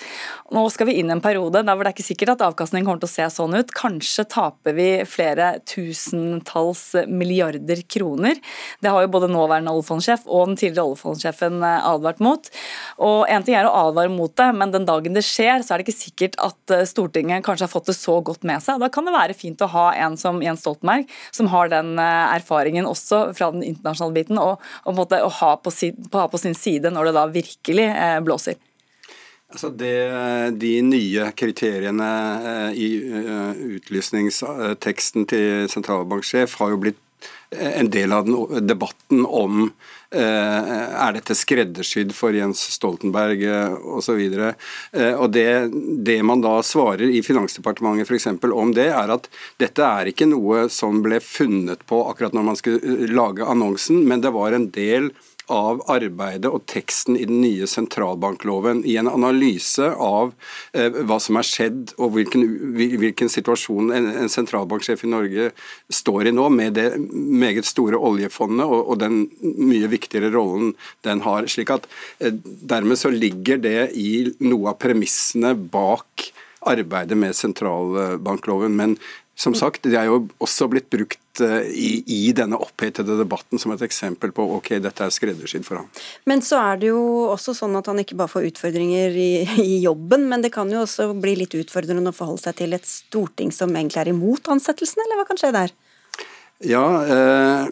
Nå 0.56 0.64
skal 0.74 0.90
vi 0.90 0.98
inn 1.00 1.12
i 1.12 1.16
en 1.16 1.24
periode 1.24 1.62
der 1.62 1.80
det 1.80 1.88
er 1.88 1.94
ikke 1.94 2.06
sikkert 2.06 2.34
at 2.36 2.44
avkastningen 2.48 2.88
kommer 2.88 3.02
til 3.04 3.10
å 3.10 3.14
se 3.14 3.28
sånn 3.34 3.58
ut. 3.58 3.74
Kanskje 3.76 4.26
taper 4.30 4.76
vi 4.78 4.88
flere 5.10 5.52
tusentalls 5.70 6.84
milliarder 7.08 7.84
kroner. 7.90 8.40
Det 8.84 8.92
har 8.92 9.06
jo 9.06 9.12
både 9.14 9.32
nåværende 9.32 9.74
oljefondsjef 9.74 10.26
og 10.28 10.52
den 10.52 10.60
tidligere 10.60 10.88
oljefondsjefen 10.92 11.62
eh, 11.64 11.90
advart 11.92 12.24
mot. 12.24 12.52
Og 13.06 13.26
En 13.30 13.46
ting 13.46 13.56
er 13.56 13.68
å 13.68 13.76
advare 13.90 14.12
mot 14.12 14.34
det, 14.36 14.50
men 14.58 14.74
den 14.74 14.88
dagen 14.88 15.16
det 15.16 15.24
skjer, 15.28 15.64
så 15.64 15.74
er 15.74 15.80
det 15.80 15.88
ikke 15.88 16.00
sikkert 16.00 16.40
at 16.44 16.74
Stortinget 16.90 17.44
kanskje 17.46 17.68
har 17.68 17.72
fått 17.72 17.92
det 17.92 17.98
så 17.98 18.18
godt 18.26 18.46
med 18.48 18.64
seg. 18.64 18.82
Da 18.82 18.90
kan 18.92 19.08
det 19.08 19.14
være 19.16 19.38
fint 19.38 19.62
å 19.64 19.70
ha 19.72 19.90
en 20.02 20.18
som 20.20 20.42
Jens 20.44 20.64
Stoltenberg, 20.64 21.08
som 21.36 21.50
har 21.54 21.72
den 21.72 21.96
erfaringen 22.00 22.88
også 22.90 23.30
fra 23.38 23.52
den 23.54 23.64
internasjonale 23.66 24.16
biten, 24.16 24.40
og, 24.42 24.64
og 24.86 24.98
måte, 24.98 25.22
å 25.24 25.32
ha 25.40 25.54
på, 25.62 25.72
sin, 25.74 25.98
ha 26.14 26.28
på, 26.32 26.40
sin, 26.42 26.56
side 26.58 26.92
når 26.94 26.99
det 27.08 27.16
da 27.16 27.28
virkelig 27.32 27.88
eh, 27.92 28.20
blåser? 28.26 28.60
Altså 29.50 29.72
det, 29.74 29.96
de 30.62 30.74
nye 30.86 31.32
kriteriene 31.34 32.10
eh, 32.52 32.76
i 32.78 32.90
uh, 33.10 33.62
utlysningsteksten 33.80 35.26
til 35.32 35.70
sentralbanksjef 35.74 36.54
har 36.62 36.76
jo 36.76 36.82
blitt 36.84 37.00
en 37.50 37.90
del 37.90 38.12
av 38.14 38.28
debatten 38.62 39.26
om 39.26 39.64
eh, 40.14 40.20
er 40.22 41.16
dette 41.16 41.34
skreddersydd 41.36 42.14
for 42.14 42.36
Jens 42.36 42.62
Stoltenberg 42.76 43.42
eh, 43.42 43.74
osv. 43.98 44.20
Eh, 44.22 45.24
det, 45.34 45.48
det 46.06 46.20
man 46.24 46.44
da 46.46 46.60
svarer 46.66 47.10
i 47.10 47.24
Finansdepartementet 47.26 48.10
f.eks. 48.10 48.30
om 48.54 48.74
det, 48.78 48.92
er 48.94 49.16
at 49.16 49.32
dette 49.62 49.88
er 49.88 50.12
ikke 50.12 50.30
noe 50.30 50.68
som 50.74 51.02
ble 51.06 51.18
funnet 51.26 51.82
på 51.90 52.04
akkurat 52.12 52.38
når 52.38 52.48
man 52.52 52.60
skulle 52.60 53.10
lage 53.10 53.50
annonsen, 53.50 54.06
men 54.06 54.22
det 54.22 54.36
var 54.38 54.54
en 54.54 54.70
del 54.76 55.10
av 55.10 55.29
arbeidet 55.50 56.50
og 56.50 56.66
teksten 56.70 57.18
i 57.18 57.26
den 57.30 57.42
nye 57.42 57.68
sentralbankloven 57.70 58.84
i 58.88 58.96
en 59.02 59.10
analyse 59.12 59.86
av 59.96 60.34
eh, 60.74 60.90
hva 61.10 61.20
som 61.22 61.40
er 61.40 61.48
skjedd 61.48 61.94
og 61.98 62.14
hvilken, 62.16 62.46
hvilken 62.78 63.32
situasjon 63.32 63.94
en, 63.96 64.10
en, 64.24 64.32
sentralbanksjef 64.32 65.06
i 65.06 65.12
Norge 65.12 65.50
står 65.94 66.30
i 66.30 66.36
nå, 66.36 66.50
med 66.54 66.78
det 66.78 66.88
meget 67.00 67.68
store 67.70 67.98
oljefondet 67.98 68.68
og, 68.68 68.94
og 68.94 69.02
den 69.02 69.24
mye 69.42 69.90
viktigere 69.92 70.32
rollen 70.36 70.76
den 71.08 71.24
har. 71.26 71.48
slik 71.50 71.74
at 71.74 71.90
eh, 72.20 72.34
Dermed 72.70 73.00
så 73.00 73.10
ligger 73.14 73.58
det 73.62 73.92
i 73.98 74.30
noe 74.46 74.74
av 74.74 74.80
premissene 74.82 75.56
bak 75.58 76.30
arbeidet 76.70 77.18
med 77.18 77.36
sentralbankloven. 77.36 78.76
Men 78.76 78.98
som 79.40 79.54
sagt, 79.56 79.86
det 79.88 79.96
er 79.96 80.10
jo 80.10 80.26
også 80.44 80.68
blitt 80.68 80.90
brukt 80.92 81.40
eh, 81.46 81.70
i, 81.72 81.90
i, 82.12 82.34
denne 82.36 82.58
opphetede 82.60 83.16
debatten 83.22 83.62
som 83.62 83.72
et 83.72 83.84
eksempel 83.86 84.34
på 84.36 84.44
ok, 84.58 84.74
dette 84.84 85.06
er 85.06 85.14
skreddersydd 85.16 85.64
for 85.64 85.80
ham. 85.80 85.88
Men 86.28 86.44
så 86.44 86.60
er 86.60 86.82
det 86.82 86.90
jo 86.90 87.00
også 87.30 87.56
sånn 87.56 87.78
at 87.80 87.88
han 87.88 88.04
ikke 88.04 88.18
bare 88.20 88.34
får 88.34 88.50
utfordringer 88.50 89.16
i, 89.16 89.32
i, 89.64 89.80
jobben, 89.86 90.28
men 90.28 90.44
det 90.44 90.52
kan 90.56 90.68
jo 90.68 90.84
også 90.84 91.14
bli 91.24 91.38
litt 91.40 91.56
utfordrende 91.56 92.12
å 92.12 92.18
forholde 92.20 92.50
seg 92.50 92.60
til 92.60 92.76
et 92.76 92.92
storting 92.92 93.56
som 93.56 93.72
egentlig 93.72 94.04
er 94.04 94.12
imot 94.12 94.52
ansettelsen, 94.52 95.06
eller 95.06 95.22
hva 95.22 95.30
kan 95.32 95.40
skje 95.40 95.56
der? 95.56 95.76
Ja, 96.68 96.86
eh, 97.08 97.72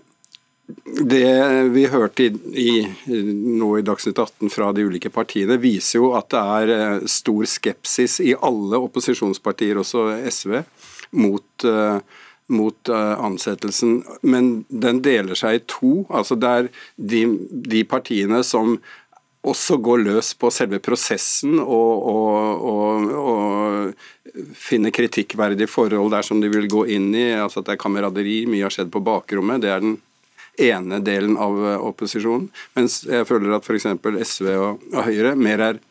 det 1.04 1.28
vi 1.76 1.88
hørte 1.92 2.30
i, 2.30 2.34
i, 2.64 2.72
nå 3.12 3.76
i 3.76 3.84
Dagsnytt 3.84 4.20
18 4.20 4.56
fra 4.56 4.72
de 4.72 4.88
ulike 4.88 5.12
partiene, 5.12 5.60
viser 5.60 6.00
jo 6.00 6.16
at 6.16 6.32
det 6.32 6.50
er 6.62 6.78
eh, 6.80 7.08
stor 7.12 7.44
skepsis 7.60 8.22
i 8.24 8.38
alle 8.40 8.86
opposisjonspartier, 8.88 9.84
også 9.84 10.14
SV 10.32 10.62
mot, 11.12 11.66
uh, 11.66 12.00
mot 12.48 12.94
uh, 12.94 13.16
ansettelsen. 13.26 14.00
Men 14.22 14.66
den 14.70 15.02
deler 15.06 15.38
seg 15.38 15.60
i 15.60 15.66
to. 15.70 16.06
altså 16.10 16.40
Det 16.40 16.54
er 16.62 16.72
de, 16.96 17.26
de 17.68 17.84
partiene 17.88 18.44
som 18.48 18.78
også 19.48 19.78
går 19.84 20.02
løs 20.04 20.34
på 20.40 20.50
selve 20.52 20.80
prosessen 20.84 21.60
og, 21.62 22.08
og, 22.12 22.66
og, 22.72 23.12
og 23.22 24.58
finne 24.58 24.92
kritikkverdige 24.94 25.70
forhold 25.72 26.12
der 26.14 26.26
som 26.26 26.42
de 26.42 26.50
vil 26.52 26.68
gå 26.72 26.84
inn 26.98 27.14
i. 27.16 27.30
altså 27.38 27.62
At 27.62 27.70
det 27.70 27.78
er 27.78 27.84
kameraderi, 27.86 28.42
mye 28.50 28.66
har 28.68 28.74
skjedd 28.74 28.92
på 28.94 29.04
bakrommet. 29.06 29.64
Det 29.64 29.72
er 29.72 29.84
den 29.86 29.98
ene 30.58 31.00
delen 31.06 31.38
av 31.40 31.58
eh, 31.62 31.78
opposisjonen. 31.90 32.50
Mens 32.78 33.04
jeg 33.08 33.28
føler 33.30 33.58
at 33.58 33.68
f.eks. 33.68 33.88
SV 34.32 34.50
og 34.56 34.88
Høyre 35.08 35.36
mer 35.40 35.64
er 35.72 35.82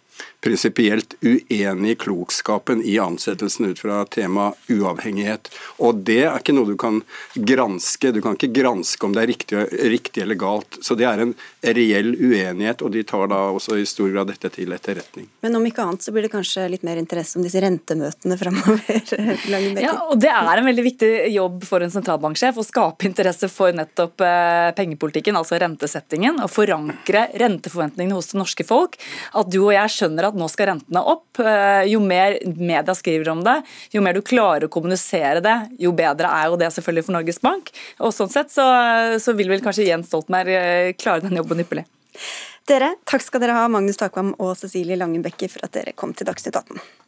prinsipielt 0.41 1.15
uenig 1.21 1.91
i 1.91 1.95
klokskapen 1.95 2.83
i 2.83 2.99
ansettelsen 2.99 3.71
ut 3.71 3.79
fra 3.79 4.05
temaet 4.05 4.71
uavhengighet. 4.71 5.51
Og 5.83 6.03
det 6.07 6.23
er 6.27 6.39
ikke 6.39 6.55
noe 6.57 6.71
du 6.71 6.77
kan 6.81 7.01
granske. 7.35 8.13
Du 8.15 8.21
kan 8.25 8.37
ikke 8.37 8.53
granske 8.55 9.07
om 9.07 9.15
det 9.17 9.25
er 9.25 9.31
riktig, 9.33 9.65
riktig 9.91 10.23
eller 10.23 10.39
galt. 10.39 10.79
Så 10.85 10.97
det 10.99 11.09
er 11.09 11.23
en 11.25 11.35
reell 11.63 12.13
uenighet, 12.15 12.85
og 12.85 12.93
de 12.95 13.03
tar 13.07 13.27
da 13.33 13.41
også 13.57 13.79
i 13.81 13.87
stor 13.89 14.13
grad 14.13 14.31
dette 14.31 14.51
til 14.55 14.73
etterretning. 14.77 15.29
Men 15.45 15.59
om 15.59 15.67
ikke 15.67 15.85
annet 15.85 16.07
så 16.07 16.15
blir 16.15 16.27
det 16.27 16.33
kanskje 16.35 16.69
litt 16.73 16.87
mer 16.87 17.01
interesse 17.01 17.39
om 17.39 17.47
disse 17.47 17.61
rentemøtene 17.63 18.39
framover? 18.41 19.03
ja, 19.87 19.95
og 20.07 20.21
det 20.23 20.31
er 20.33 20.63
en 20.63 20.71
veldig 20.71 20.87
viktig 20.87 21.11
jobb 21.35 21.67
for 21.67 21.85
en 21.85 21.93
sentralbanksjef 21.93 22.61
å 22.61 22.67
skape 22.67 23.09
interesse 23.09 23.51
for 23.53 23.75
nettopp 23.77 24.23
eh, 24.25 24.71
pengepolitikken, 24.79 25.39
altså 25.39 25.59
rentesettingen, 25.63 26.41
og 26.45 26.53
forankre 26.53 27.27
renteforventningene 27.43 28.17
hos 28.17 28.33
det 28.33 28.41
norske 28.41 28.67
folk. 28.67 28.99
At 29.37 29.51
du 29.53 29.61
og 29.65 29.75
jeg 29.75 29.95
skjønner 29.97 30.31
at 30.31 30.36
nå 30.39 30.49
skal 30.53 30.71
rentene 30.73 31.03
opp. 31.03 31.41
Eh, 31.41 31.87
jo 31.91 32.01
mer 32.05 32.39
media 32.57 32.95
skriver 32.97 33.33
om 33.33 33.43
det, 33.47 33.59
jo 33.95 34.03
mer 34.05 34.17
du 34.17 34.23
klarer 34.27 34.69
å 34.69 34.73
kommunisere 34.73 35.43
det, 35.45 35.57
jo 35.83 35.93
bedre 35.97 36.31
er 36.33 36.51
jo 36.51 36.61
det 36.61 36.73
selvfølgelig 36.75 37.09
for 37.09 37.19
Norges 37.19 37.43
Bank. 37.45 37.73
Og 38.01 38.15
sånn 38.17 38.33
sett 38.33 38.53
så, 38.55 38.67
så 39.23 39.37
vil 39.39 39.51
vel 39.53 39.65
kanskje 39.65 39.89
Jens 39.89 40.11
Stoltenberg 40.13 40.53
eh, 40.57 40.93
klare 40.99 41.25
den 41.27 41.41
jobben 41.41 41.65
ypperlig. 41.65 41.87
Dere, 42.67 42.97
takk 43.07 43.23
skal 43.23 43.43
dere 43.43 43.55
ha, 43.55 43.67
Magnus 43.71 44.01
Takvam 44.01 44.35
og 44.43 44.57
Cecilie 44.59 44.99
Langenbekke, 44.99 45.51
for 45.53 45.67
at 45.67 45.77
dere 45.77 45.95
kom 45.95 46.17
til 46.17 46.27
Dagsnytt 46.27 46.57
18. 46.59 47.06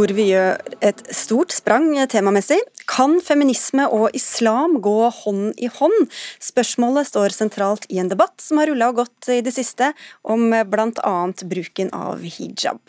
hvor 0.00 0.12
vi 0.16 0.30
gjør 0.30 0.56
et 0.80 1.00
stort 1.12 1.52
sprang 1.52 1.90
temamessig. 2.08 2.56
Kan 2.88 3.18
feminisme 3.20 3.84
og 3.92 4.14
islam 4.16 4.78
gå 4.80 4.96
hånd 5.12 5.58
i 5.60 5.68
hånd? 5.68 6.06
Spørsmålet 6.40 7.10
står 7.10 7.36
sentralt 7.36 7.84
i 7.92 8.00
en 8.00 8.08
debatt 8.08 8.40
som 8.40 8.62
har 8.62 8.70
rulla 8.70 8.88
og 8.90 9.02
gått 9.02 9.28
i 9.34 9.42
det 9.44 9.52
siste, 9.52 9.92
om 10.24 10.48
bl.a. 10.48 11.16
bruken 11.52 11.92
av 11.96 12.24
hijab. 12.24 12.80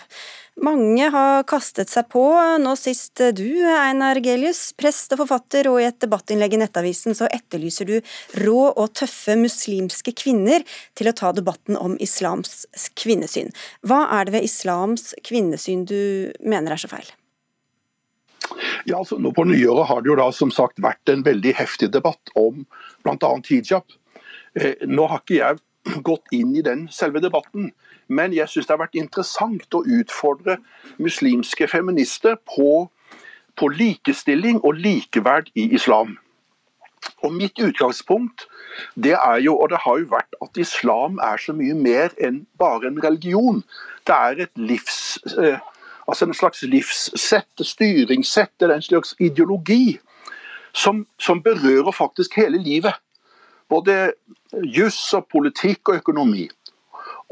Mange 0.59 1.05
har 1.13 1.45
kastet 1.47 1.87
seg 1.89 2.09
på, 2.11 2.25
nå 2.59 2.73
sist 2.75 3.21
du, 3.37 3.47
Einar 3.71 4.19
Gelius, 4.19 4.73
prest 4.75 5.13
og 5.15 5.21
forfatter, 5.23 5.69
og 5.71 5.79
i 5.79 5.85
et 5.87 6.01
debattinnlegg 6.03 6.57
i 6.57 6.59
Nettavisen 6.59 7.15
så 7.15 7.29
etterlyser 7.31 7.87
du 7.87 7.95
rå 8.43 8.65
og 8.67 8.91
tøffe 8.99 9.37
muslimske 9.39 10.11
kvinner 10.11 10.65
til 10.99 11.07
å 11.07 11.15
ta 11.15 11.31
debatten 11.37 11.79
om 11.79 11.95
islams 12.03 12.65
kvinnesyn. 12.99 13.53
Hva 13.87 14.03
er 14.19 14.27
det 14.27 14.35
ved 14.35 14.49
islams 14.49 15.13
kvinnesyn 15.23 15.87
du 15.87 16.35
mener 16.43 16.75
er 16.75 16.83
så 16.83 16.91
feil? 16.91 17.07
Ja, 18.83 18.99
altså 18.99 19.21
nå 19.21 19.31
På 19.31 19.45
nyåret 19.47 19.87
har 19.87 20.03
det 20.03 20.11
jo 20.11 20.19
da 20.19 20.27
som 20.35 20.51
sagt 20.51 20.81
vært 20.83 21.09
en 21.09 21.23
veldig 21.23 21.55
heftig 21.55 21.93
debatt 21.95 22.35
om 22.35 22.65
bl.a. 23.05 23.33
hijab. 23.47 23.87
Eh, 24.59 24.83
nå 24.83 25.07
har 25.07 25.23
ikke 25.23 25.39
jeg 25.39 26.01
gått 26.05 26.27
inn 26.35 26.51
i 26.59 26.65
den 26.65 26.85
selve 26.93 27.21
debatten, 27.23 27.71
men 28.11 28.33
jeg 28.35 28.49
syns 28.51 28.67
det 28.67 28.75
har 28.75 28.81
vært 28.83 28.99
interessant 28.99 29.77
å 29.77 29.85
utfordre 29.99 30.57
muslimske 30.99 31.67
feminister 31.71 32.35
på, 32.55 32.89
på 33.55 33.71
likestilling 33.71 34.59
og 34.65 34.81
likeverd 34.83 35.51
i 35.55 35.69
islam. 35.77 36.17
Og 37.23 37.33
Mitt 37.33 37.59
utgangspunkt 37.59 38.45
det 38.95 39.13
er 39.15 39.39
jo, 39.45 39.55
og 39.55 39.69
det 39.71 39.79
har 39.85 39.99
jo 39.99 40.09
vært 40.11 40.35
at 40.43 40.59
islam 40.59 41.19
er 41.23 41.39
så 41.41 41.55
mye 41.55 41.75
mer 41.77 42.13
enn 42.21 42.43
bare 42.59 42.89
en 42.89 42.99
religion. 43.03 43.63
Det 44.07 44.15
er 44.15 44.43
et 44.45 44.53
livs, 44.59 45.19
eh, 45.37 45.59
altså 46.07 46.27
en 46.27 46.37
slags 46.37 46.63
livssett, 46.67 47.65
styringssett 47.73 48.53
eller 48.61 48.79
en 48.79 48.87
slags 48.89 49.15
ideologi 49.19 49.99
som, 50.73 51.05
som 51.19 51.43
berører 51.43 51.91
faktisk 51.91 52.37
hele 52.37 52.61
livet. 52.61 52.95
Både 53.69 54.13
juss 54.63 54.99
og 55.15 55.27
politikk 55.31 55.89
og 55.89 56.01
økonomi. 56.03 56.49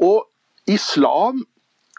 Og 0.00 0.29
Islam 0.66 1.44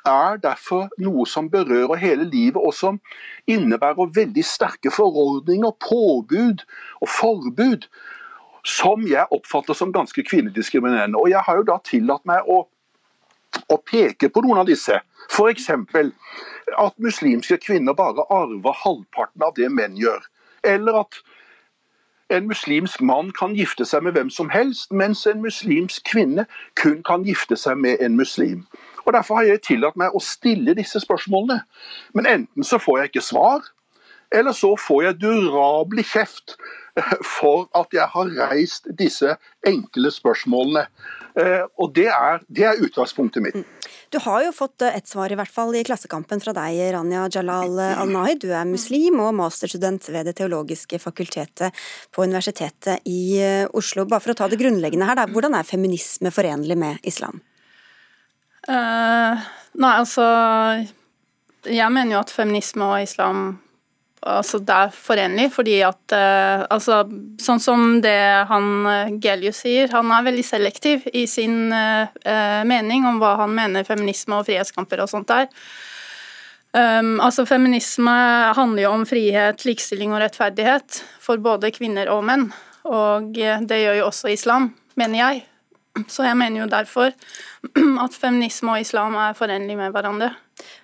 er 0.06 0.38
derfor 0.42 0.90
noe 1.02 1.26
som 1.30 1.50
berører 1.52 2.00
hele 2.02 2.26
livet, 2.30 2.58
og 2.62 2.74
som 2.74 3.00
innebærer 3.48 4.14
veldig 4.16 4.46
sterke 4.46 4.92
forordninger, 4.94 5.72
påbud 5.86 6.66
og 7.02 7.10
forbud, 7.10 7.88
som 8.66 9.06
jeg 9.08 9.26
oppfatter 9.34 9.78
som 9.78 9.94
ganske 9.94 10.24
kvinnediskriminerende. 10.24 11.18
Og 11.18 11.30
Jeg 11.30 11.42
har 11.46 11.58
jo 11.58 11.64
da 11.70 11.78
tillatt 11.84 12.26
meg 12.26 12.46
å, 12.50 12.68
å 13.70 13.78
peke 13.78 14.30
på 14.30 14.44
noen 14.46 14.62
av 14.62 14.70
disse. 14.70 15.02
F.eks. 15.32 15.70
at 16.78 16.98
muslimske 17.02 17.58
kvinner 17.58 17.98
bare 17.98 18.26
arver 18.30 18.78
halvparten 18.84 19.44
av 19.46 19.56
det 19.58 19.70
menn 19.70 19.98
gjør. 19.98 20.22
Eller 20.64 21.02
at 21.02 21.22
en 22.32 22.48
muslimsk 22.48 23.02
mann 23.02 23.32
kan 23.36 23.56
gifte 23.56 23.86
seg 23.86 24.04
med 24.04 24.16
hvem 24.16 24.30
som 24.30 24.50
helst, 24.50 24.92
mens 24.92 25.26
en 25.28 25.42
muslimsk 25.44 26.08
kvinne 26.12 26.46
kun 26.80 27.02
kan 27.04 27.26
gifte 27.28 27.58
seg 27.60 27.78
med 27.78 28.02
en 28.02 28.16
muslim. 28.16 28.66
Og 29.06 29.14
Derfor 29.14 29.36
har 29.36 29.50
jeg 29.50 29.62
tillatt 29.68 29.98
meg 29.98 30.16
å 30.16 30.22
stille 30.24 30.76
disse 30.78 31.02
spørsmålene. 31.04 31.62
Men 32.14 32.30
enten 32.30 32.64
så 32.64 32.80
får 32.80 33.00
jeg 33.00 33.12
ikke 33.12 33.26
svar, 33.26 33.66
eller 34.32 34.56
så 34.56 34.76
får 34.80 35.04
jeg 35.04 35.20
durabelig 35.22 36.06
kjeft 36.14 36.56
for 37.38 37.68
at 37.76 37.92
jeg 37.94 38.08
har 38.14 38.36
reist 38.52 38.88
disse 39.00 39.36
enkle 39.68 40.12
spørsmålene. 40.12 40.86
Eh, 41.40 41.66
og 41.80 41.96
det 41.96 42.08
er, 42.12 42.40
det 42.48 42.68
er 42.68 42.84
utgangspunktet 42.84 43.44
mitt. 43.44 43.66
Du 44.12 44.20
har 44.20 44.42
jo 44.44 44.52
fått 44.52 44.82
ett 44.82 45.08
svar 45.08 45.32
i 45.32 45.36
hvert 45.40 45.52
fall 45.52 45.72
i 45.80 45.86
Klassekampen 45.88 46.42
fra 46.44 46.52
deg, 46.52 46.82
Rania 46.92 47.30
Jalal 47.32 47.78
Al-Nahi. 47.80 48.34
Du 48.44 48.50
er 48.52 48.68
muslim 48.68 49.22
og 49.24 49.32
masterstudent 49.38 50.10
ved 50.12 50.28
Det 50.28 50.34
teologiske 50.42 51.00
fakultetet 51.00 51.72
på 52.12 52.26
Universitetet 52.28 53.08
i 53.08 53.40
eh, 53.40 53.70
Oslo. 53.72 54.04
Bare 54.12 54.20
for 54.20 54.34
å 54.34 54.36
ta 54.36 54.50
det 54.52 54.60
grunnleggende 54.60 55.08
her, 55.08 55.24
hvordan 55.32 55.56
er 55.56 55.68
feminisme 55.70 56.28
forenlig 56.36 56.76
med 56.76 57.00
islam? 57.08 57.40
Uh, 58.68 59.40
nei, 59.80 59.94
altså 59.96 60.26
Jeg 61.66 61.90
mener 61.90 62.18
jo 62.18 62.20
at 62.20 62.36
feminisme 62.36 62.92
og 62.92 63.08
islam 63.08 63.46
altså 64.22 64.60
det 64.62 64.76
er 64.76 64.94
forenlig, 64.94 65.48
fordi 65.56 65.80
at 65.86 66.14
uh, 66.14 66.66
altså, 66.70 67.02
Sånn 67.42 67.62
som 67.64 67.86
det 68.04 68.18
han 68.50 68.68
uh, 68.86 69.14
Gelius 69.22 69.64
sier, 69.64 69.90
han 69.94 70.12
er 70.14 70.28
veldig 70.28 70.46
selektiv 70.46 71.08
i 71.14 71.26
sin 71.30 71.74
uh, 71.74 72.12
mening 72.68 73.08
om 73.10 73.22
hva 73.22 73.36
han 73.42 73.56
mener 73.58 73.88
feminisme 73.88 74.38
og 74.38 74.46
frihetskamper 74.50 75.02
og 75.02 75.10
sånt 75.12 75.34
er. 75.34 75.50
Um, 76.72 77.18
altså 77.20 77.44
Feminisme 77.50 78.14
handler 78.56 78.86
jo 78.86 78.92
om 78.96 79.08
frihet, 79.10 79.66
likestilling 79.68 80.14
og 80.14 80.22
rettferdighet 80.24 81.02
for 81.20 81.42
både 81.42 81.74
kvinner 81.76 82.14
og 82.14 82.24
menn. 82.30 82.52
Og 82.88 83.34
det 83.34 83.82
gjør 83.82 84.00
jo 84.00 84.08
også 84.08 84.32
islam, 84.32 84.72
mener 84.98 85.20
jeg. 85.20 85.42
Så 86.08 86.24
jeg 86.24 86.38
mener 86.40 86.62
jo 86.64 86.70
derfor 86.72 87.12
at 88.06 88.16
feminisme 88.16 88.72
og 88.78 88.86
islam 88.86 89.18
er 89.20 89.36
forenlig 89.38 89.76
med 89.78 89.92
hverandre. 89.92 90.32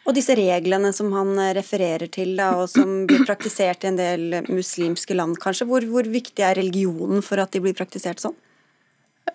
Og 0.07 0.15
disse 0.15 0.35
reglene 0.39 0.93
som 0.95 1.11
han 1.11 1.35
refererer 1.57 2.07
til, 2.07 2.37
da, 2.39 2.53
og 2.61 2.69
som 2.71 3.03
blir 3.09 3.25
praktisert 3.27 3.83
i 3.83 3.89
en 3.91 3.99
del 3.99 4.41
muslimske 4.47 5.17
land, 5.17 5.35
kanskje, 5.43 5.67
hvor, 5.67 5.83
hvor 5.91 6.07
viktig 6.07 6.45
er 6.47 6.55
religionen 6.55 7.23
for 7.25 7.43
at 7.43 7.51
de 7.51 7.63
blir 7.65 7.75
praktisert 7.75 8.23
sånn? 8.23 8.37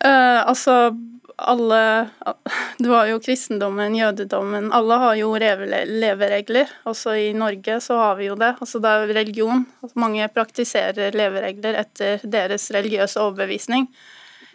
Uh, 0.00 0.40
altså, 0.48 0.94
alle 1.36 1.82
Du 2.80 2.88
har 2.92 3.10
jo 3.10 3.18
kristendommen, 3.20 3.94
jødedommen 3.96 4.70
Alle 4.72 4.96
har 5.02 5.18
jo 5.20 5.34
leveregler. 5.36 6.72
Også 6.88 7.14
i 7.20 7.28
Norge 7.36 7.76
så 7.84 7.98
har 8.00 8.16
vi 8.16 8.30
jo 8.30 8.38
det. 8.40 8.54
Altså 8.64 8.80
det 8.80 8.88
er 8.88 9.14
religion. 9.20 9.66
Altså 9.84 10.00
mange 10.00 10.28
praktiserer 10.32 11.16
leveregler 11.16 11.76
etter 11.84 12.24
deres 12.24 12.70
religiøse 12.72 13.20
overbevisning 13.20 13.88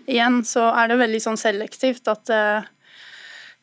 igjen 0.08 0.42
så 0.48 0.70
er 0.72 0.90
det 0.90 1.00
veldig 1.02 1.22
sånn 1.24 1.40
selektivt 1.40 2.08
at 2.12 2.32
uh, 2.32 2.68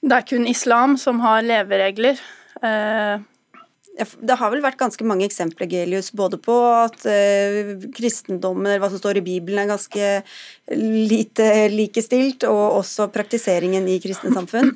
det 0.05 0.17
er 0.19 0.27
kun 0.29 0.49
islam 0.49 0.99
som 1.01 1.23
har 1.25 1.45
leveregler. 1.45 2.21
Uh, 2.63 3.23
det 3.95 4.35
har 4.41 4.51
vel 4.51 4.63
vært 4.65 4.79
ganske 4.81 5.07
mange 5.07 5.27
eksempler 5.29 5.69
Gelius, 5.71 6.11
både 6.15 6.39
på 6.43 6.55
at 6.75 7.05
uh, 7.07 7.75
kristendommen, 7.95 8.67
eller 8.67 8.83
hva 8.83 8.91
som 8.93 9.03
står 9.03 9.21
i 9.21 9.27
Bibelen, 9.27 9.63
er 9.63 9.71
ganske 9.71 10.15
lite 10.75 11.51
likestilt, 11.75 12.47
og 12.51 12.81
også 12.81 13.11
praktiseringen 13.15 13.87
i 13.91 14.01
kristne 14.03 14.35
samfunn? 14.35 14.75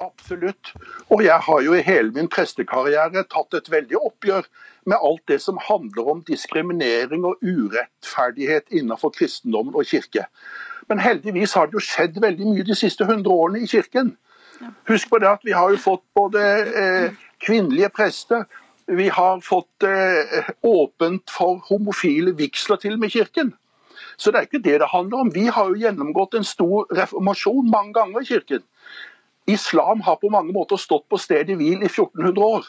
Absolutt. 0.00 0.72
Og 1.12 1.24
jeg 1.24 1.36
har 1.44 1.60
jo 1.60 1.74
i 1.76 1.84
hele 1.84 2.12
min 2.16 2.28
prestekarriere 2.32 3.24
tatt 3.32 3.56
et 3.56 3.68
veldig 3.72 3.98
oppgjør 4.00 4.46
med 4.88 4.96
alt 4.96 5.22
det 5.28 5.40
som 5.44 5.60
handler 5.60 6.08
om 6.14 6.22
diskriminering 6.28 7.26
og 7.28 7.42
urettferdighet 7.44 8.72
innenfor 8.72 9.12
kristendommen 9.16 9.76
og 9.76 9.88
kirke. 9.90 10.24
Men 10.88 11.02
heldigvis 11.04 11.52
har 11.54 11.68
det 11.68 11.76
jo 11.76 11.84
skjedd 11.84 12.16
veldig 12.22 12.48
mye 12.48 12.66
de 12.66 12.76
siste 12.78 13.04
100 13.04 13.28
årene 13.28 13.60
i 13.60 13.68
kirken. 13.70 14.14
Husk 14.88 15.10
på 15.10 15.20
det 15.22 15.28
at 15.30 15.44
vi 15.46 15.54
har 15.56 15.70
jo 15.72 15.80
fått 15.80 16.02
både 16.16 16.42
eh, 16.82 17.20
kvinnelige 17.40 17.88
prester, 17.96 18.44
vi 18.90 19.08
har 19.08 19.40
fått 19.40 19.86
eh, 19.86 20.50
åpent 20.66 21.30
for 21.30 21.60
homofile 21.68 22.34
vigsler 22.36 22.80
til 22.82 22.98
med 22.98 23.12
kirken. 23.14 23.54
Så 24.16 24.30
det 24.30 24.38
er 24.38 24.48
ikke 24.48 24.64
det 24.64 24.80
det 24.82 24.90
handler 24.92 25.24
om. 25.24 25.34
Vi 25.34 25.46
har 25.46 25.70
jo 25.70 25.78
gjennomgått 25.80 26.34
en 26.34 26.44
stor 26.44 26.90
reformasjon 26.96 27.70
mange 27.70 27.94
ganger 27.96 28.20
i 28.20 28.28
kirken. 28.28 28.64
Islam 29.46 30.00
har 30.00 30.18
på 30.20 30.28
mange 30.28 30.52
måter 30.52 30.76
stått 30.76 31.06
på 31.08 31.18
stedet 31.18 31.56
hvil 31.56 31.80
i 31.80 31.88
1400 31.88 32.44
år. 32.44 32.66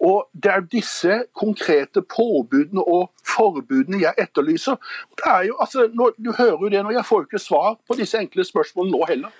Og 0.00 0.30
Det 0.32 0.50
er 0.50 0.60
disse 0.60 1.24
konkrete 1.36 2.00
påbudene 2.02 2.80
og 2.80 3.10
forbudene 3.26 4.00
jeg 4.00 4.14
etterlyser. 4.18 4.78
Det 5.18 5.26
er 5.26 5.42
jo, 5.50 5.56
altså, 5.60 5.90
når, 5.92 6.14
du 6.16 6.32
hører 6.32 6.56
jo 6.62 6.68
det 6.68 6.82
når 6.82 6.90
jeg 6.90 7.04
får 7.04 7.26
ikke 7.26 7.38
svar 7.38 7.76
på 7.88 7.98
disse 7.98 8.18
enkle 8.18 8.44
spørsmålene 8.44 8.96
nå 8.96 9.04
heller. 9.08 9.34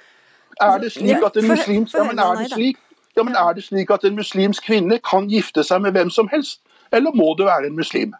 Er 0.61 0.81
det 0.83 0.93
slik 0.93 1.27
at 1.27 1.37
en 1.37 1.49
muslimsk, 1.49 1.95
ja, 1.95 2.05
men 2.05 2.19
er 2.19 2.41
det 2.41 2.51
slik, 2.53 2.81
ja, 3.17 3.23
men 3.23 3.37
er 3.37 3.55
det 3.55 3.65
slik 3.65 3.91
at 3.91 4.05
en 4.05 4.17
muslimsk 4.19 4.67
kvinne 4.67 4.99
kan 5.05 5.29
gifte 5.31 5.65
seg 5.67 5.85
med 5.85 5.97
hvem 5.97 6.11
som 6.11 6.29
helst, 6.33 6.61
eller 6.93 7.15
må 7.15 7.35
det 7.39 7.47
være 7.47 7.71
en 7.71 7.79
muslim? 7.79 8.17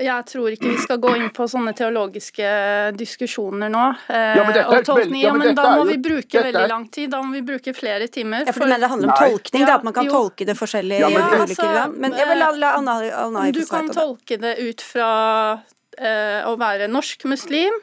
Jeg 0.00 0.24
tror 0.24 0.54
ikke 0.54 0.70
vi 0.70 0.78
skal 0.80 0.96
gå 1.02 1.10
inn 1.18 1.26
på 1.36 1.44
sånne 1.52 1.74
teologiske 1.76 2.46
diskusjoner 2.96 3.68
nå. 3.72 3.82
Eh, 4.08 4.38
ja, 4.38 4.44
men, 4.46 4.56
og 4.64 4.86
tolkning, 4.88 5.18
ja, 5.20 5.34
men, 5.36 5.52
da 5.58 5.74
må 5.76 5.84
vi 5.90 5.98
bruke 6.00 6.44
veldig 6.46 6.62
lang 6.70 6.86
tid. 6.94 7.10
Da 7.12 7.20
må 7.20 7.34
vi 7.34 7.42
bruke 7.44 7.74
flere 7.76 8.08
timer. 8.08 8.46
Ja, 8.46 8.54
for, 8.56 8.64
for 8.64 8.72
Det 8.72 8.88
handler 8.88 9.12
om 9.12 9.20
tolkning, 9.20 9.66
da, 9.68 9.74
at 9.76 9.84
man 9.84 9.96
kan 9.98 10.08
jo. 10.08 10.14
tolke 10.16 10.48
det 10.48 10.56
forskjellig 10.56 11.02
ja, 11.02 11.12
men, 11.12 11.20
i 11.20 11.42
ulike 11.44 11.68
land. 11.68 12.00
Men 12.00 12.16
jeg 12.16 12.30
vil 12.30 12.40
la, 12.40 12.48
la 12.62 12.72
Anna, 12.78 12.96
Anna 13.20 13.44
Du 13.52 13.60
kan 13.68 13.92
tolke 13.92 14.40
det 14.40 14.54
ut 14.64 14.86
fra 14.86 15.10
eh, 15.98 16.40
å 16.48 16.56
være 16.56 16.88
norsk 16.88 17.28
muslim, 17.28 17.76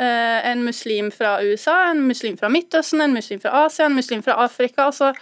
en 0.00 0.64
muslim 0.64 1.10
fra 1.12 1.36
USA, 1.44 1.90
en 1.90 2.00
muslim 2.06 2.36
fra 2.40 2.48
Midtøsten, 2.48 3.02
en 3.04 3.12
muslim 3.12 3.40
fra 3.42 3.66
Asia, 3.66 3.86
en 3.86 3.96
muslim 3.98 4.22
fra 4.24 4.38
Afrika. 4.44 4.88
altså 4.88 5.12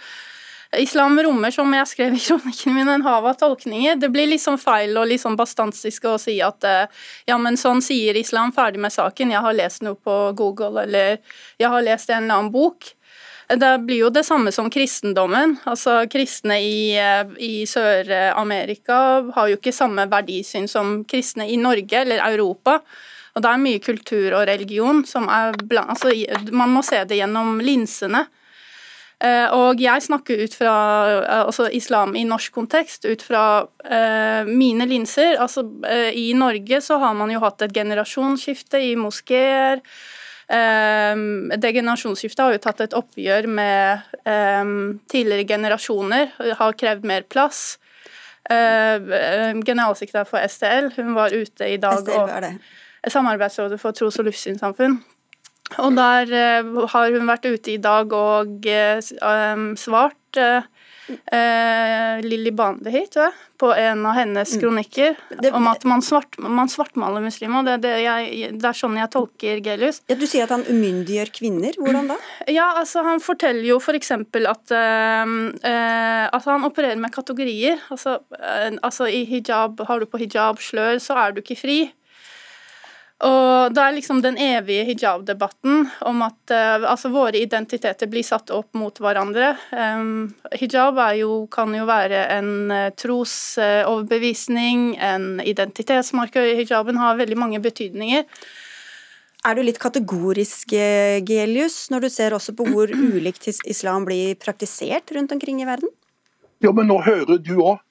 Islam 0.77 1.17
rommer, 1.19 1.51
som 1.51 1.71
jeg 1.73 1.89
skrev 1.89 2.13
i 2.13 2.21
kronikken 2.21 2.75
min, 2.75 2.89
en 2.93 3.05
hav 3.05 3.25
av 3.25 3.39
tolkninger. 3.39 3.97
Det 3.97 4.11
blir 4.13 4.35
sånn 4.37 4.59
feil 4.61 4.93
og 5.01 5.07
litt 5.09 5.23
sånn 5.23 5.37
bastantisk 5.39 6.05
å 6.05 6.17
si 6.21 6.37
at 6.45 6.65
eh, 6.67 7.01
ja, 7.29 7.39
men 7.41 7.57
sånn 7.57 7.81
sier 7.81 8.17
islam, 8.19 8.53
ferdig 8.53 8.81
med 8.83 8.93
saken, 8.93 9.33
jeg 9.33 9.41
har 9.45 9.57
lest 9.57 9.81
noe 9.85 9.97
på 9.97 10.19
Google, 10.37 10.85
eller 10.85 11.17
jeg 11.57 11.73
har 11.73 11.85
lest 11.85 12.13
en 12.13 12.23
eller 12.23 12.37
annen 12.37 12.53
bok. 12.53 12.91
Det 13.49 13.71
blir 13.81 14.03
jo 14.03 14.11
det 14.13 14.27
samme 14.27 14.53
som 14.53 14.67
kristendommen. 14.69 15.55
Altså, 15.65 16.03
Kristne 16.11 16.59
i, 16.61 16.93
eh, 17.01 17.25
i 17.41 17.65
Sør-Amerika 17.65 18.99
har 19.33 19.49
jo 19.49 19.57
ikke 19.57 19.73
samme 19.73 20.05
verdisyn 20.11 20.69
som 20.69 20.99
kristne 21.09 21.49
i 21.49 21.57
Norge 21.57 22.03
eller 22.03 22.21
Europa. 22.29 22.83
Og 23.35 23.43
det 23.43 23.51
er 23.51 23.61
mye 23.61 23.81
kultur 23.83 24.33
og 24.33 24.47
religion 24.49 25.03
som 25.07 25.29
er 25.31 25.57
blant 25.69 25.93
altså, 25.93 26.13
Man 26.51 26.73
må 26.73 26.83
se 26.85 27.03
det 27.07 27.19
gjennom 27.19 27.59
linsene. 27.63 28.25
Eh, 29.19 29.51
og 29.51 29.81
jeg 29.83 30.05
snakker 30.05 30.45
ut 30.45 30.53
fra 30.55 30.75
eh, 31.17 31.41
altså 31.41 31.65
islam 31.75 32.15
i 32.15 32.23
norsk 32.27 32.53
kontekst, 32.55 33.03
ut 33.03 33.23
fra 33.25 33.43
uh, 33.67 34.47
mine 34.47 34.87
linser. 34.87 35.35
Altså, 35.43 35.65
uh, 35.83 36.11
I 36.15 36.31
Norge 36.39 36.79
så 36.81 37.01
har 37.01 37.17
man 37.19 37.33
jo 37.33 37.41
hatt 37.43 37.65
et 37.65 37.75
generasjonsskifte 37.75 38.79
i 38.79 38.93
moskeer. 38.95 39.83
Um, 40.49 41.51
det 41.51 41.75
generasjonsskiftet 41.75 42.45
har 42.45 42.55
jo 42.55 42.63
tatt 42.63 42.79
et 42.81 42.95
oppgjør 42.97 43.45
med 43.51 44.07
um, 44.23 44.71
tidligere 45.11 45.45
generasjoner, 45.51 46.31
har 46.57 46.79
krevd 46.79 47.03
mer 47.05 47.27
plass. 47.29 47.75
Uh, 48.49 49.59
generalsekretær 49.67 50.25
for 50.25 50.41
STL 50.47 50.93
hun 50.95 51.11
var 51.13 51.35
ute 51.35 51.67
i 51.69 51.75
dag 51.77 51.99
STL, 52.01 52.15
og 52.23 52.55
Samarbeidsrådet 53.07 53.79
for 53.79 53.95
tros- 53.95 54.19
og 54.19 54.27
livssynssamfunn 54.27 54.99
og 55.77 55.95
der 55.97 56.33
uh, 56.33 56.83
har 56.89 57.13
hun 57.13 57.29
vært 57.29 57.49
ute 57.49 57.75
i 57.75 57.81
dag 57.81 58.13
og 58.15 58.65
uh, 58.65 59.67
svart 59.77 60.41
uh, 60.41 60.63
Lilly 62.21 62.51
Bandehit 62.53 63.15
på 63.57 63.69
en 63.73 64.03
av 64.05 64.13
hennes 64.13 64.51
mm. 64.53 64.59
kronikker 64.61 65.15
det, 65.41 65.49
om 65.57 65.65
at 65.71 65.81
man, 65.89 66.03
svart, 66.05 66.37
man 66.37 66.69
svartmaler 66.69 67.23
muslimer. 67.25 67.65
Det, 67.65 67.79
det, 67.81 67.93
jeg, 68.03 68.51
det, 68.53 68.67
er 68.69 68.77
sånn 68.77 68.99
jeg 68.99 69.09
tolker 69.15 69.63
Gelius. 69.65 70.03
Ja, 70.05 70.19
du 70.19 70.27
sier 70.29 70.45
at 70.45 70.53
han 70.53 70.67
umyndiggjør 70.69 71.31
kvinner. 71.33 71.73
Hvordan 71.81 72.11
da? 72.13 72.19
Ja, 72.45 72.67
altså 72.77 73.01
Han 73.07 73.23
forteller 73.25 73.65
jo 73.71 73.79
f.eks. 73.81 74.13
For 74.29 74.51
at 74.53 74.75
altså, 74.77 76.53
han 76.53 76.69
opererer 76.69 77.01
med 77.01 77.15
kategorier. 77.15 77.81
Altså, 77.89 78.19
altså 78.77 79.09
i 79.09 79.25
hijab, 79.25 79.81
Har 79.89 79.97
du 79.97 80.05
på 80.05 80.21
hijab 80.21 80.61
slør, 80.61 81.01
så 81.01 81.17
er 81.25 81.33
du 81.33 81.41
ikke 81.41 81.57
fri. 81.57 81.79
Og 83.19 83.73
Da 83.75 83.89
er 83.89 83.97
liksom 83.97 84.21
den 84.23 84.37
evige 84.39 84.85
hijab-debatten 84.87 85.81
om 86.07 86.21
at 86.23 86.53
uh, 86.55 86.85
altså 86.87 87.09
våre 87.11 87.41
identiteter 87.41 88.07
blir 88.07 88.23
satt 88.23 88.47
opp 88.55 88.71
mot 88.79 88.95
hverandre. 88.95 89.57
Um, 89.75 90.31
hijab 90.55 90.95
jo, 91.19 91.43
kan 91.51 91.75
jo 91.75 91.83
være 91.89 92.21
en 92.37 92.71
uh, 92.71 92.87
trosoverbevisning, 92.95 94.95
uh, 94.95 95.03
en 95.09 95.43
identitetsmarkør. 95.43 96.53
Hijaben 96.61 97.01
har 97.01 97.19
veldig 97.19 97.37
mange 97.37 97.59
betydninger. 97.59 98.23
Er 99.47 99.55
du 99.55 99.63
litt 99.63 99.79
kategorisk, 99.79 100.71
Gelius, 101.27 101.89
når 101.91 102.07
du 102.07 102.09
ser 102.11 102.35
også 102.35 102.55
på 102.55 102.67
hvor 102.71 102.91
ulikt 103.19 103.51
islam 103.67 104.07
blir 104.07 104.39
praktisert 104.39 105.11
rundt 105.15 105.35
omkring 105.35 105.59
i 105.59 105.67
verden? 105.67 105.91
Ja, 106.63 106.71
men 106.75 106.87
nå 106.87 107.01
hører 107.03 107.39
du 107.39 107.59
òg 107.59 107.83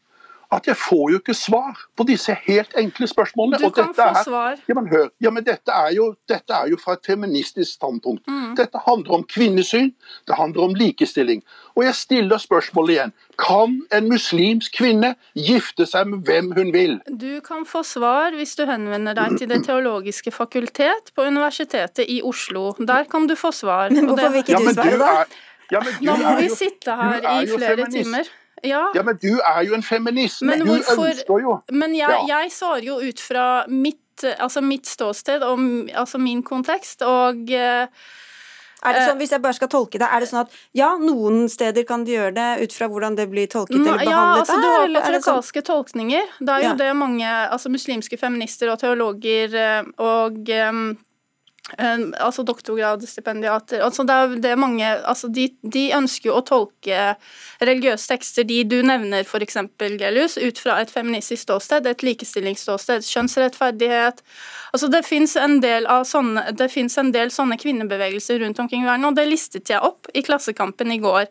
at 0.52 0.66
jeg 0.66 0.76
får 0.76 1.10
jo 1.12 1.18
ikke 1.18 1.34
svar 1.34 1.76
på 1.96 2.04
disse 2.08 2.32
helt 2.46 2.72
enkle 2.78 3.06
spørsmålene. 3.06 3.58
Du 3.58 3.66
Og 3.66 3.74
kan 3.74 3.88
dette 3.88 4.02
få 4.02 4.08
er- 4.18 4.24
svar. 4.24 4.54
Ja, 4.68 4.74
men 4.74 4.86
hør. 4.88 5.08
Ja, 5.20 5.30
men 5.30 5.44
dette 5.44 5.68
er 5.72 5.92
jo, 5.94 6.14
dette 6.28 6.50
er 6.54 6.68
jo 6.70 6.76
fra 6.84 6.92
et 6.92 7.04
feministisk 7.06 7.72
standpunkt. 7.74 8.24
Mm. 8.28 8.54
Dette 8.56 8.78
handler 8.86 9.12
om 9.12 9.24
kvinnesyn, 9.24 9.90
det 10.26 10.34
handler 10.36 10.62
om 10.62 10.74
likestilling. 10.74 11.42
Og 11.76 11.84
jeg 11.84 11.94
stiller 11.94 12.38
spørsmålet 12.38 12.90
igjen. 12.96 13.12
Kan 13.38 13.82
en 13.92 14.08
muslimsk 14.08 14.72
kvinne 14.78 15.14
gifte 15.36 15.86
seg 15.86 16.06
med 16.06 16.24
hvem 16.24 16.52
hun 16.56 16.72
vil? 16.72 17.00
Du 17.20 17.40
kan 17.40 17.66
få 17.66 17.82
svar 17.84 18.30
hvis 18.34 18.56
du 18.56 18.64
henvender 18.66 19.14
deg 19.14 19.38
til 19.38 19.48
Det 19.48 19.64
teologiske 19.66 20.30
fakultet 20.32 21.12
på 21.14 21.22
Universitetet 21.28 22.06
i 22.08 22.22
Oslo. 22.24 22.72
Der 22.78 23.04
kan 23.04 23.26
du 23.26 23.34
få 23.34 23.52
svar. 23.52 23.90
Men 23.90 24.06
hvorfor 24.06 24.28
vil 24.32 24.38
ikke 24.42 24.56
du 24.64 24.72
svare, 24.72 24.98
da? 24.98 25.12
er- 25.20 25.24
ja, 25.72 25.80
men 25.80 25.92
du 26.00 26.06
Da 26.06 26.16
må 26.16 26.32
er 26.32 26.36
vi 26.40 26.48
sitte 26.48 26.90
her 26.96 27.20
er 27.22 27.40
i 27.42 27.46
jo 27.46 27.58
flere 27.58 27.76
feminist. 27.76 28.04
timer. 28.04 28.24
Ja, 28.64 28.88
Ja, 28.94 29.02
men 29.02 29.16
du 29.16 29.38
er 29.40 29.62
jo 29.64 29.74
en 29.74 29.82
feminist. 29.82 30.42
Men 30.42 30.58
du 30.60 30.64
hvorfor- 30.66 31.10
ønsker 31.10 31.40
jo 31.42 31.62
men 31.70 31.94
jeg, 31.94 32.08
Ja. 32.08 32.26
jeg 32.42 32.50
svarer 32.52 32.84
jo 32.84 32.98
ut 33.00 33.20
fra 33.20 33.64
mitt, 33.68 33.98
altså 34.38 34.60
mitt 34.62 34.86
ståsted 34.86 35.42
og 35.42 35.58
altså 35.94 36.18
min 36.18 36.42
kontekst, 36.42 37.02
og 37.02 37.50
eh, 37.50 37.86
Er 38.84 38.92
det 38.94 39.08
sånn, 39.08 39.18
hvis 39.18 39.30
jeg 39.30 39.42
bare 39.42 39.54
skal 39.54 39.68
tolke 39.68 39.98
det, 39.98 40.06
er 40.06 40.20
det 40.20 40.28
sånn 40.28 40.40
at 40.44 40.50
ja, 40.72 40.92
noen 40.96 41.48
steder 41.50 41.82
kan 41.84 42.04
de 42.04 42.12
gjøre 42.14 42.34
det 42.34 42.62
ut 42.62 42.72
fra 42.72 42.86
hvordan 42.86 43.16
det 43.16 43.28
blir 43.28 43.48
tolket 43.50 43.74
eller 43.74 43.98
behandlet 43.98 44.06
Ja, 44.06 44.34
altså 44.38 44.54
du 44.54 44.68
har 44.68 44.84
eller 44.84 45.00
det 45.00 45.22
sånn? 45.24 45.64
tolkninger. 45.66 46.22
Det 46.38 46.48
er 46.48 46.60
jo 46.62 46.68
Ja. 46.68 46.74
det 46.74 46.96
mange 46.96 47.26
altså 47.50 47.68
muslimske 47.70 48.16
feminister 48.16 48.70
og 48.70 48.78
teologer 48.78 49.52
eh, 49.54 49.82
og 49.98 50.48
eh, 51.76 52.04
altså 52.24 52.44
doktorgradsstipendiater 52.48 53.82
altså 53.84 54.06
det 54.08 54.16
er 54.16 54.34
det 54.48 54.54
mange 54.58 54.86
altså 54.86 55.28
de, 55.28 55.48
de 55.62 55.84
ønsker 55.98 56.30
jo 56.30 56.38
å 56.38 56.44
tolke 56.46 57.14
religiøse 57.60 58.08
tekster, 58.08 58.46
de 58.48 58.62
du 58.64 58.78
nevner 58.86 59.26
f.eks. 59.26 59.58
Gelius, 59.98 60.38
ut 60.38 60.58
fra 60.62 60.78
et 60.82 60.90
feministisk 60.92 61.42
ståsted, 61.44 61.86
et 61.86 62.04
likestillingsståsted, 62.06 63.06
kjønnsrettferdighet 63.06 64.22
altså 64.72 64.88
Det 64.92 65.02
fins 65.06 65.36
en, 65.36 65.58
del 65.60 65.86
av 65.90 66.04
sånne- 66.04 66.52
det 66.56 66.68
en 66.76 67.12
del 67.12 67.30
sånne 67.32 67.58
kvinnebevegelser 67.60 68.38
rundt 68.42 68.58
omkring 68.58 68.84
i 68.84 68.88
verden, 68.88 69.08
og 69.08 69.16
det 69.16 69.26
listet 69.28 69.70
jeg 69.70 69.80
opp 69.82 70.06
i 70.14 70.22
Klassekampen 70.22 70.92
i 70.92 70.98
går. 71.02 71.26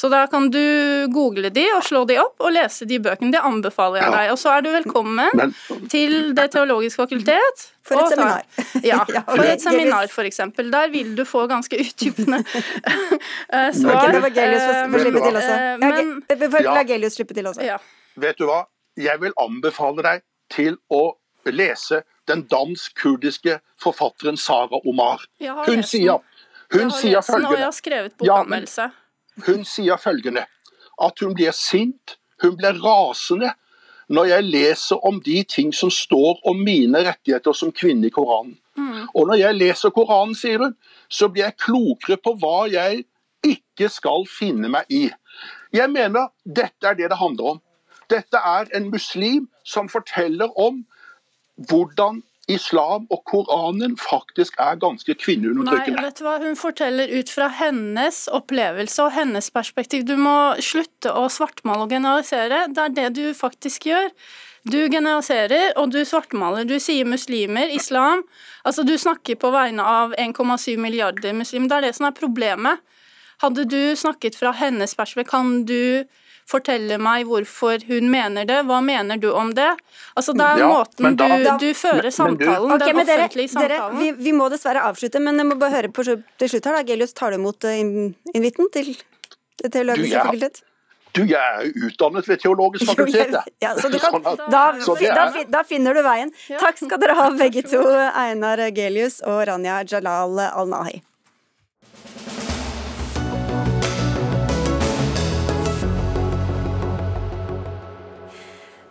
Så 0.00 0.08
da 0.08 0.26
kan 0.26 0.48
du 0.50 1.06
google 1.12 1.50
de 1.52 1.66
og 1.76 1.84
slå 1.84 2.06
de 2.08 2.16
opp 2.22 2.40
og 2.40 2.54
lese 2.54 2.86
de 2.88 2.98
bøkene. 3.02 3.34
Det 3.34 3.42
anbefaler 3.44 4.00
jeg 4.00 4.14
deg. 4.14 4.30
Og 4.32 4.38
så 4.40 4.54
er 4.54 4.64
du 4.64 4.70
velkommen 4.72 5.52
til 5.92 6.32
Det 6.36 6.46
teologiske 6.54 7.02
fakultet. 7.02 7.66
For 7.90 7.98
et 7.98 8.06
og 8.06 8.12
seminar. 8.14 8.42
Ja, 8.86 8.98
Ja, 9.16 9.22
for 9.26 9.44
et 9.52 9.62
seminar, 9.64 10.06
for 10.14 10.28
eksempel. 10.28 10.70
Der 10.72 10.88
vil 10.92 11.14
du 11.18 11.24
få 11.28 11.44
ganske 11.50 11.78
utdypende 11.82 12.40
eh, 13.52 13.70
svar. 13.76 13.96
Ok, 14.04 14.12
da 14.14 14.20
var 14.26 14.34
Gelius 14.36 14.62
få- 14.62 14.90
få 14.90 14.96
Eh, 14.96 15.02
slippe 15.04 15.22
til 15.26 15.38
også. 15.40 15.54
eh, 15.54 16.50
får 16.50 16.86
Gelius 16.92 17.14
slippe 17.18 17.34
til 17.40 17.46
også. 17.50 17.64
ja. 17.66 17.78
Vet 18.20 18.38
du 18.38 18.46
hva? 18.48 18.60
Jeg 18.98 19.20
vil 19.22 19.32
anbefale 19.40 20.02
deg 20.02 20.22
til 20.50 20.76
å 20.92 21.02
lese 21.46 22.02
den 22.28 22.42
dansk-kurdiske 22.50 23.60
forfatteren 23.80 24.36
Sara 24.38 24.80
Omar. 24.86 25.22
Hun 25.40 25.82
sier, 25.82 26.18
hun 26.74 26.90
sier 26.90 27.22
følgende 27.24 27.70
Ja, 28.26 28.42
men- 28.44 28.66
Hun 29.46 29.64
sier 29.64 29.96
følgende 29.96 30.44
at 31.00 31.18
hun 31.24 31.34
blir 31.34 31.52
sint, 31.56 32.16
hun 32.42 32.56
blir 32.58 32.76
rasende 32.82 33.54
når 34.10 34.26
jeg 34.26 34.46
leser 34.48 35.06
om 35.06 35.20
de 35.22 35.42
ting 35.46 35.70
som 35.74 35.90
står 35.90 36.40
om 36.50 36.58
mine 36.66 37.04
rettigheter 37.06 37.54
som 37.54 37.70
kvinne 37.72 38.08
i 38.08 38.14
Koranen. 38.14 38.56
Og 39.14 39.26
når 39.28 39.38
jeg 39.38 39.58
leser 39.58 39.92
Koranen, 39.94 40.34
sier 40.34 40.62
hun, 40.64 40.74
så 41.08 41.28
blir 41.28 41.46
jeg 41.46 41.58
klokere 41.62 42.18
på 42.18 42.34
hva 42.40 42.64
jeg 42.70 43.04
ikke 43.46 43.88
skal 43.92 44.26
finne 44.28 44.70
meg 44.72 44.90
i. 44.90 45.04
Jeg 45.72 45.90
mener 45.92 46.32
dette 46.44 46.88
er 46.88 46.98
det 46.98 47.10
det 47.12 47.20
handler 47.20 47.54
om. 47.54 47.60
Dette 48.10 48.40
er 48.42 48.70
en 48.74 48.90
muslim 48.90 49.46
som 49.64 49.88
forteller 49.88 50.50
om 50.58 50.82
hvordan 51.70 52.22
islam 52.50 53.06
og 53.10 53.22
Koranen 53.28 53.96
faktisk 54.00 54.58
er 54.60 54.78
ganske 54.80 55.14
Nei, 55.14 56.04
vet 56.04 56.18
du 56.18 56.24
hva? 56.26 56.36
Hun 56.42 56.58
forteller 56.58 57.10
ut 57.14 57.30
fra 57.32 57.48
hennes 57.60 58.26
opplevelse 58.32 59.06
og 59.06 59.14
hennes 59.14 59.50
perspektiv. 59.54 60.04
Du 60.08 60.16
må 60.20 60.36
slutte 60.62 61.12
å 61.14 61.28
svartmale 61.32 61.86
og 61.86 61.94
generalisere. 61.94 62.66
Det 62.74 62.86
er 62.86 62.94
det 62.96 63.08
du 63.18 63.24
faktisk 63.36 63.90
gjør. 63.90 64.10
Du 64.68 64.78
generaliserer 64.92 65.72
og 65.80 65.92
du 65.94 66.02
svartmaler. 66.04 66.66
Du 66.68 66.76
sier 66.82 67.08
muslimer, 67.08 67.72
islam. 67.72 68.26
Altså 68.64 68.84
Du 68.84 68.96
snakker 68.98 69.38
på 69.40 69.52
vegne 69.54 69.84
av 69.84 70.14
1,7 70.20 70.76
milliarder 70.76 71.32
muslimer. 71.36 71.70
Det 71.70 71.78
er 71.78 71.88
det 71.88 71.94
som 71.96 72.10
er 72.10 72.16
problemet. 72.16 72.82
Hadde 73.40 73.64
du 73.64 73.96
snakket 73.96 74.36
fra 74.36 74.52
hennes 74.52 74.92
perspektiv, 74.94 75.30
kan 75.30 75.62
du 75.64 76.04
fortelle 76.50 76.96
meg 76.98 77.26
hvorfor 77.30 77.82
hun 77.88 78.08
mener 78.12 78.44
det? 78.48 78.58
Hva 78.68 78.80
mener 78.84 79.20
du 79.22 79.28
om 79.32 79.52
det? 79.54 79.68
Altså 80.18 80.34
Det 80.36 80.46
er 80.46 80.58
Ja, 80.64 80.68
måten 80.72 81.16
da- 81.16 81.28
du, 81.28 81.66
du 81.66 81.74
fører 81.74 82.02
men- 82.10 82.26
men 82.26 82.36
du- 82.38 82.44
samtalen, 82.46 82.72
Ok, 82.72 82.78
den 82.86 82.96
men 82.96 83.06
dere, 83.06 83.28
offentlige 83.28 83.68
dere 83.68 83.90
vi, 83.98 84.10
vi 84.12 84.32
må 84.32 84.48
dessverre 84.50 84.82
avslutte, 84.88 85.20
men 85.22 85.36
jeg 85.38 85.46
må 85.46 85.58
bare 85.58 85.70
høre 85.78 85.92
på 85.92 86.04
til 86.04 86.48
slutt 86.48 86.64
her 86.64 86.72
da. 86.80 86.82
Gelius, 86.82 87.12
tar 87.14 87.30
du 87.30 87.36
imot 87.38 87.64
eh, 87.64 87.80
invitten 88.34 88.70
til 88.72 88.96
Det 89.60 89.70
Du, 89.70 89.78
teologiske 89.78 90.12
ja. 90.16 90.24
fakultet? 90.24 90.62
Du, 91.12 91.24
jeg 91.26 91.34
er 91.34 91.72
utdannet 91.88 92.26
ved 92.28 92.38
Teologisk 92.40 92.86
fakultet. 92.90 93.34
ja, 93.60 93.74
så 93.74 93.90
kan, 93.90 94.22
Sånn 94.22 94.48
da, 94.50 94.72
da, 95.14 95.44
da 95.50 95.62
finner 95.66 95.92
du 95.94 96.02
veien. 96.06 96.30
Takk 96.58 96.78
skal 96.78 96.98
dere 97.02 97.14
ha 97.18 97.30
begge 97.34 97.62
to, 97.68 97.82
Einar 98.14 98.62
Gelius 98.70 99.20
og 99.26 99.42
Rania 99.48 99.82
Jalal 99.84 100.38
Al-Nahi. 100.38 101.02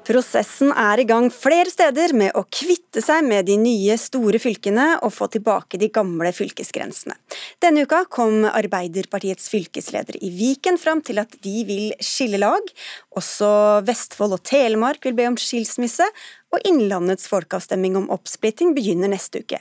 Prosessen 0.10 0.72
er 0.74 1.04
i 1.04 1.06
gang 1.06 1.28
flere 1.30 1.70
steder 1.70 2.16
med 2.18 2.34
å 2.34 2.42
kvitte 2.50 3.02
seg 3.06 3.22
med 3.28 3.46
de 3.46 3.60
nye 3.62 3.94
store 4.02 4.40
fylkene 4.42 4.96
og 5.06 5.14
få 5.14 5.28
tilbake 5.30 5.78
de 5.78 5.92
gamle 5.94 6.32
fylkesgrensene. 6.34 7.14
Denne 7.62 7.84
uka 7.86 8.02
kom 8.10 8.48
Arbeiderpartiets 8.50 9.52
fylkesleder 9.54 10.18
i 10.26 10.32
Viken 10.34 10.82
fram 10.82 11.04
til 11.06 11.22
at 11.22 11.38
de 11.46 11.62
vil 11.68 11.94
skille 12.02 12.42
lag. 12.42 12.74
Også 13.22 13.52
Vestfold 13.86 14.34
og 14.40 14.42
Telemark 14.50 15.06
vil 15.06 15.14
be 15.20 15.30
om 15.30 15.38
skilsmisse, 15.38 16.10
og 16.50 16.66
Innlandets 16.66 17.28
folkeavstemning 17.30 17.98
om 18.00 18.10
oppsplitting 18.14 18.74
begynner 18.78 19.12
neste 19.12 19.44
uke. 19.44 19.60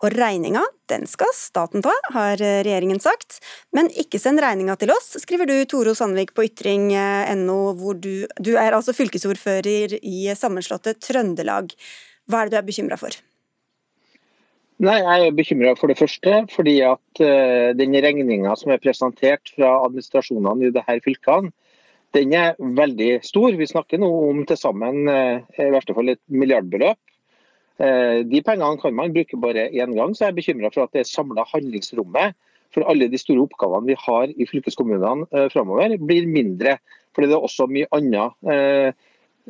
Og 0.00 0.14
regninga, 0.16 0.62
den 0.90 1.06
skal 1.10 1.32
staten 1.36 1.84
ta, 1.84 1.92
har 2.14 2.40
regjeringen 2.40 3.00
sagt. 3.02 3.40
Men 3.76 3.90
ikke 3.92 4.20
send 4.22 4.40
regninga 4.42 4.78
til 4.80 4.92
oss, 4.94 5.12
skriver 5.22 5.48
du 5.50 5.56
Toro 5.68 5.94
Sandvik 5.96 6.32
på 6.36 6.46
ytring.no, 6.48 7.58
hvor 7.80 7.98
du, 8.00 8.26
du 8.40 8.54
er 8.56 8.76
altså 8.76 8.96
fylkesordfører 8.96 9.98
i 10.00 10.30
sammenslåtte 10.36 10.96
Trøndelag. 11.00 11.74
Hva 12.30 12.42
er 12.42 12.48
det 12.48 12.56
du 12.56 12.62
er 12.62 12.70
bekymra 12.70 13.00
for? 13.00 13.16
Nei, 14.80 14.96
Jeg 14.96 15.26
er 15.26 15.34
bekymra 15.36 15.74
for 15.76 15.92
det 15.92 15.98
første 16.00 16.38
fordi 16.54 16.78
at 16.88 17.20
uh, 17.20 17.76
den 17.76 17.92
regninga 18.00 18.54
som 18.56 18.72
er 18.72 18.80
presentert 18.80 19.52
fra 19.52 19.74
administrasjonene 19.84 20.70
i 20.70 20.72
disse 20.72 20.96
fylkene, 21.04 21.52
den 22.16 22.34
er 22.36 22.58
veldig 22.58 23.20
stor. 23.26 23.54
Vi 23.58 23.68
snakker 23.70 24.00
nå 24.00 24.08
om 24.30 24.42
til 24.48 24.58
sammen 24.58 25.08
uh, 25.10 25.42
i 25.58 25.70
verste 25.74 25.96
fall 25.96 26.14
et 26.14 26.22
milliardbeløp. 26.32 26.98
Uh, 27.80 28.20
de 28.28 28.42
pengene 28.44 28.80
kan 28.82 28.96
man 28.96 29.14
bruke 29.14 29.38
bare 29.40 29.68
én 29.70 29.94
gang, 29.96 30.14
så 30.14 30.26
jeg 30.26 30.34
er 30.34 30.40
bekymra 30.40 30.72
for 30.74 30.84
at 30.86 30.96
det 30.96 31.06
samla 31.08 31.46
handlingsrommet 31.52 32.36
for 32.74 32.86
alle 32.86 33.08
de 33.10 33.18
store 33.18 33.42
oppgavene 33.46 33.90
vi 33.90 33.98
har 33.98 34.30
i 34.30 34.46
fylkeskommunene 34.46 35.26
uh, 35.30 35.46
framover, 35.52 35.96
blir 35.98 36.28
mindre. 36.30 36.78
Fordi 37.14 37.30
det 37.30 37.38
er 37.38 37.46
også 37.46 37.66
mye 37.66 37.88
annet 37.90 38.94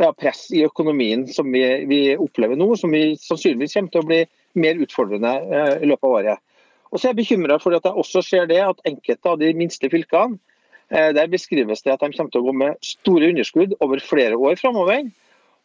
ja, 0.00 0.10
press 0.16 0.46
i 0.54 0.62
økonomien 0.64 1.26
som 1.28 1.50
vi, 1.52 1.62
vi, 1.88 2.00
opplever 2.16 2.58
nå, 2.58 2.72
som 2.78 2.92
vi 2.94 3.16
sannsynligvis 3.20 3.76
kommer 3.76 3.94
til 3.94 4.04
å 4.04 4.08
bli 4.08 4.20
mer 4.60 4.80
utfordrende 4.82 5.32
eh, 5.50 5.74
i 5.84 5.90
løpet 5.90 6.06
av 6.06 6.16
året. 6.20 6.46
Og 6.90 6.98
så 6.98 7.08
er 7.08 7.12
jeg 7.12 7.20
bekymra 7.22 7.58
for 7.62 7.76
at 7.76 7.86
jeg 7.86 8.02
også 8.02 8.22
ser 8.26 8.48
det 8.50 8.60
at 8.64 8.80
enkelte 8.88 9.32
av 9.32 9.38
de 9.42 9.52
minste 9.56 9.90
fylkene 9.92 10.38
eh, 10.38 10.49
der 10.90 11.30
beskrives 11.30 11.84
det 11.86 11.92
at 11.94 12.02
de 12.02 12.10
kommer 12.16 12.32
til 12.34 12.42
å 12.42 12.48
gå 12.48 12.54
med 12.64 12.78
store 12.84 13.28
underskudd 13.30 13.76
over 13.80 14.02
flere 14.02 14.38
år 14.38 14.58
framover. 14.58 15.04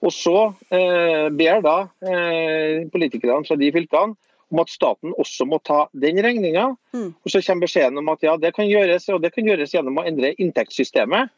Og 0.05 0.13
så 0.13 0.37
eh, 0.75 1.27
ber 1.33 1.61
da 1.65 1.75
eh, 2.05 2.85
politikerne 2.93 3.45
fra 3.47 3.57
de 3.59 3.71
fylkene 3.73 4.15
om 4.53 4.61
at 4.61 4.69
staten 4.69 5.15
også 5.17 5.47
må 5.49 5.59
ta 5.65 5.85
den 5.97 6.19
regninga. 6.21 6.67
Mm. 6.93 7.13
Og 7.15 7.31
så 7.31 7.41
kommer 7.41 7.65
beskjeden 7.65 8.01
om 8.01 8.11
at 8.13 8.25
ja, 8.25 8.35
det 8.39 8.53
kan 8.57 8.67
gjøres, 8.69 9.07
og 9.13 9.23
det 9.23 9.33
kan 9.33 9.47
gjøres 9.47 9.73
gjennom 9.73 9.97
å 10.01 10.05
endre 10.05 10.35
inntektssystemet. 10.35 11.33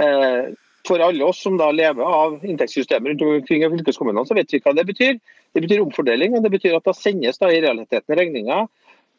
Eh, 0.00 0.50
for 0.88 1.04
alle 1.04 1.26
oss 1.26 1.42
som 1.44 1.58
da 1.60 1.68
lever 1.74 2.02
av 2.02 2.44
inntektssystemet 2.46 3.12
rundt 3.12 3.24
omkring 3.26 3.64
i 3.66 3.70
fylkeskommunene, 3.76 4.26
så 4.26 4.36
vet 4.38 4.52
vi 4.54 4.62
hva 4.64 4.74
det 4.76 4.86
betyr. 4.88 5.18
Det 5.54 5.62
betyr 5.64 5.84
omfordeling, 5.84 6.36
og 6.36 6.44
det 6.44 6.52
betyr 6.54 6.78
at 6.78 6.86
da 6.88 6.94
sendes 6.96 7.40
da 7.40 7.50
i 7.52 7.60
realiteten 7.64 8.16
regninga 8.18 8.64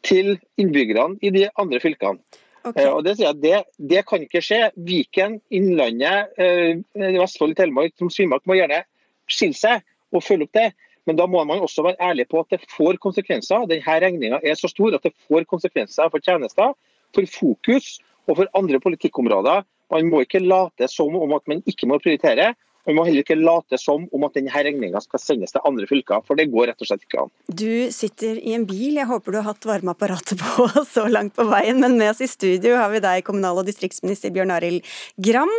til 0.05 0.37
innbyggerne 0.59 1.19
i 1.25 1.31
de 1.35 1.47
andre 1.59 1.81
fylkene. 1.83 2.19
Ok. 2.65 2.75
Eh, 2.75 2.89
og 2.91 3.03
Det 3.05 3.15
sier 3.17 3.29
jeg, 3.29 3.39
det, 3.43 3.87
det 3.91 4.03
kan 4.09 4.23
ikke 4.25 4.41
skje. 4.43 4.61
Viken, 4.87 5.39
Innlandet, 5.55 6.33
eh, 6.41 6.81
Vestfold, 7.17 7.55
Telemark, 7.57 7.95
Troms, 7.97 8.19
Finnmark 8.19 8.45
må 8.49 8.59
gjerne 8.59 8.83
skille 9.29 9.57
seg 9.57 9.85
og 10.15 10.25
følge 10.25 10.49
opp 10.49 10.57
det. 10.57 10.69
Men 11.07 11.17
da 11.17 11.25
må 11.29 11.41
man 11.47 11.63
også 11.63 11.85
være 11.85 11.97
ærlig 12.11 12.27
på 12.29 12.43
at 12.43 12.53
det 12.53 12.61
får 12.69 12.99
konsekvenser. 13.01 13.65
Denne 13.69 13.99
regninga 14.03 14.41
er 14.43 14.57
så 14.59 14.69
stor 14.69 14.97
at 14.97 15.05
det 15.05 15.15
får 15.25 15.47
konsekvenser 15.49 16.11
for 16.11 16.21
tjenester, 16.21 16.75
for 17.15 17.29
fokus 17.33 17.97
og 18.29 18.41
for 18.41 18.51
andre 18.57 18.81
politikkområder. 18.83 19.63
Man 19.89 20.09
må 20.11 20.21
ikke 20.21 20.43
late 20.43 20.89
som 20.91 21.15
om 21.17 21.33
at 21.33 21.47
man 21.49 21.63
ikke 21.65 21.89
må 21.89 21.97
prioritere. 22.03 22.51
Vi 22.89 22.95
må 22.97 23.03
heller 23.05 23.21
ikke 23.21 23.37
late 23.37 23.77
som 23.77 24.07
om 24.09 24.23
at 24.25 24.33
denne 24.33 24.49
regninga 24.49 24.97
skal 25.03 25.21
sendes 25.21 25.53
til 25.53 25.61
andre 25.67 25.85
fylker, 25.89 26.23
for 26.25 26.39
det 26.39 26.47
går 26.49 26.71
rett 26.71 26.81
og 26.81 26.89
slett 26.89 27.03
ikke 27.05 27.21
an. 27.21 27.33
Du 27.45 27.91
sitter 27.93 28.39
i 28.41 28.55
en 28.57 28.65
bil, 28.69 28.97
jeg 28.97 29.05
håper 29.05 29.35
du 29.35 29.37
har 29.37 29.51
hatt 29.51 29.67
varmeapparatet 29.69 30.41
på 30.43 30.65
så 30.89 31.05
langt 31.11 31.35
på 31.37 31.45
veien, 31.51 31.77
men 31.83 31.99
med 31.99 32.15
oss 32.15 32.23
i 32.25 32.29
studio 32.31 32.79
har 32.79 32.89
vi 32.89 33.03
deg, 33.05 33.21
kommunal- 33.27 33.61
og 33.61 33.69
distriktsminister 33.69 34.33
Bjørn 34.33 34.55
Arild 34.55 34.89
Gram. 35.21 35.53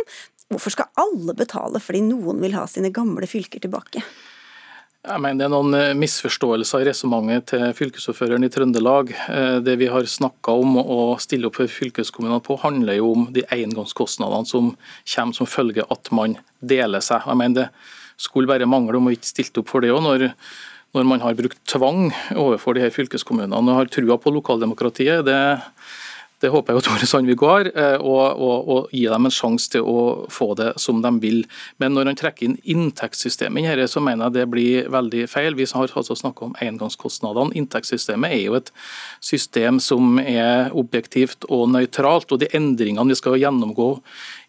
Hvorfor 0.51 0.75
skal 0.75 0.91
alle 0.99 1.37
betale 1.39 1.79
fordi 1.79 2.03
noen 2.09 2.43
vil 2.43 2.57
ha 2.59 2.65
sine 2.67 2.91
gamle 2.91 3.29
fylker 3.31 3.63
tilbake? 3.63 4.03
Jeg 5.01 5.17
mener 5.17 5.39
Det 5.39 5.45
er 5.47 5.49
noen 5.49 5.73
eh, 5.73 5.93
misforståelser 5.97 6.83
i 6.83 6.85
resonnementet 6.91 7.55
til 7.55 7.71
fylkesordføreren 7.73 8.45
i 8.45 8.49
Trøndelag. 8.53 9.09
Eh, 9.33 9.55
det 9.65 9.73
vi 9.81 9.87
har 9.89 10.05
snakka 10.05 10.53
om 10.61 10.75
å 10.77 10.97
stille 11.17 11.49
opp 11.49 11.57
for 11.57 11.71
fylkeskommunene 11.73 12.37
på, 12.45 12.59
handler 12.61 12.99
jo 12.99 13.07
om 13.15 13.23
de 13.33 13.41
engangskostnadene 13.49 14.45
som 14.45 14.75
kommer 15.15 15.39
som 15.39 15.49
følge 15.49 15.87
at 15.89 16.11
man 16.13 16.37
deler 16.61 17.01
seg. 17.01 17.25
Jeg 17.25 17.39
mener 17.41 17.71
Det 17.71 18.27
skulle 18.27 18.45
bare 18.45 18.69
mangle 18.69 18.99
om 18.99 19.09
vi 19.09 19.17
ikke 19.17 19.31
stilte 19.31 19.63
opp 19.63 19.73
for 19.73 19.81
det 19.81 19.89
òg, 19.89 20.03
når, 20.05 20.27
når, 20.93 21.09
man 21.09 21.25
har 21.25 21.33
brukt 21.33 21.57
tvang 21.65 22.11
overfor 22.37 22.77
de 22.77 22.85
her 22.85 22.93
fylkeskommunene 22.93 23.57
og 23.57 23.79
har 23.79 23.89
trua 23.89 24.19
på 24.21 24.35
lokaldemokratiet. 24.37 25.25
det 25.25 25.41
det 26.41 26.49
håper 26.49 26.73
jeg 26.73 26.81
at 26.81 26.87
Tore 26.87 27.07
Sandvik 27.09 27.43
har, 27.45 27.67
eh, 27.69 27.97
og, 28.01 28.39
og, 28.41 28.69
og, 28.73 28.93
gi 28.95 29.03
dem 29.11 29.27
en 29.27 29.33
sjanse 29.33 29.69
til 29.75 29.85
å 29.85 30.01
få 30.31 30.51
det 30.57 30.71
som 30.81 31.01
de 31.03 31.11
vil. 31.21 31.43
Men 31.81 31.93
når 31.95 32.09
han 32.09 32.19
trekker 32.19 32.47
inn 32.47 32.57
inntektssystemet 32.73 33.61
i 33.61 33.69
dette, 33.69 33.91
så 33.93 34.01
mener 34.03 34.27
jeg 34.27 34.37
det 34.39 34.47
blir 34.53 34.89
veldig 34.93 35.27
feil. 35.29 35.57
Vi 35.59 35.69
har 35.69 35.93
altså 36.01 36.17
snakka 36.17 36.47
om 36.47 36.57
engangskostnadene. 36.63 37.53
Inntektssystemet 37.61 38.33
er 38.33 38.43
jo 38.47 38.57
et 38.57 38.73
system 39.21 39.79
som 39.83 40.17
er 40.21 40.73
objektivt 40.77 41.45
og 41.49 41.69
nøytralt. 41.75 42.33
Og 42.33 42.41
de 42.41 42.49
endringene 42.57 43.13
vi 43.13 43.19
skal 43.21 43.39
gjennomgå 43.41 43.91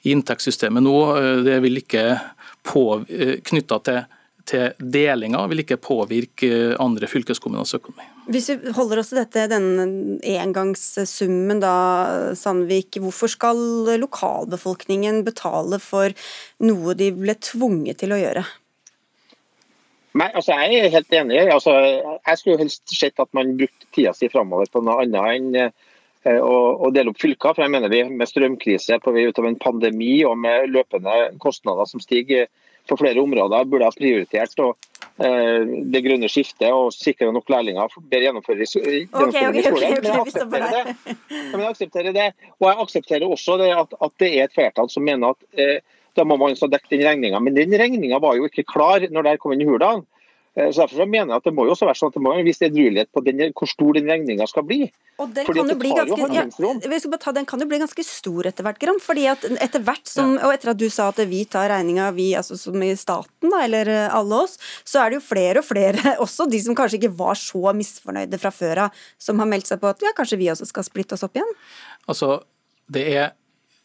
i 0.06 0.16
inntektssystemet 0.16 0.84
nå, 0.84 0.98
eh, 1.18 1.44
det 1.44 1.60
vil 1.66 1.82
ikke 1.82 2.06
eh, 2.16 3.38
knytta 3.44 3.80
til 3.84 4.02
til 4.52 4.88
delinga 4.94 5.42
vil 5.50 5.64
ikke 5.64 5.80
påvirke 5.82 6.50
andre 6.82 7.08
fylkeskommuners 7.10 7.74
økonomi. 7.78 8.06
Hvis 8.32 8.50
vi 8.52 8.72
holder 8.76 9.00
oss 9.02 9.10
til 9.10 9.18
dette, 9.18 9.48
denne 9.50 9.86
engangssummen, 10.20 11.62
da, 11.62 11.74
Sandvik. 12.38 13.00
Hvorfor 13.02 13.32
skal 13.32 13.62
lokalbefolkningen 13.98 15.24
betale 15.26 15.80
for 15.82 16.14
noe 16.62 16.94
de 16.98 17.10
ble 17.16 17.34
tvunget 17.40 18.02
til 18.04 18.14
å 18.14 18.20
gjøre? 18.20 18.44
Nei, 20.12 20.28
altså 20.28 20.52
Jeg 20.52 20.76
er 20.76 20.92
helt 20.92 21.14
enig. 21.16 21.40
Altså, 21.48 21.72
jeg 22.20 22.38
skulle 22.38 22.60
helst 22.60 22.92
sett 22.92 23.20
at 23.22 23.30
man 23.36 23.56
brukte 23.56 23.88
tida 23.96 24.12
si 24.16 24.28
framover 24.32 24.68
på 24.72 24.82
noe 24.84 25.06
annet 25.06 25.38
enn 25.38 25.56
eh, 25.62 26.36
å, 26.36 26.56
å 26.84 26.90
dele 26.92 27.14
opp 27.14 27.22
fylker. 27.22 27.56
for 27.56 27.64
jeg 27.64 27.72
mener 27.72 27.92
vi 27.92 28.04
Med 28.10 28.28
strømkrise 28.28 29.00
på 29.02 29.14
vei 29.16 29.24
ut 29.28 29.40
av 29.40 29.48
en 29.48 29.58
pandemi 29.60 30.20
og 30.28 30.36
med 30.38 30.68
løpende 30.74 31.32
kostnader 31.40 31.88
som 31.88 32.02
stiger 32.04 32.50
for 32.88 33.00
flere 33.00 33.22
områder 33.22 33.68
burde 33.70 33.86
ha 33.86 33.94
prioritert 33.94 34.58
og, 34.62 34.76
eh, 35.22 35.64
det 35.92 36.02
grønne 36.04 36.30
skiftet 36.30 36.68
og 36.70 36.92
sikre 36.94 37.30
nok 37.34 37.50
lærlinger 37.52 37.94
bedre 38.00 38.26
gjennomføring 38.26 38.66
i 38.66 38.70
skolen. 38.70 39.08
Men 39.12 39.34
jeg 39.36 40.20
aksepterer 40.20 40.68
det. 40.76 41.16
Men 41.30 41.60
jeg 41.60 41.70
aksepterer 41.70 42.16
det. 42.16 42.28
Og 42.58 42.68
jeg 42.68 42.80
aksepterer 42.86 43.26
også 43.28 43.58
det 43.62 43.72
at, 43.76 43.98
at, 44.00 44.16
det 44.22 44.32
er 44.32 44.48
et 44.48 44.56
flertall 44.56 44.90
som 44.92 45.06
mener 45.06 45.36
at 45.36 45.60
eh, 45.60 45.78
da 46.16 46.26
må 46.28 46.36
man 46.36 46.56
dekke 46.56 46.90
den 46.90 47.06
regninga. 47.06 47.40
Men 47.40 47.56
den 47.56 47.72
regninga 47.72 48.18
var 48.20 48.36
jo 48.36 48.48
ikke 48.48 48.66
klar 48.68 49.04
når 49.08 49.28
det 49.28 49.38
kom 49.40 49.54
inn 49.54 49.64
i 49.64 49.68
Hurdal. 49.68 50.04
Eh, 50.54 50.68
så 50.68 50.84
derfor 50.84 51.06
mener 51.08 51.32
jeg 51.32 51.40
at 51.40 51.46
Det 51.48 51.54
må 51.56 51.64
jo 51.64 51.72
også 51.72 51.88
være 51.88 51.96
sånn 51.96 52.12
at 52.12 52.18
det 52.18 52.22
må 52.24 52.32
være 52.34 52.44
en 52.44 52.48
viss 52.50 52.60
edruelighet 52.60 53.08
på 53.14 53.22
den, 53.24 53.40
hvor 53.56 53.70
stor 53.70 53.96
den 53.96 54.10
regninga 54.10 54.46
skal 54.50 54.66
bli. 54.68 54.82
Og 55.22 55.30
den 55.32 55.46
kan, 55.46 55.68
jo 55.68 55.76
bli 55.78 55.92
ganske, 55.94 56.26
ja, 56.34 57.18
ta, 57.20 57.32
den 57.36 57.46
kan 57.48 57.60
jo 57.60 57.66
bli 57.68 57.78
ganske 57.82 58.04
stor 58.04 58.48
etter 58.48 58.66
hvert, 58.66 58.78
Gram. 58.80 58.98
fordi 59.00 59.26
at 59.30 59.44
etter 59.64 59.84
hvert 59.84 60.08
som, 60.08 60.34
og 60.40 60.54
etter 60.54 60.72
at 60.72 60.80
du 60.80 60.88
sa 60.92 61.10
at 61.12 61.20
vi 61.30 61.42
tar 61.48 61.68
regninga, 61.70 62.08
vi 62.16 62.30
altså 62.38 62.56
som 62.58 62.80
i 62.82 62.90
staten, 62.98 63.52
da, 63.52 63.60
eller 63.66 63.90
eh, 63.92 64.16
alle 64.16 64.42
oss, 64.46 64.56
så 64.88 65.02
er 65.02 65.12
det 65.12 65.20
jo 65.20 65.26
flere 65.28 65.62
og 65.62 65.68
flere, 65.68 66.16
også 66.24 66.48
de 66.50 66.62
som 66.64 66.76
kanskje 66.78 67.00
ikke 67.00 67.14
var 67.20 67.38
så 67.38 67.76
misfornøyde 67.76 68.40
fra 68.40 68.52
før 68.54 68.86
av, 68.88 69.04
som 69.20 69.40
har 69.42 69.52
meldt 69.52 69.70
seg 69.70 69.80
på 69.82 69.92
at 69.92 70.02
ja, 70.04 70.14
kanskje 70.16 70.40
vi 70.40 70.50
også 70.52 70.68
skal 70.68 70.88
splitte 70.88 71.16
oss 71.16 71.24
opp 71.28 71.38
igjen? 71.38 71.54
Altså, 72.10 72.40
det 72.92 73.06
er 73.12 73.30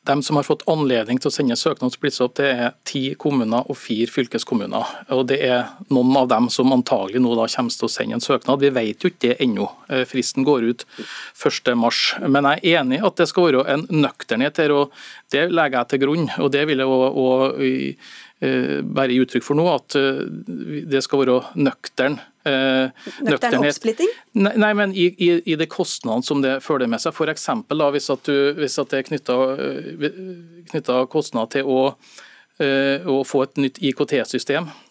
de 0.08 0.24
som 0.24 0.40
har 0.40 0.46
fått 0.48 0.64
anledning 0.72 1.20
til 1.20 1.30
å 1.30 1.34
sende 1.36 1.58
søknad 1.60 1.94
splittes 1.94 2.22
opp, 2.24 2.38
det 2.40 2.48
er 2.50 2.76
ti 2.88 3.04
kommuner 3.20 3.68
og 3.68 3.78
fire 3.80 4.12
fylkeskommuner. 4.12 4.94
Og 5.16 5.26
Det 5.28 5.40
er 5.44 5.68
noen 5.94 6.16
av 6.18 6.30
dem 6.32 6.50
som 6.54 6.72
antagelig 6.72 7.22
nå 7.24 7.36
da 7.36 7.48
kommer 7.52 7.76
til 7.76 7.90
å 7.90 7.92
sende 7.92 8.18
en 8.18 8.24
søknad. 8.24 8.64
Vi 8.64 8.72
vet 8.74 9.04
jo 9.04 9.12
ikke 9.12 9.26
det 9.28 9.38
ennå. 9.44 9.68
Eh, 9.90 10.06
fristen 10.08 10.48
går 10.48 10.70
ut 10.72 10.86
1.3. 11.36 12.28
Men 12.28 12.48
jeg 12.52 12.64
er 12.64 12.82
enig 12.82 13.02
i 13.02 13.08
at 13.08 13.20
det 13.20 13.28
skal 13.28 13.50
være 13.50 13.66
en 13.74 13.88
nøkternhet 13.92 14.64
her, 14.64 14.72
og 14.72 14.96
det 15.32 15.50
legger 15.52 15.82
jeg 15.82 15.92
til 15.92 16.04
grunn. 16.06 16.30
og 16.40 16.52
det 16.52 16.66
vil 16.68 16.80
jeg 16.80 16.88
også 16.88 17.58
Eh, 17.58 17.96
bare 18.40 19.14
gi 19.16 19.22
uttrykk 19.24 19.46
for 19.46 19.58
nå, 19.58 19.66
at 19.72 19.98
eh, 19.98 20.24
det 20.92 21.02
skal 21.06 21.24
være 21.24 21.38
nøktern. 21.58 22.20
Eh, 22.48 23.08
nøktern 23.26 23.60
oppsplitting? 23.64 24.12
Nei, 24.38 24.54
nei, 24.62 24.72
men 24.78 24.94
i, 24.94 25.10
i, 25.18 25.32
i 25.42 25.58
de 25.60 25.68
kostnadene 25.72 26.26
som 26.26 26.44
det 26.46 26.60
følger 26.66 26.92
med 26.92 27.02
seg. 27.04 27.18
F.eks. 27.18 27.50
hvis, 27.98 28.10
at 28.14 28.30
du, 28.30 28.38
hvis 28.62 28.78
at 28.84 28.94
det 28.94 29.04
er 29.04 29.08
knytta 30.70 31.00
kostnader 31.12 31.58
til 31.58 31.72
å, 31.72 31.80
å 32.58 33.18
få 33.28 33.46
et 33.46 33.64
nytt 33.66 33.82
IKT-system 33.90 34.70
Eh, 34.70 34.87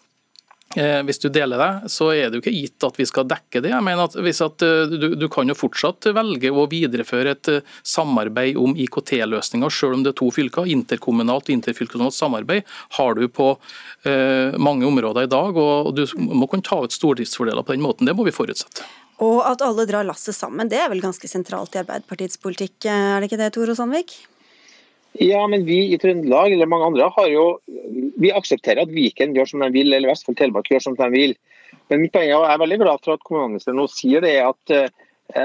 hvis 0.75 1.21
du 1.23 1.29
deler 1.31 1.57
det, 1.61 1.89
så 1.89 2.09
er 2.11 2.27
det 2.27 2.37
jo 2.37 2.43
ikke 2.43 2.53
gitt 2.53 2.85
at 2.85 2.97
vi 2.99 3.05
skal 3.07 3.27
dekke 3.29 3.61
det. 3.63 3.71
Jeg 3.71 3.85
mener 3.85 4.03
at, 4.03 4.17
at 4.19 4.65
eh, 4.65 4.91
du, 4.91 5.07
du, 5.15 5.25
kan 5.31 5.47
jo 5.47 5.55
fortsatt 5.57 6.09
velge 6.13 6.51
å 6.51 6.67
videreføre 6.69 7.33
et 7.33 7.51
eh, 7.51 7.73
samarbeid 7.87 8.59
om 8.59 8.75
IKT-løsninger, 8.75 9.73
selv 9.73 9.97
om 9.97 10.05
det 10.05 10.13
er 10.13 10.19
to 10.19 10.29
fylker. 10.35 10.67
Interkommunalt 10.67 11.49
og 11.49 11.55
interfylkeskommunalt 11.55 12.17
samarbeid 12.17 12.67
har 12.99 13.17
du 13.17 13.25
på 13.31 13.53
eh, 14.03 14.53
mange 14.59 14.87
områder 14.89 15.25
i 15.25 15.31
dag. 15.31 15.57
og 15.57 15.93
Du 15.97 16.05
må 16.19 16.49
kunne 16.51 16.67
ta 16.67 16.83
ut 16.83 16.95
stordriftsfordeler 16.95 17.65
på 17.65 17.77
den 17.77 17.85
måten. 17.87 18.09
Det 18.09 18.17
må 18.17 18.27
vi 18.27 18.35
forutsette. 18.35 18.85
Og 19.23 19.41
at 19.49 19.63
alle 19.65 19.87
drar 19.89 20.05
lasset 20.05 20.35
sammen, 20.37 20.69
det 20.69 20.77
er 20.83 20.91
vel 20.91 21.01
ganske 21.01 21.31
sentralt 21.31 21.73
i 21.73 21.81
Arbeiderpartiets 21.81 22.37
politikk, 22.37 22.83
er 22.85 23.17
det 23.17 23.31
ikke 23.31 23.39
det, 23.39 23.53
Tore 23.55 23.73
Sandvik? 23.73 24.19
Ja, 25.17 25.41
men 25.49 25.65
vi 25.65 25.79
i 25.93 25.97
Trøndelag 25.97 26.53
eller 26.53 26.69
mange 26.69 26.91
andre 26.91 27.09
har 27.15 27.29
jo 27.31 27.45
Vi 28.21 28.29
aksepterer 28.33 28.83
at 28.83 28.93
Viken 28.93 29.33
gjør 29.35 29.49
som 29.49 29.63
de 29.63 29.71
vil, 29.73 29.93
eller 29.93 30.11
Vestfold 30.11 30.37
Telemark 30.37 30.69
gjør 30.69 30.83
som 30.87 30.95
de 30.97 31.07
vil. 31.13 31.35
Men 31.89 32.01
mitt 32.03 32.13
poeng 32.13 32.27
er, 32.27 32.33
jeg 32.33 32.53
er 32.53 32.61
veldig 32.63 32.79
glad 32.81 33.03
for 33.05 33.15
at 33.15 33.23
kommunalministeren 33.25 33.77
nå 33.79 33.85
sier 33.91 34.23
det 34.25 34.35
at 34.41 34.73
uh, 34.73 34.87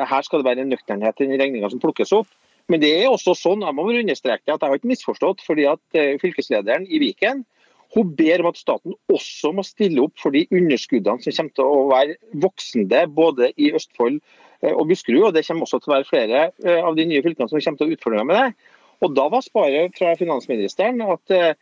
her 0.08 0.24
skal 0.26 0.40
det 0.40 0.48
være 0.48 0.64
en 0.64 0.72
nøkternhet 0.72 1.20
i 1.20 1.28
den 1.28 1.40
regninga 1.40 1.70
som 1.70 1.82
plukkes 1.82 2.14
opp. 2.16 2.30
Men 2.72 2.80
det 2.82 2.92
er 2.96 3.10
også 3.10 3.34
sånn, 3.36 3.64
jeg 3.66 3.76
må 3.76 3.84
understreke 3.90 4.48
at 4.48 4.56
jeg 4.56 4.72
har 4.72 4.80
ikke 4.80 4.90
misforstått, 4.92 5.44
fordi 5.46 5.68
at 5.70 5.82
uh, 5.98 6.16
fylkeslederen 6.22 6.88
i 6.88 7.02
Viken 7.02 7.44
hun 7.92 8.14
ber 8.16 8.40
om 8.40 8.48
at 8.48 8.60
staten 8.60 8.94
også 9.12 9.52
må 9.52 9.64
stille 9.68 10.00
opp 10.06 10.16
for 10.20 10.32
de 10.32 10.46
underskuddene 10.48 11.20
som 11.20 11.34
kommer 11.36 11.56
til 11.58 11.66
å 11.68 11.88
være 11.90 12.16
voksende 12.40 13.02
både 13.12 13.50
i 13.60 13.68
Østfold 13.76 14.16
eh, 14.16 14.72
og 14.72 14.86
Buskerud. 14.88 15.26
og 15.28 15.34
Det 15.36 15.44
kommer 15.44 15.68
også 15.68 15.82
til 15.82 15.92
å 15.92 15.96
være 15.98 16.08
flere 16.08 16.46
av 16.88 16.96
de 16.96 17.04
nye 17.10 17.20
fylkene 17.20 17.50
som 17.50 17.60
kommer 17.60 17.82
til 17.82 17.84
å 17.84 17.90
ha 17.90 17.98
utfordringer 17.98 18.30
med 18.30 18.40
det. 18.40 18.70
Og 19.02 19.14
Da 19.16 19.28
var 19.32 19.42
svaret 19.44 19.96
fra 19.98 20.14
finansministeren 20.18 21.02
at 21.02 21.34
eh, 21.34 21.54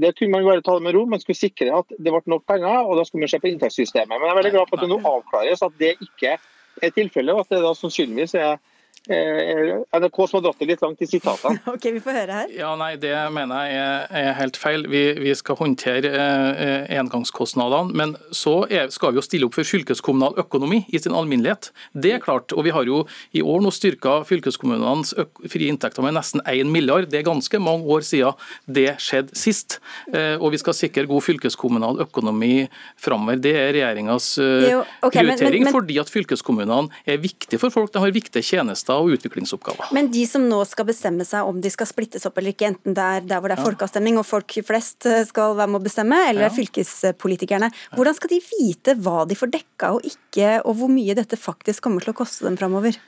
det 0.00 0.14
kunne 0.16 0.32
man 0.32 0.46
bare 0.46 0.62
ta 0.64 0.76
det 0.78 0.86
med 0.86 0.94
ro, 0.96 1.04
man 1.10 1.20
skulle 1.20 1.36
sikre 1.36 1.72
at 1.82 1.90
det 1.98 2.12
ble 2.12 2.22
nok 2.30 2.46
penger, 2.48 2.86
og 2.86 2.96
da 2.96 3.04
skulle 3.04 3.26
man 3.26 3.32
se 3.32 3.40
på 3.42 3.50
inntektssystemet. 3.50 4.14
Men 4.14 4.28
jeg 4.28 4.32
er 4.32 4.38
veldig 4.40 4.52
glad 4.54 4.70
for 4.70 4.78
at 4.78 4.84
det 4.86 4.92
nå 4.92 5.00
avklares 5.10 5.64
at 5.66 5.74
det 5.82 5.96
ikke 5.98 6.36
er 6.82 6.94
tilfellet, 6.94 7.34
og 7.34 7.44
at 7.44 7.52
det 7.52 7.64
da 7.64 7.74
sannsynligvis 7.76 8.36
er 8.40 8.62
NRK 9.08 10.18
som 10.30 10.36
har 10.38 10.42
dratt 10.44 10.60
det 10.62 10.68
litt 10.68 10.82
langt 10.82 11.00
i 11.02 11.08
sitatene. 11.10 11.58
ok, 11.74 11.88
vi 11.96 12.00
får 12.02 12.16
høre 12.20 12.36
her. 12.42 12.52
Ja, 12.54 12.70
nei, 12.78 12.92
Det 13.02 13.10
mener 13.34 13.66
jeg 13.66 13.78
er, 13.82 14.04
er 14.20 14.36
helt 14.38 14.58
feil. 14.60 14.86
Vi, 14.90 15.00
vi 15.18 15.32
skal 15.34 15.58
håndtere 15.58 16.12
eh, 16.12 16.92
engangskostnadene. 17.00 17.96
Men 17.98 18.14
så 18.30 18.60
er, 18.70 18.92
skal 18.94 19.14
vi 19.14 19.18
jo 19.18 19.24
stille 19.26 19.48
opp 19.48 19.58
for 19.58 19.66
fylkeskommunal 19.66 20.38
økonomi 20.44 20.84
i 20.86 21.00
sin 21.02 21.16
alminnelighet. 21.18 21.72
Det 21.98 22.14
er 22.14 22.22
klart. 22.22 22.54
Og 22.54 22.66
vi 22.68 22.74
har 22.76 22.86
jo 22.86 23.02
i 23.34 23.42
år 23.42 23.64
nå 23.64 23.72
styrka 23.74 24.20
fylkeskommunenes 24.28 25.16
frie 25.50 25.72
inntekter 25.72 26.06
med 26.06 26.14
nesten 26.18 26.44
1 26.46 26.70
milliard. 26.70 27.10
Det 27.10 27.22
er 27.22 27.26
ganske 27.26 27.62
mange 27.62 27.90
år 27.90 28.06
siden 28.06 28.38
det 28.70 28.86
skjedde 29.02 29.34
sist. 29.38 29.80
Eh, 30.14 30.36
og 30.38 30.54
vi 30.54 30.62
skal 30.62 30.78
sikre 30.78 31.08
god 31.10 31.26
fylkeskommunal 31.26 31.98
økonomi 32.06 32.68
framover. 33.02 33.42
Det 33.42 33.56
er 33.58 33.74
regjeringas 33.80 34.36
eh, 34.38 34.78
okay, 35.02 35.24
prioritering, 35.24 35.66
men, 35.66 35.66
men, 35.66 35.68
men... 35.72 35.76
fordi 35.80 35.98
at 36.04 36.14
fylkeskommunene 36.14 37.02
er 37.02 37.18
viktige 37.22 37.58
for 37.58 37.74
folk. 37.74 37.90
De 37.90 37.98
har 37.98 38.14
viktige 38.14 38.46
tjenester 38.46 38.91
tjenester 38.92 39.12
og 39.12 39.16
utviklingsoppgaver. 39.16 39.92
Men 39.94 40.10
de 40.12 40.24
som 40.26 40.44
nå 40.48 40.60
skal 40.68 40.86
bestemme 40.88 41.24
seg 41.24 41.46
om 41.48 41.60
de 41.60 41.70
skal 41.70 41.88
splittes 41.88 42.26
opp 42.26 42.38
eller 42.38 42.52
ikke, 42.52 42.72
enten 42.72 42.96
det 42.96 43.02
er 43.02 43.26
der 43.26 43.40
hvor 43.40 43.52
det 43.52 43.58
er 43.58 43.64
folkeavstemning 43.64 44.18
og 44.18 44.26
folk 44.26 44.58
flest 44.66 45.06
eh, 45.06 45.24
skal 45.28 45.56
være 45.56 45.70
med 45.72 45.80
å 45.80 45.86
bestemme, 45.86 46.18
eller 46.28 46.48
ja. 46.48 46.52
fylkespolitikerne, 46.52 47.70
hvordan 47.96 48.18
skal 48.18 48.32
de 48.32 48.40
vite 48.58 48.96
hva 49.02 49.24
de 49.28 49.38
får 49.38 49.52
dekka 49.52 49.94
og 49.96 50.06
ikke, 50.08 50.60
og 50.66 50.76
hvor 50.78 50.92
mye 50.92 51.16
dette 51.18 51.38
faktisk 51.40 51.84
kommer 51.84 52.04
til 52.04 52.14
å 52.14 52.20
koste 52.22 52.46
dem 52.46 52.58
framover? 52.60 52.98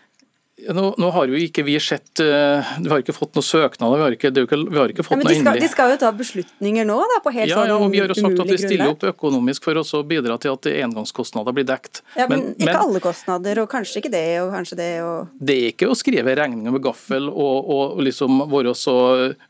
Nå, 0.55 0.83
nå, 1.03 1.09
har 1.11 1.27
jo 1.27 1.35
ikke 1.35 1.65
vi 1.67 1.73
sett 1.83 2.21
uh, 2.23 2.63
Vi 2.79 2.87
har 2.87 3.01
ikke 3.03 3.15
fått 3.17 3.35
noen 3.35 3.43
søknader, 3.43 3.99
vi 3.99 4.05
har 4.05 4.15
ikke, 4.15 4.31
vi 4.31 4.79
har 4.79 4.93
ikke 4.93 5.03
fått 5.03 5.19
ja, 5.19 5.27
noe 5.27 5.35
skal, 5.35 5.59
de 5.59 5.71
skal 5.73 5.95
jo 5.95 5.97
ta 5.99 6.11
beslutninger 6.15 6.87
nå, 6.87 6.99
da, 7.11 7.17
på 7.25 7.33
helt 7.35 7.51
ja, 7.51 7.65
ja, 7.67 7.75
og 7.75 7.91
Vi 7.91 7.99
har 7.99 8.13
jo 8.13 8.15
sagt 8.15 8.43
at 8.45 8.53
vi 8.53 8.59
stiller 8.63 8.93
opp 8.93 9.03
økonomisk 9.09 9.67
for 9.67 9.81
å 9.83 10.03
bidra 10.07 10.37
til 10.39 10.55
at 10.55 10.69
engangskostnader 10.71 11.57
blir 11.57 11.67
dekt. 11.67 12.05
Ja, 12.15 12.29
men, 12.31 12.45
men 12.45 12.55
Ikke 12.55 12.71
men, 12.71 12.79
alle 12.85 13.03
kostnader, 13.03 13.61
og 13.65 13.67
kanskje 13.73 13.99
ikke 13.99 14.13
det, 14.15 14.23
og 14.45 14.55
kanskje 14.55 14.79
det 14.79 14.89
og 15.03 15.33
Det 15.43 15.57
er 15.59 15.75
ikke 15.75 15.89
å 15.91 15.97
skrive 15.99 16.37
regninger 16.39 16.77
med 16.77 16.85
gaffel 16.87 17.27
og, 17.33 17.73
og 17.75 18.03
liksom 18.07 18.45
være 18.53 18.77
så 18.79 18.97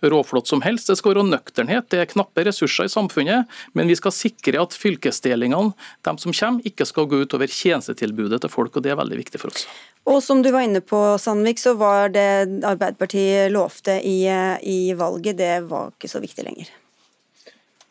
råflott 0.01 0.49
som 0.49 0.65
helst. 0.65 0.89
Det 0.89 0.97
skal 1.03 1.13
være 1.13 1.27
nøkternhet. 1.29 1.91
Det 1.93 2.01
er 2.01 2.09
knappe 2.15 2.47
ressurser 2.49 2.89
i 2.89 2.95
samfunnet, 2.95 3.53
men 3.77 3.93
vi 3.93 3.99
skal 4.01 4.15
sikre 4.17 4.65
at 4.65 4.73
fylkesdelingene, 4.73 5.77
de 6.09 6.17
som 6.25 6.33
kommer, 6.33 6.65
ikke 6.73 6.89
skal 6.89 7.13
gå 7.13 7.27
utover 7.27 7.53
tjenestetilbudet 7.53 8.41
til 8.41 8.53
folk, 8.57 8.73
og 8.73 8.89
det 8.89 8.95
er 8.95 9.01
veldig 9.05 9.21
viktig 9.21 9.43
for 9.45 9.53
oss. 9.53 9.69
Og 10.05 10.21
som 10.23 10.43
du 10.45 10.51
var 10.53 10.67
inne 10.67 10.83
på, 10.85 10.99
Sandvik, 11.19 11.61
så 11.61 11.73
var 11.81 12.11
det 12.13 12.29
Arbeiderpartiet 12.67 13.53
lovte 13.55 13.97
i, 14.05 14.27
i 14.61 14.81
valget, 14.99 15.39
det 15.41 15.55
var 15.71 15.95
ikke 15.95 16.11
så 16.13 16.21
viktig 16.21 16.45
lenger. 16.45 16.73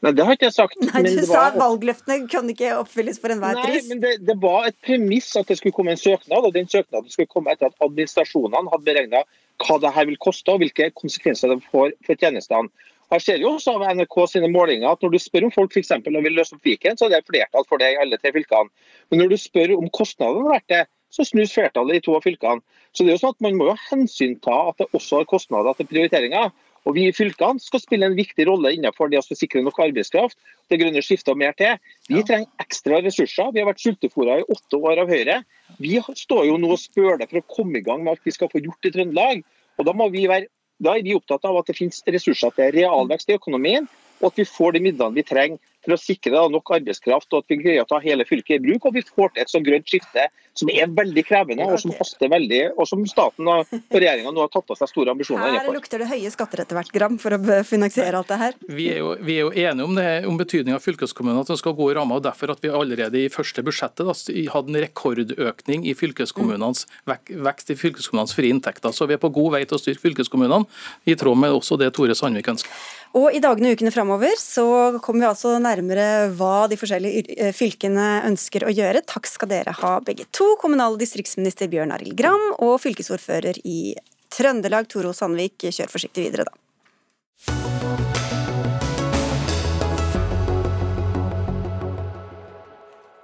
Nei, 0.04 0.12
det 0.12 0.26
har 0.28 0.36
ikke 0.36 0.50
jeg 0.50 0.56
sagt. 0.58 0.82
Nei, 0.84 1.02
Du 1.08 1.24
sa 1.26 1.46
at 1.48 1.56
valgløftene 1.56 2.28
kan 2.32 2.50
ikke 2.52 2.74
oppfylles 2.76 3.22
for 3.24 3.32
enhver 3.32 3.56
pris. 3.62 3.86
Nei, 3.88 3.94
men 3.94 4.02
det, 4.04 4.14
det, 4.28 4.36
var 4.44 4.68
et 4.68 4.76
premiss 4.84 5.32
at 5.40 5.48
det 5.48 5.58
skulle 5.62 5.76
komme 5.76 5.96
en 5.96 6.02
søknad, 6.02 6.44
og 6.44 6.52
den 6.56 6.68
søknaden 6.68 7.08
skulle 7.14 7.32
komme 7.32 7.54
etter 7.56 7.72
at 7.72 7.86
administrasjonene 7.86 8.74
hadde 8.74 8.88
beregna 8.90 9.24
hva 9.64 9.78
det 9.80 9.94
her 9.96 10.10
vil 10.10 10.20
koste 10.20 10.52
og 10.52 10.60
hvilke 10.60 10.90
konsekvenser 10.98 11.54
det 11.54 11.62
får 11.72 11.96
for 12.04 12.20
tjenestene. 12.20 12.68
Her 13.14 13.22
ser 13.22 13.40
jo 13.40 13.54
også 13.56 13.78
av 13.78 13.86
NRK 13.94 14.18
sine 14.32 14.50
målinger 14.50 14.90
at 14.90 15.04
Når 15.06 15.12
du 15.14 15.20
spør 15.22 15.46
om 15.48 15.52
folk 15.54 15.72
for 15.76 15.84
eksempel, 15.84 16.16
vil 16.26 16.36
løse 16.36 16.56
opp 16.56 16.66
Viken, 16.66 16.98
så 16.98 17.08
er 17.08 17.16
det 17.16 17.30
flertall 17.30 17.68
for 17.70 17.80
det 17.80 17.94
i 17.94 18.00
alle 18.02 18.18
tre 18.20 18.34
fylkene. 18.36 18.74
Men 19.12 19.24
når 19.24 19.34
du 19.34 19.38
spør 19.40 19.76
om 19.78 19.88
kostnadene 19.94 20.84
så 21.14 21.26
snus 21.28 21.54
flertallet 21.54 22.00
i 22.00 22.04
to 22.04 22.16
av 22.18 22.26
fylkene. 22.26 22.64
Så 22.94 23.06
det 23.06 23.14
er 23.14 23.18
jo 23.18 23.24
sånn 23.24 23.36
at 23.36 23.44
Man 23.46 23.58
må 23.58 23.70
jo 23.72 23.80
hensynta 23.90 24.54
at 24.70 24.82
det 24.82 24.90
også 24.98 25.22
har 25.22 25.30
kostnader 25.30 25.78
til 25.78 25.90
prioriteringer. 25.90 26.52
Og 26.84 26.98
Vi 26.98 27.06
i 27.08 27.16
fylkene 27.16 27.62
skal 27.64 27.80
spille 27.80 28.10
en 28.10 28.18
viktig 28.18 28.48
rolle 28.50 28.74
innenfor 28.76 29.12
det 29.12 29.22
å 29.22 29.38
sikre 29.38 29.62
nok 29.64 29.80
arbeidskraft. 29.86 30.36
Det 30.70 30.82
grønne 30.82 31.04
skiftet 31.06 31.32
og 31.32 31.40
mer 31.40 31.56
til. 31.60 31.78
Vi 32.10 32.20
ja. 32.20 32.26
trenger 32.28 32.66
ekstra 32.66 33.00
ressurser. 33.06 33.54
Vi 33.54 33.64
har 33.64 33.70
vært 33.70 33.84
sultefòra 33.86 34.42
i 34.42 34.48
åtte 34.52 34.82
år 34.82 35.04
av 35.06 35.14
Høyre. 35.14 35.38
Vi 35.80 35.96
står 36.04 36.50
jo 36.50 36.58
nå 36.60 36.74
og 36.76 36.82
spør 36.82 37.22
det 37.22 37.30
for 37.32 37.40
å 37.40 37.48
komme 37.56 37.80
i 37.80 37.86
gang 37.86 38.04
med 38.04 38.16
alt 38.16 38.28
vi 38.28 38.36
skal 38.36 38.52
få 38.52 38.62
gjort 38.66 38.90
i 38.90 38.94
Trøndelag. 38.96 39.46
Og 39.80 39.88
Da 39.88 39.96
må 39.96 40.10
vi 40.12 40.28
være 40.28 40.52
da 40.84 40.98
er 40.98 41.06
vi 41.06 41.14
opptatt 41.16 41.46
av 41.48 41.56
at 41.60 41.70
det 41.70 41.78
finnes 41.78 42.02
ressurser 42.12 42.52
til 42.58 42.74
realvekst 42.76 43.30
i 43.30 43.38
økonomien, 43.38 43.86
og 44.20 44.32
at 44.32 44.40
vi 44.42 44.46
får 44.48 44.76
de 44.76 44.82
midlene 44.84 45.16
vi 45.16 45.24
trenger 45.28 45.62
for 45.84 45.96
å 45.96 46.00
sikre 46.00 46.46
nok 46.54 46.74
arbeidskraft 46.78 47.34
og 47.34 47.44
at 47.44 47.52
vi 47.52 47.60
greier 47.62 47.84
å 47.84 47.90
ta 47.90 48.00
hele 48.04 48.26
fylket 48.28 48.58
i 48.58 48.64
bruk. 48.64 48.88
Og 48.90 48.98
vi 48.98 49.04
får 49.06 49.34
til 49.34 49.44
et 49.44 49.52
så 49.52 49.62
grønt 49.64 49.90
skifte 49.90 50.30
som 50.58 50.70
er 50.70 50.90
veldig 50.94 51.24
krevende 51.26 51.66
og 51.66 51.80
som 51.82 51.94
haster 51.98 52.30
veldig, 52.30 52.62
og 52.78 52.88
som 52.90 53.02
staten 53.10 53.48
og 53.50 53.72
regjeringa 53.96 54.34
nå 54.34 54.44
har 54.46 54.52
tatt 54.54 54.74
av 54.74 54.80
seg 54.80 54.92
store 54.92 55.14
ambisjoner 55.16 55.50
innenfor. 55.50 55.72
Her 55.72 55.78
lukter 55.80 56.04
det 56.04 56.10
høye 56.12 56.34
skatter 56.34 56.64
etter 56.64 56.78
hvert, 56.78 56.92
Gram, 56.94 57.18
for 57.22 57.36
å 57.36 57.60
finansiere 57.68 58.20
alt 58.20 58.30
det 58.30 58.40
her. 58.42 58.58
Vi 58.70 58.88
er 58.94 59.02
jo, 59.02 59.14
vi 59.18 59.38
er 59.40 59.48
jo 59.48 59.52
enige 59.52 59.88
om, 59.88 59.96
det, 59.98 60.08
om 60.30 60.40
betydningen 60.40 60.78
av 60.78 60.86
fylkeskommunene, 60.86 61.46
at 61.46 61.54
de 61.54 61.58
skal 61.60 61.76
gå 61.78 61.90
i 61.90 61.98
ramma. 61.98 62.20
og 62.20 62.28
Derfor 62.28 62.54
at 62.54 62.62
vi 62.64 62.74
allerede 62.74 63.24
i 63.24 63.32
første 63.34 63.66
budsjettet 63.66 64.06
da, 64.06 64.18
hadde 64.54 64.74
en 64.74 64.82
rekordøkning 64.86 65.88
i 65.90 65.96
fylkeskommunenes 65.98 66.86
vekst 67.10 67.74
i 67.74 67.80
fylkeskommunenes 67.80 68.38
frie 68.38 68.54
inntekter. 68.54 68.94
Så 68.94 69.10
vi 69.10 69.18
er 69.18 69.24
på 69.24 69.34
god 69.34 69.58
vei 69.58 69.64
til 69.66 69.80
å 69.80 69.82
styrke 69.82 70.06
fylkeskommunene, 70.06 70.70
i 71.10 71.18
tråd 71.20 71.40
med 71.40 71.56
også 71.56 71.80
det 71.82 71.90
Tore 71.98 72.16
Sandvik 72.18 72.54
ønsker. 72.54 72.84
Og 73.14 73.30
I 73.30 73.42
dagene 73.44 73.70
og 73.70 73.78
ukene 73.78 73.92
framover 73.94 74.40
så 74.42 74.66
kommer 75.04 75.22
vi 75.22 75.30
altså 75.30 75.52
nærmere 75.62 76.32
hva 76.34 76.66
de 76.70 76.80
forskjellige 76.82 77.36
eh, 77.38 77.52
fylkene 77.54 78.08
ønsker 78.32 78.66
å 78.66 78.74
gjøre. 78.74 79.04
Takk 79.06 79.30
skal 79.30 79.52
dere 79.52 79.76
ha 79.84 79.94
begge 80.06 80.26
to. 80.34 80.56
Kommunal- 80.62 80.98
og 80.98 81.04
distriktsminister 81.04 81.70
Bjørn 81.70 81.94
Arild 81.94 82.18
Gram 82.18 82.50
og 82.58 82.80
fylkesordfører 82.82 83.62
i 83.70 83.94
Trøndelag 84.34 84.90
Toro 84.90 85.14
Sandvik. 85.14 85.70
Kjør 85.70 85.94
forsiktig 85.94 86.26
videre, 86.26 86.50
da. 86.50 87.73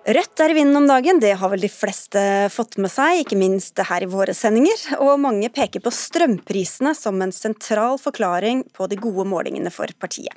Rødt 0.09 0.41
er 0.41 0.49
i 0.49 0.55
vinden 0.57 0.77
om 0.79 0.87
dagen, 0.89 1.19
det 1.21 1.35
har 1.37 1.51
vel 1.51 1.61
de 1.61 1.69
fleste 1.69 2.21
fått 2.49 2.79
med 2.81 2.89
seg, 2.89 3.19
ikke 3.21 3.37
minst 3.37 3.77
her 3.85 4.01
i 4.01 4.07
våre 4.09 4.33
sendinger. 4.33 4.79
Og 5.05 5.19
mange 5.21 5.51
peker 5.53 5.83
på 5.85 5.91
strømprisene 5.93 6.95
som 6.97 7.19
en 7.21 7.33
sentral 7.35 7.99
forklaring 8.01 8.63
på 8.73 8.87
de 8.89 8.97
gode 8.97 9.27
målingene 9.29 9.69
for 9.73 9.91
partiet. 10.01 10.33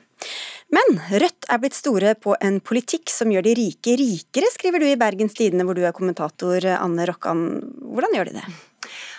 Men 0.76 1.00
Rødt 1.08 1.48
er 1.48 1.62
blitt 1.62 1.78
store 1.78 2.12
på 2.20 2.34
en 2.44 2.60
politikk 2.60 3.08
som 3.14 3.32
gjør 3.32 3.46
de 3.46 3.54
rike 3.62 3.96
rikere, 3.96 4.52
skriver 4.52 4.82
du 4.82 4.90
i 4.90 4.98
Bergens 5.00 5.38
Tidende, 5.38 5.64
hvor 5.64 5.78
du 5.78 5.86
er 5.88 5.96
kommentator, 5.96 6.68
Anne 6.76 7.08
Rokkan. 7.08 7.46
Hvordan 7.96 8.18
gjør 8.18 8.28
de 8.28 8.42
det? 8.42 8.46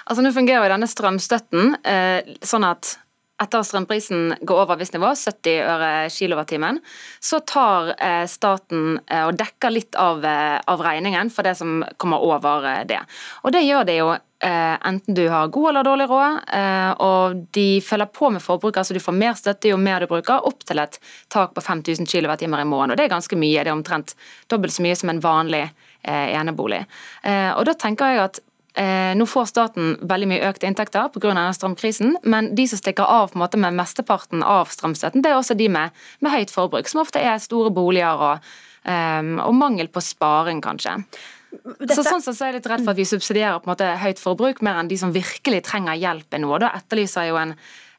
Altså 0.06 0.22
Nå 0.22 0.36
fungerer 0.36 0.68
jo 0.68 0.76
denne 0.76 0.91
strømstøtten 0.91 1.80
eh, 1.82 2.36
sånn 2.45 2.68
at 2.68 2.99
etter 3.42 3.64
at 3.64 3.68
strømprisen 3.68 4.36
går 4.46 4.64
over 4.64 4.78
visst 4.80 4.94
nivå, 4.94 5.10
70 5.18 5.64
øre 5.66 5.92
kilowattimen, 6.14 6.80
så 7.24 7.40
tar 7.50 7.94
eh, 7.98 8.26
staten 8.30 9.00
eh, 9.08 9.24
og 9.26 9.38
dekker 9.40 9.74
litt 9.74 9.98
av, 10.00 10.22
eh, 10.26 10.60
av, 10.60 10.84
regningen 10.86 11.32
for 11.34 11.48
det 11.48 11.56
som 11.58 11.82
kommer 12.02 12.22
over 12.24 12.84
det. 12.90 13.00
Og 13.44 13.56
det 13.56 13.66
gjør 13.66 13.90
det 13.90 13.98
jo 14.02 14.14
enten 14.44 15.16
du 15.16 15.22
har 15.32 15.48
god 15.56 15.70
eller 15.70 15.86
dårlig 15.88 16.06
råd, 16.10 16.40
og 17.00 17.38
de 17.56 17.80
følger 17.80 18.10
på 18.12 18.28
med 18.36 18.44
forbruket, 18.44 18.84
så 18.84 18.92
du 18.92 19.00
får 19.00 19.16
mer 19.16 19.38
støtte 19.40 19.70
jo 19.72 19.78
mer 19.80 20.04
du 20.04 20.10
bruker, 20.12 20.44
opp 20.44 20.66
til 20.68 20.82
et 20.84 20.98
tak 21.32 21.54
på 21.56 21.64
5000 21.64 22.04
kWt 22.12 22.44
i 22.44 22.50
måneden. 22.52 22.92
Og 22.92 23.00
det 23.00 23.06
er 23.06 23.14
ganske 23.14 23.40
mye, 23.40 23.64
det 23.64 23.72
er 23.72 23.78
omtrent 23.78 24.18
dobbelt 24.52 24.76
så 24.76 24.84
mye 24.84 24.98
som 25.00 25.14
en 25.14 25.24
vanlig 25.24 25.64
enebolig. 26.04 26.82
Og 27.24 27.64
da 27.70 27.78
tenker 27.80 28.12
jeg 28.12 28.24
at 28.26 28.44
Eh, 28.74 29.14
nå 29.14 29.26
får 29.30 29.52
staten 29.52 29.98
veldig 30.10 30.28
mye 30.32 30.50
økte 30.50 30.66
inntekter 30.66 31.12
pga. 31.14 31.46
strømkrisen, 31.54 32.16
men 32.24 32.56
de 32.56 32.66
som 32.68 32.80
stikker 32.82 33.06
av 33.06 33.30
på 33.30 33.38
en 33.38 33.44
måte 33.44 33.60
med 33.62 33.76
mesteparten 33.78 34.42
av 34.42 34.72
strømstøtten, 34.74 35.22
det 35.22 35.30
er 35.30 35.38
også 35.38 35.58
de 35.58 35.70
med, 35.70 35.94
med 36.22 36.34
høyt 36.34 36.50
forbruk, 36.50 36.90
som 36.90 37.02
ofte 37.02 37.22
er 37.22 37.38
store 37.38 37.70
boliger 37.70 38.18
og, 38.18 38.52
eh, 38.86 39.22
og 39.46 39.54
mangel 39.54 39.88
på 39.94 40.02
sparing, 40.02 40.62
kanskje. 40.62 41.04
Dette... 41.54 41.94
Så 41.94 42.02
sånn 42.02 42.24
så 42.24 42.34
er 42.34 42.50
jeg 42.50 42.58
litt 42.58 42.70
redd 42.72 42.82
for 42.82 42.96
at 42.96 42.98
vi 42.98 43.06
subsidierer 43.06 43.62
på 43.62 43.70
en 43.70 43.76
måte 43.76 43.90
høyt 44.02 44.22
forbruk 44.22 44.64
mer 44.66 44.80
enn 44.82 44.90
de 44.90 44.98
som 44.98 45.14
virkelig 45.14 45.62
trenger 45.68 46.00
hjelp 46.02 46.40
nå. 46.42 46.50
Da 46.64 46.72
etterlyser 46.80 47.28
jeg 47.28 47.34
jo 47.36 47.42
en 47.44 47.54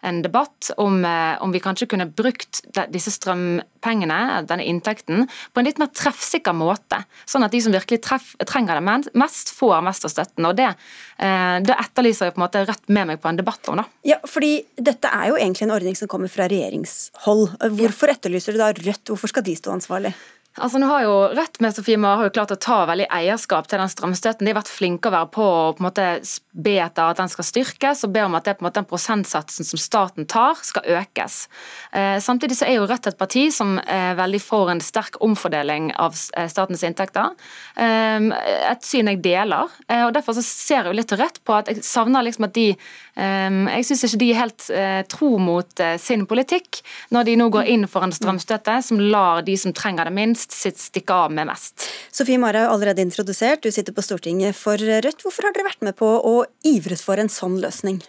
en 0.05 0.21
debatt 0.23 0.71
om, 0.77 1.05
eh, 1.05 1.43
om, 1.43 1.53
vi 1.53 1.61
kanskje 1.61 1.89
kunne 1.91 2.07
brukt 2.07 2.61
disse 2.93 3.13
strømpengene, 3.15 4.19
denne 4.49 4.67
inntekten, 4.69 5.27
på 5.53 5.61
en 5.61 5.69
litt 5.69 5.81
mer 5.81 5.91
treffsikker 5.95 6.57
måte. 6.57 7.03
Sånn 7.27 7.45
at 7.47 7.55
de 7.55 7.63
som 7.65 7.75
virkelig 7.75 8.03
treff, 8.05 8.35
trenger 8.47 8.81
det 8.81 9.13
mest, 9.15 9.55
får 9.57 9.83
mest 9.85 10.05
av 10.05 10.13
støtten. 10.13 10.47
og 10.47 10.57
Det, 10.57 10.71
eh, 11.19 11.61
det 11.61 11.77
etterlyser 11.79 12.27
jeg 12.27 12.35
på 12.35 12.43
en 12.43 12.49
måte 12.49 12.65
Rødt 12.65 12.89
med 12.89 13.07
meg 13.07 13.21
på 13.21 13.29
en 13.29 13.37
debatt 13.37 13.69
om. 13.69 13.77
da. 13.77 13.85
Ja, 14.05 14.17
fordi 14.27 14.65
Dette 14.77 15.09
er 15.09 15.29
jo 15.29 15.37
egentlig 15.37 15.63
en 15.63 15.71
ordning 15.71 15.97
som 15.97 16.09
kommer 16.09 16.29
fra 16.29 16.49
regjeringshold. 16.49 17.59
Hvorfor 17.59 18.09
etterlyser 18.09 18.53
du 18.53 18.59
da 18.59 18.73
Rødt? 18.73 19.05
Hvorfor 19.09 19.29
skal 19.29 19.43
de 19.43 19.55
stå 19.55 19.73
ansvarlig? 19.73 20.15
Altså 20.55 20.79
nå 20.79 20.87
har 20.87 21.03
jo 21.03 21.15
Rødt 21.35 21.59
med 21.65 21.75
Sofie 21.75 21.99
Mare 21.99 22.21
har 22.21 22.29
jo 22.29 22.35
klart 22.37 22.53
å 22.55 22.61
ta 22.61 22.85
veldig 22.87 23.09
eierskap 23.11 23.67
til 23.67 23.81
den 23.81 23.91
strømstøtten. 23.91 24.47
De 24.47 24.53
har 24.53 24.61
vært 24.61 24.71
flinke 24.71 25.11
å 25.11 25.15
være 25.15 25.31
på 25.35 25.43
å 25.43 25.73
på 25.75 25.83
en 25.83 25.89
måte 25.89 26.07
be 26.55 26.77
etter 26.79 27.11
at 27.11 27.19
den 27.19 27.31
skal 27.33 27.47
styrkes, 27.49 28.05
og 28.07 28.13
be 28.15 28.23
om 28.23 28.37
at 28.39 28.47
det 28.47 28.55
på 28.55 28.63
en 28.63 28.69
måte 28.69 28.79
den 28.79 28.87
prosentsatsen 28.87 29.67
som 29.67 29.81
staten 29.81 30.29
tar, 30.31 30.61
skal 30.63 30.87
økes. 31.01 31.49
Eh, 31.91 32.21
samtidig 32.23 32.61
så 32.61 32.69
er 32.69 32.79
jo 32.79 32.87
Rødt 32.87 33.09
et 33.11 33.19
parti 33.19 33.49
som 33.55 33.81
er 33.81 34.15
veldig 34.19 34.41
for 34.45 34.71
en 34.71 34.83
sterk 34.85 35.19
omfordeling 35.25 35.91
av 35.99 36.15
eh, 36.37 36.47
statens 36.53 36.85
inntekter. 36.87 37.35
Eh, 37.75 38.31
et 38.71 38.87
syn 38.87 39.11
jeg 39.11 39.23
deler. 39.25 39.75
Eh, 39.89 40.05
og 40.07 40.15
Derfor 40.15 40.39
så 40.39 40.45
ser 40.47 40.85
jeg 40.85 40.93
jo 40.93 40.99
litt 41.01 41.17
Rødt 41.19 41.43
på 41.43 41.57
at 41.59 41.73
jeg 41.73 41.83
savner 41.83 42.23
liksom 42.27 42.47
at 42.47 42.55
de 42.55 42.69
eh, 42.71 43.59
Jeg 43.75 43.89
syns 43.89 44.07
ikke 44.07 44.23
de 44.23 44.31
er 44.31 44.41
helt 44.45 44.69
eh, 44.71 45.01
tro 45.11 45.33
mot 45.43 45.85
sin 45.99 46.25
politikk, 46.31 46.85
når 47.11 47.27
de 47.27 47.37
nå 47.41 47.51
går 47.51 47.73
inn 47.75 47.89
for 47.91 48.07
en 48.07 48.15
strømstøtte 48.15 48.79
som 48.87 49.03
lar 49.03 49.43
de 49.43 49.57
som 49.59 49.75
trenger 49.75 50.07
det 50.07 50.15
minst, 50.15 50.44
minst 50.45 50.81
stikke 50.81 51.15
av 51.15 51.33
med 51.33 51.47
mest. 51.47 51.89
Sofie 52.13 52.39
Mare 52.39 52.65
er 52.65 52.73
allerede 52.73 53.03
introdusert, 53.03 53.63
du 53.63 53.73
sitter 53.73 53.93
på 53.93 54.03
Stortinget 54.03 54.57
for 54.57 54.77
Rødt. 54.77 55.23
Hvorfor 55.23 55.45
har 55.45 55.55
dere 55.55 55.69
vært 55.69 55.83
med 55.83 55.97
på 55.97 56.07
å 56.07 56.45
ivret 56.65 57.01
for 57.01 57.17
en 57.19 57.29
sånn 57.29 57.61
løsning? 57.61 58.03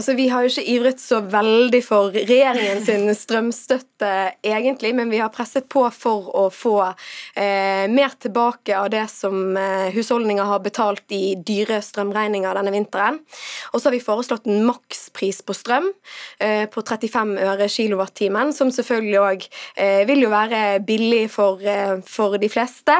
Altså, 0.00 0.14
Vi 0.16 0.30
har 0.32 0.46
jo 0.46 0.48
ikke 0.48 0.70
ivret 0.72 1.00
så 1.02 1.18
veldig 1.28 1.78
for 1.84 2.14
regjeringens 2.14 3.18
strømstøtte, 3.20 4.12
egentlig, 4.48 4.94
men 4.96 5.10
vi 5.12 5.18
har 5.20 5.28
presset 5.34 5.66
på 5.68 5.82
for 5.92 6.30
å 6.40 6.46
få 6.48 6.72
eh, 7.36 7.84
mer 7.92 8.14
tilbake 8.16 8.72
av 8.78 8.88
det 8.94 9.02
som 9.12 9.58
eh, 9.60 9.90
husholdninger 9.92 10.48
har 10.48 10.62
betalt 10.64 11.12
i 11.12 11.34
dyre 11.36 11.82
strømregninger 11.84 12.56
denne 12.56 12.72
vinteren. 12.72 13.20
Og 13.74 13.76
så 13.76 13.90
har 13.90 13.96
vi 13.98 14.00
foreslått 14.06 14.48
en 14.48 14.64
makspris 14.70 15.42
på 15.44 15.58
strøm 15.58 15.90
eh, 16.40 16.64
på 16.72 16.80
35 16.80 17.36
øre 17.50 17.68
kilowattimen, 17.68 18.56
som 18.56 18.72
selvfølgelig 18.72 19.20
òg 19.20 19.46
eh, 19.76 20.00
vil 20.08 20.24
jo 20.24 20.32
være 20.32 20.80
billig 20.88 21.26
for, 21.36 21.60
eh, 21.60 21.98
for 22.08 22.40
de 22.40 22.48
fleste. 22.48 22.96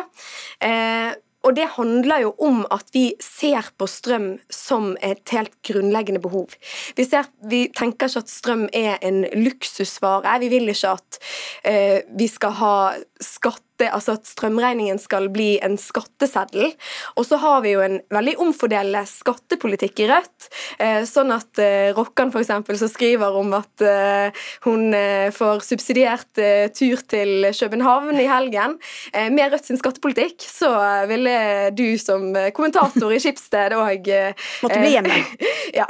Eh, 0.60 1.16
og 1.46 1.56
det 1.56 1.68
handler 1.76 2.24
jo 2.26 2.34
om 2.44 2.64
at 2.72 2.90
vi 2.92 3.06
ser 3.24 3.70
på 3.80 3.88
strøm 3.88 4.28
som 4.52 4.92
et 5.02 5.22
helt 5.32 5.54
grunnleggende 5.66 6.20
behov. 6.20 6.52
Vi, 6.96 7.06
ser, 7.08 7.30
vi 7.48 7.62
tenker 7.76 8.10
ikke 8.12 8.20
at 8.20 8.32
strøm 8.32 8.66
er 8.76 8.98
en 9.06 9.22
luksusvare. 9.32 10.36
Vi 10.42 10.50
vil 10.52 10.68
ikke 10.68 10.92
at 10.92 11.20
uh, 11.64 11.98
vi 12.18 12.28
skal 12.28 12.56
ha 12.60 12.74
skatt 13.24 13.64
skatte, 13.80 13.94
altså 13.94 14.16
at 14.18 14.28
strømregningen 14.28 14.98
skal 15.00 15.28
bli 15.32 15.58
en 15.62 15.76
skatteseddel. 15.78 16.72
Og 17.16 17.26
så 17.26 17.38
har 17.40 17.62
vi 17.64 17.74
jo 17.74 17.82
en 17.84 18.00
veldig 18.10 18.36
omfordelende 18.40 19.04
skattepolitikk 19.08 20.00
i 20.04 20.08
Rødt. 20.10 20.48
Eh, 20.78 21.04
sånn 21.08 21.32
at 21.32 21.58
eh, 21.58 21.92
Rokkan 21.96 22.30
f.eks. 22.30 22.50
som 22.80 22.90
skriver 22.90 23.36
om 23.36 23.54
at 23.56 23.84
eh, 23.84 24.32
hun 24.66 24.92
får 25.32 25.62
subsidiert 25.64 26.28
tur 26.76 27.02
til 27.08 27.48
København 27.54 28.18
i 28.20 28.28
helgen. 28.28 28.76
Eh, 29.12 29.30
med 29.30 29.52
Rødt 29.52 29.70
sin 29.70 29.80
skattepolitikk 29.80 30.44
så 30.44 30.70
ville 31.08 31.70
du 31.76 31.96
som 31.98 32.32
kommentator 32.54 33.12
i 33.12 33.20
Skipsted 33.20 33.74
òg 33.76 34.08
Måtte 34.60 34.78
bli 34.80 34.90
hjemme. 34.92 35.16
ja. 35.80 35.86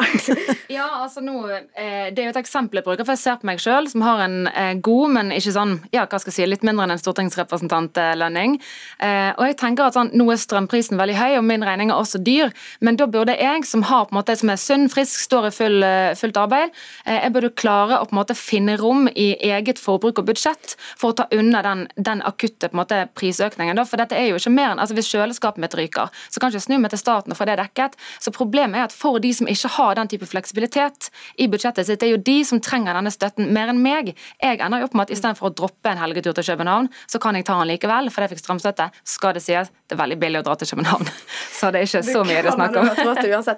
Ja, 0.70 0.86
altså 1.02 1.22
nå, 1.24 1.42
eh, 1.50 2.10
Det 2.12 2.22
er 2.22 2.28
jo 2.28 2.34
et 2.34 2.40
eksempel 2.40 2.80
jeg 2.80 2.86
bruker, 2.86 3.06
for 3.06 3.16
jeg 3.16 3.22
ser 3.22 3.40
på 3.40 3.48
meg 3.48 3.62
sjøl, 3.62 3.88
som 3.90 4.04
har 4.04 4.22
en 4.24 4.48
god, 4.84 5.14
men 5.16 5.32
ikke 5.34 5.54
sånn, 5.54 5.76
ja, 5.94 6.04
hva 6.04 6.20
skal 6.20 6.32
jeg 6.32 6.38
si, 6.38 6.48
litt 6.48 6.66
mindre 6.66 6.86
enn 6.86 6.94
en 6.94 7.00
stortingsrepresentantlønning. 7.02 7.79
Eh, 7.88 9.30
og 9.36 9.44
jeg 9.46 9.56
tenker 9.60 9.86
at 9.86 9.96
sånn, 9.96 10.12
Nå 10.20 10.26
er 10.32 10.40
strømprisen 10.40 10.98
veldig 11.00 11.16
høy, 11.16 11.38
og 11.38 11.44
min 11.46 11.64
regning 11.64 11.92
er 11.92 12.00
også 12.00 12.20
dyr, 12.24 12.50
men 12.84 12.98
da 13.00 13.06
burde 13.10 13.36
jeg, 13.38 13.64
som 13.68 13.84
har 13.88 14.06
på 14.08 14.14
en 14.14 14.20
måte, 14.20 14.36
som 14.36 14.50
er 14.52 14.60
sunn, 14.60 14.88
frisk, 14.92 15.20
står 15.22 15.48
i 15.48 15.52
full, 15.54 15.82
eh, 15.86 16.14
fullt 16.18 16.40
arbeid, 16.40 16.74
eh, 17.06 17.20
jeg 17.22 17.32
burde 17.32 17.52
klare 17.54 18.00
å 18.00 18.08
på 18.08 18.14
en 18.14 18.20
måte 18.20 18.36
finne 18.36 18.76
rom 18.80 19.08
i 19.08 19.36
eget 19.40 19.78
forbruk 19.78 20.18
og 20.18 20.26
budsjett 20.26 20.76
for 20.98 21.12
å 21.12 21.16
ta 21.16 21.28
unna 21.32 21.62
den, 21.62 21.86
den 21.96 22.22
akutte 22.26 22.68
på 22.68 22.76
en 22.76 22.82
måte, 22.82 23.00
prisøkningen. 23.14 23.76
Da. 23.76 23.86
For 23.88 24.00
dette 24.00 24.18
er 24.18 24.28
jo 24.30 24.40
ikke 24.40 24.52
mer 24.52 24.72
enn, 24.72 24.82
altså 24.82 24.96
Hvis 25.00 25.12
kjøleskapet 25.14 25.62
mitt 25.62 25.74
ryker, 25.78 26.10
så 26.28 26.40
kan 26.40 26.50
jeg 26.50 26.58
ikke 26.58 26.66
snu 26.66 26.78
meg 26.82 26.90
til 26.90 27.00
staten 27.00 27.32
og 27.32 27.38
få 27.38 27.46
det 27.48 27.56
dekket. 27.60 27.96
Så 28.20 28.32
Problemet 28.34 28.78
er 28.78 28.88
at 28.88 28.94
for 28.96 29.20
de 29.22 29.30
som 29.36 29.48
ikke 29.50 29.70
har 29.76 29.94
den 29.98 30.08
type 30.10 30.26
fleksibilitet 30.28 31.10
i 31.38 31.46
budsjettet 31.50 31.86
sitt, 31.86 32.00
det 32.00 32.08
er 32.08 32.14
jo 32.16 32.22
de 32.24 32.38
som 32.46 32.60
trenger 32.60 32.96
denne 32.96 33.12
støtten 33.12 33.52
mer 33.54 33.70
enn 33.72 33.82
meg. 33.84 34.14
Jeg 34.42 34.60
ender 34.60 34.82
jo 34.82 34.88
opp 34.88 34.96
med 34.98 35.08
at 35.08 35.14
istedenfor 35.14 35.50
å 35.50 35.54
droppe 35.60 35.92
en 35.92 36.00
helgetur 36.00 36.34
til 36.36 36.46
København, 36.50 36.90
så 37.10 37.20
kan 37.22 37.38
jeg 37.38 37.46
ta 37.48 37.58
den 37.60 37.69
likevel, 37.70 38.10
for 38.12 38.24
jeg 38.24 38.34
fikk 38.34 38.42
strømstøtte. 38.44 38.88
Skal 39.16 39.36
det 39.36 39.44
sies, 39.44 39.70
det 39.88 39.96
er 39.96 40.02
veldig 40.02 40.18
billig 40.22 40.42
å 40.42 40.46
dra 40.46 40.56
til 40.60 40.72
København. 40.72 41.12
Så 41.58 41.70
det 41.70 41.82
er 41.82 41.88
ikke 41.90 42.02
så 42.06 42.24
mye 42.24 42.40
det 42.40 42.52
er 42.52 42.58
snakk 42.58 42.80
om. 42.80 42.90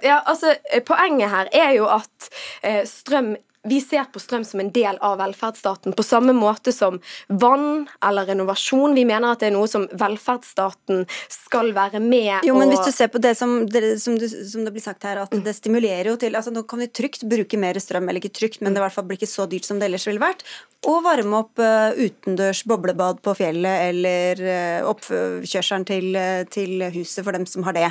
Ja, 0.07 0.21
altså, 0.27 0.55
poenget 0.89 1.33
her 1.33 1.51
er 1.65 1.73
jo 1.77 1.89
at 1.93 2.31
eh, 2.63 2.83
strøm 2.89 3.35
vi 3.69 3.79
ser 3.81 4.09
på 4.11 4.19
strøm 4.19 4.43
som 4.45 4.61
en 4.61 4.71
del 4.75 4.97
av 5.05 5.21
velferdsstaten, 5.21 5.95
på 5.95 6.03
samme 6.03 6.35
måte 6.35 6.73
som 6.75 6.99
vann 7.29 7.87
eller 8.03 8.27
renovasjon. 8.33 8.97
Vi 8.97 9.05
mener 9.07 9.31
at 9.31 9.43
det 9.43 9.53
er 9.53 9.55
noe 9.55 9.71
som 9.71 9.87
velferdsstaten 9.87 11.05
skal 11.31 11.71
være 11.77 12.01
med 12.03 12.43
Jo, 12.49 12.57
men 12.59 12.73
hvis 12.73 12.83
du 12.89 12.91
ser 12.95 13.13
på 13.13 13.23
det 13.23 13.37
som 13.39 13.61
det, 13.71 13.85
som, 14.03 14.19
du, 14.19 14.27
som 14.27 14.67
det 14.67 14.75
blir 14.75 14.83
sagt 14.83 15.07
her, 15.07 15.23
at 15.23 15.37
det 15.47 15.55
stimulerer 15.55 16.11
jo 16.11 16.19
til 16.19 16.35
altså 16.35 16.51
Nå 16.53 16.65
kan 16.69 16.83
vi 16.83 16.91
trygt 16.91 17.23
bruke 17.31 17.61
mer 17.61 17.79
strøm, 17.79 18.09
eller 18.09 18.23
ikke 18.23 18.35
trygt, 18.41 18.61
men 18.61 18.75
det 18.75 18.83
i 18.83 18.87
hvert 18.87 18.97
fall 18.97 19.07
blir 19.07 19.21
ikke 19.21 19.31
så 19.31 19.47
dyrt 19.51 19.69
som 19.69 19.79
det 19.79 19.87
ellers 19.89 20.09
ville 20.11 20.23
vært. 20.23 20.43
Og 20.91 20.99
varme 21.07 21.45
opp 21.45 21.63
uh, 21.63 21.95
utendørs 21.95 22.65
boblebad 22.67 23.23
på 23.23 23.37
fjellet, 23.39 23.89
eller 23.93 24.43
uh, 24.43 24.91
oppkjørselen 24.91 25.87
til, 25.87 26.11
uh, 26.19 26.43
til 26.51 26.83
huset 26.99 27.23
for 27.23 27.39
dem 27.39 27.47
som 27.47 27.63
har 27.69 27.79
det. 27.79 27.91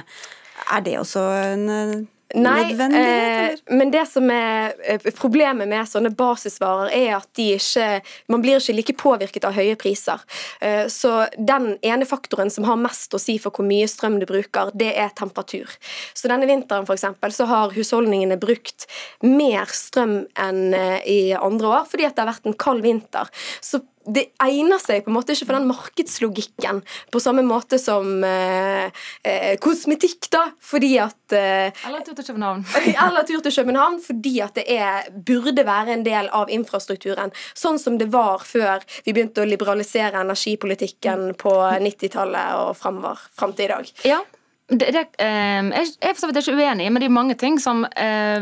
Er 0.67 0.83
det 0.83 0.99
også 0.99 1.23
en 1.55 2.09
Nei, 2.35 2.71
eh, 2.71 3.57
men 3.75 3.91
det 3.91 4.05
som 4.07 4.29
er 4.31 4.75
eh, 4.87 5.07
problemet 5.17 5.67
med 5.67 5.89
sånne 5.89 6.13
basisvarer, 6.15 6.91
er 6.95 7.15
at 7.17 7.27
de 7.37 7.47
ikke 7.57 7.87
Man 8.31 8.43
blir 8.43 8.59
ikke 8.59 8.75
like 8.75 8.95
påvirket 8.99 9.45
av 9.47 9.55
høye 9.55 9.75
priser. 9.79 10.21
Eh, 10.63 10.85
så 10.91 11.25
den 11.37 11.75
ene 11.83 12.07
faktoren 12.07 12.51
som 12.53 12.65
har 12.67 12.79
mest 12.79 13.13
å 13.15 13.19
si 13.21 13.37
for 13.41 13.55
hvor 13.55 13.67
mye 13.67 13.89
strøm 13.89 14.19
du 14.21 14.27
bruker, 14.29 14.71
det 14.77 14.93
er 14.99 15.11
temperatur. 15.17 15.71
Så 16.13 16.31
denne 16.31 16.47
vinteren 16.49 16.87
for 16.87 16.95
eksempel, 16.95 17.33
så 17.35 17.47
har 17.49 17.75
husholdningene 17.75 18.39
brukt 18.41 18.87
mer 19.25 19.71
strøm 19.75 20.21
enn 20.39 20.75
eh, 20.77 20.99
i 21.07 21.19
andre 21.35 21.73
år, 21.75 21.87
fordi 21.91 22.07
at 22.07 22.15
det 22.15 22.25
har 22.25 22.31
vært 22.31 22.51
en 22.51 22.59
kald 22.67 22.85
vinter. 22.85 23.31
Så 23.61 23.81
det 24.15 24.25
egner 24.43 24.81
seg 24.81 25.05
på 25.05 25.11
en 25.11 25.17
måte 25.17 25.35
ikke 25.35 25.47
for 25.49 25.57
den 25.57 25.69
markedslogikken 25.69 26.81
på 27.11 27.21
samme 27.23 27.43
måte 27.47 27.79
som 27.81 28.23
eh, 28.27 28.89
eh, 29.27 29.53
kosmetikk, 29.61 30.29
da, 30.33 30.45
fordi 30.63 30.93
at 31.01 31.35
eh, 31.37 31.71
Eller 31.87 32.03
tur 32.05 32.17
til 32.17 32.27
København. 32.31 32.65
eller 33.07 33.27
tur 33.27 33.43
til 33.45 33.55
København, 33.55 33.99
fordi 34.03 34.35
at 34.43 34.57
det 34.59 34.67
er, 34.75 35.07
burde 35.11 35.65
være 35.67 35.95
en 35.95 36.05
del 36.07 36.29
av 36.35 36.51
infrastrukturen. 36.53 37.33
Sånn 37.53 37.79
som 37.81 37.97
det 38.01 38.11
var 38.13 38.43
før 38.45 38.83
vi 39.05 39.13
begynte 39.13 39.43
å 39.43 39.49
liberalisere 39.49 40.21
energipolitikken 40.21 41.31
på 41.39 41.55
90-tallet 41.87 42.61
og 42.61 42.77
fremover, 42.79 43.25
fram 43.37 43.55
til 43.55 43.69
i 43.69 43.73
dag. 43.73 43.91
Ja, 44.07 44.21
det, 44.71 44.87
det, 44.95 45.01
eh, 45.19 45.59
jeg 45.75 45.89
er 45.99 46.15
ikke 46.15 46.55
uenig, 46.55 46.85
men 46.87 47.01
det 47.03 47.07
er 47.09 47.13
mange 47.13 47.35
ting 47.35 47.57
som 47.59 47.83
eh, 47.91 48.39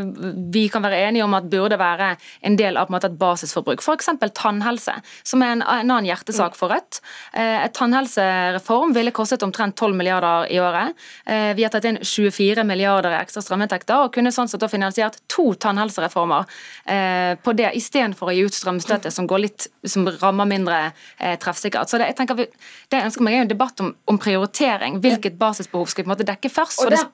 vi 0.54 0.68
kan 0.70 0.84
være 0.84 1.00
enige 1.08 1.24
om 1.24 1.34
at 1.34 1.48
burde 1.50 1.78
være 1.80 2.12
en 2.46 2.58
del 2.58 2.78
av 2.78 2.86
en 2.86 2.94
måte, 2.94 3.10
et 3.10 3.18
basisforbruk. 3.18 3.82
F.eks. 3.82 4.12
tannhelse, 4.38 4.94
som 5.26 5.42
er 5.42 5.56
en, 5.56 5.64
en, 5.64 5.90
annen 5.90 6.06
hjertesak 6.06 6.54
for 6.58 6.70
Rødt. 6.70 7.00
Eh, 7.34 7.64
et 7.64 7.74
tannhelsereform 7.74 8.94
ville 8.94 9.14
kostet 9.16 9.42
omtrent 9.42 9.74
12 9.74 9.96
milliarder 9.98 10.46
i 10.54 10.60
året. 10.62 10.94
Eh, 11.26 11.50
vi 11.58 11.66
har 11.66 11.74
tatt 11.74 11.88
inn 11.90 11.98
24 11.98 12.62
milliarder 12.68 13.16
i 13.16 13.18
ekstra 13.18 13.42
strøminntekter 13.42 14.06
og 14.06 14.14
kunne 14.14 14.30
sånn 14.34 14.50
sett 14.50 14.68
finansiert 14.70 15.18
to 15.26 15.48
tannhelsereformer 15.58 16.46
eh, 16.84 17.34
på 17.42 17.56
det, 17.58 17.72
istedenfor 17.80 18.30
å 18.30 18.36
gi 18.36 18.46
ut 18.46 18.54
strømstøtte 18.54 19.10
som, 19.10 19.26
går 19.26 19.44
litt, 19.48 19.66
som 19.82 20.06
rammer 20.22 20.46
mindre 20.46 20.80
eh, 21.18 21.34
treffsikkert. 21.42 21.90
Så 21.90 21.98
det, 21.98 22.12
jeg 22.12 22.20
tenker 22.22 22.38
vi, 22.38 22.46
det 22.92 23.00
jeg 23.00 23.10
ønsker 23.10 23.26
meg 23.26 23.40
er 23.40 23.46
en 23.48 23.52
debatt 23.56 23.82
om, 23.82 23.92
om 24.06 24.20
prioritering. 24.20 25.02
Hvilket 25.02 25.38
basisbehov 25.40 25.90
skal 25.90 26.04
vi 26.04 26.06
på 26.06 26.12
en 26.12 26.14
måte 26.14 26.19
dekke 26.28 26.50
først. 26.52 26.82
Og 26.84 26.92
der 26.92 27.08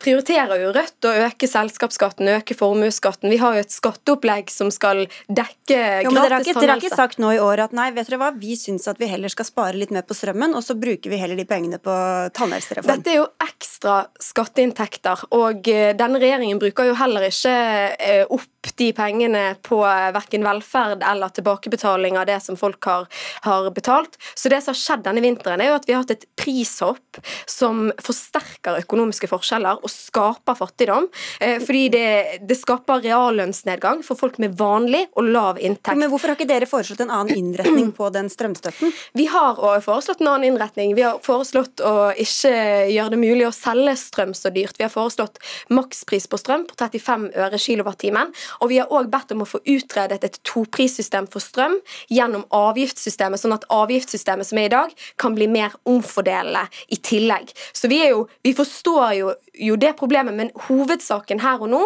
prioriterer 0.00 0.62
jo 0.62 0.70
Rødt 0.72 1.06
å 1.08 1.12
øke 1.26 1.48
selskapsskatten, 1.48 2.28
øke 2.38 2.56
formuesskatten. 2.56 3.28
Vi 3.32 3.38
har 3.40 3.56
jo 3.56 3.64
et 3.64 3.72
skatteopplegg 3.72 4.52
som 4.52 4.70
skal 4.72 5.04
dekke 5.26 5.78
jo, 6.06 6.12
men 6.12 6.24
gratis 6.24 6.52
tannhelse. 6.52 6.60
Dere 6.60 6.74
har 6.74 6.82
ikke 6.82 6.96
sagt 6.96 7.20
nå 7.20 7.32
i 7.34 7.40
år 7.42 7.64
at 7.66 7.74
nei, 7.76 7.90
vet 7.96 8.08
dere 8.08 8.20
hva, 8.22 8.30
vi 8.36 8.56
syns 8.56 8.88
at 8.88 9.00
vi 9.00 9.10
heller 9.10 9.32
skal 9.32 9.48
spare 9.48 9.76
litt 9.76 9.92
mer 9.94 10.06
på 10.08 10.16
strømmen, 10.16 10.56
og 10.56 10.64
så 10.64 10.76
bruker 10.78 11.12
vi 11.12 11.20
heller 11.20 11.38
de 11.38 11.46
pengene 11.48 11.80
på 11.82 11.94
tannhelsereform. 12.38 12.88
Dette 12.88 13.12
er 13.12 13.20
jo 13.20 13.26
ekstra 13.44 13.98
skatteinntekter, 14.22 15.26
og 15.36 15.68
eh, 15.72 15.92
denne 15.98 16.22
regjeringen 16.22 16.60
bruker 16.62 16.88
jo 16.88 16.96
heller 16.98 17.28
ikke 17.28 17.56
eh, 17.98 18.24
opp 18.24 18.72
de 18.78 18.90
pengene 18.96 19.44
på 19.64 19.82
eh, 19.86 20.08
verken 20.16 20.46
velferd 20.46 21.04
eller 21.04 21.34
tilbakebetaling 21.36 22.16
av 22.20 22.28
det 22.30 22.40
som 22.44 22.56
folk 22.60 22.88
har, 22.88 23.08
har 23.44 23.68
betalt. 23.76 24.16
Så 24.34 24.52
det 24.52 24.62
som 24.64 24.72
har 24.72 24.80
skjedd 24.80 25.06
denne 25.08 25.24
vinteren, 25.24 25.60
er 25.60 25.72
jo 25.72 25.78
at 25.80 25.88
vi 25.88 25.96
har 25.96 26.04
hatt 26.06 26.16
et 26.16 26.28
prishopp 26.38 27.20
som 27.48 27.88
forsterker 28.02 28.37
forsterker 28.38 28.82
økonomiske 28.82 29.28
forskjeller 29.28 29.82
og 29.82 29.90
skaper 29.90 30.56
fattigdom. 30.58 31.08
Eh, 31.40 31.58
fordi 31.62 31.88
det, 31.92 32.38
det 32.48 32.56
skaper 32.58 33.02
reallønnsnedgang 33.04 34.02
for 34.06 34.18
folk 34.18 34.38
med 34.38 34.56
vanlig 34.58 35.06
og 35.16 35.28
lav 35.28 35.58
inntekt. 35.58 35.98
Men 35.98 36.10
Hvorfor 36.10 36.32
har 36.32 36.38
ikke 36.38 36.48
dere 36.48 36.68
foreslått 36.68 37.02
en 37.04 37.12
annen 37.12 37.36
innretning 37.36 37.92
på 37.92 38.08
den 38.14 38.28
strømstøtten? 38.30 38.92
Vi 39.18 39.26
har 39.30 39.58
foreslått 39.84 40.22
en 40.22 40.32
annen 40.32 40.52
innretning. 40.52 40.94
Vi 40.96 41.04
har 41.06 41.18
foreslått 41.24 41.82
å 41.84 42.10
ikke 42.16 42.54
gjøre 42.92 43.14
det 43.14 43.20
mulig 43.20 43.46
å 43.48 43.54
selge 43.54 43.96
strøm 43.98 44.34
så 44.36 44.52
dyrt. 44.54 44.78
Vi 44.78 44.86
har 44.86 44.92
foreslått 44.92 45.40
makspris 45.74 46.28
på 46.30 46.40
strøm 46.40 46.66
på 46.68 46.78
35 46.78 47.28
øre 47.36 47.60
kilowattimen. 47.60 48.32
Og 48.62 48.72
vi 48.72 48.80
har 48.80 48.92
òg 48.94 49.10
bedt 49.12 49.34
om 49.34 49.44
å 49.44 49.48
få 49.48 49.60
utredet 49.68 50.24
et 50.24 50.40
toprissystem 50.46 51.28
for 51.30 51.44
strøm 51.44 51.78
gjennom 52.12 52.46
avgiftssystemet, 52.54 53.40
sånn 53.40 53.56
at 53.56 53.66
avgiftssystemet 53.72 54.48
som 54.48 54.60
er 54.60 54.68
i 54.68 54.74
dag, 54.74 54.94
kan 55.20 55.36
bli 55.36 55.48
mer 55.50 55.74
omfordelende 55.88 56.66
i 56.92 56.98
tillegg. 57.02 57.52
Så 57.72 57.90
vi 57.90 58.00
er 58.04 58.14
jo 58.14 58.27
vi 58.46 58.54
forstår 58.56 59.12
jo, 59.18 59.34
jo 59.54 59.76
det 59.80 59.94
problemet, 59.98 60.34
men 60.34 60.52
hovedsaken 60.68 61.42
her 61.44 61.64
og 61.64 61.72
nå 61.72 61.82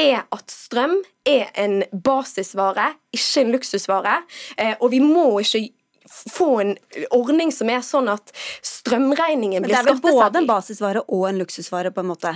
er 0.00 0.24
at 0.32 0.50
strøm 0.50 0.96
er 1.28 1.52
en 1.58 1.82
basisvare, 1.92 2.94
ikke 3.14 3.44
en 3.44 3.54
luksusvare. 3.56 4.16
Eh, 4.56 4.74
og 4.80 4.90
vi 4.94 5.02
må 5.04 5.28
ikke 5.42 5.68
få 6.12 6.60
en 6.60 6.72
ordning 7.14 7.52
som 7.54 7.70
er 7.70 7.82
sånn 7.84 8.08
at 8.10 8.32
strømregningen 8.66 9.62
blir 9.62 9.74
skattesatt. 9.74 10.02
Det 10.02 10.08
er 10.10 10.12
vel 10.12 10.18
både 10.18 10.40
en 10.40 10.48
basisvare 10.48 11.04
og 11.06 11.24
en 11.28 11.40
luksusvare, 11.42 11.92
på 11.94 12.02
en 12.02 12.10
måte? 12.10 12.34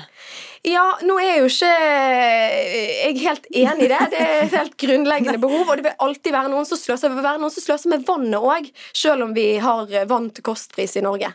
Ja, 0.67 0.87
nå 1.07 1.19
er 1.23 1.41
jo 1.43 1.51
ikke 1.51 1.73
jeg 1.73 3.21
helt 3.25 3.51
enig 3.51 3.89
i 3.89 3.91
det. 3.93 4.01
Det 4.15 4.23
er 4.23 4.47
et 4.47 4.57
helt 4.57 4.79
grunnleggende 4.81 5.43
behov. 5.43 5.67
Og 5.67 5.81
det 5.81 5.89
vil 5.89 6.07
alltid 6.09 6.37
være 6.39 6.53
noen 6.53 6.69
som 6.69 6.81
sløser. 6.81 7.11
Det 7.11 7.19
vil 7.19 7.29
være 7.29 7.43
noen 7.43 7.55
som 7.55 7.67
sløser 7.67 7.93
med 7.93 8.07
vannet 8.09 8.51
òg, 8.55 8.73
selv 8.97 9.29
om 9.29 9.37
vi 9.37 9.49
har 9.63 9.93
vann 10.11 10.31
til 10.35 10.47
kostpris 10.47 10.97
i 10.97 11.05
Norge. 11.07 11.33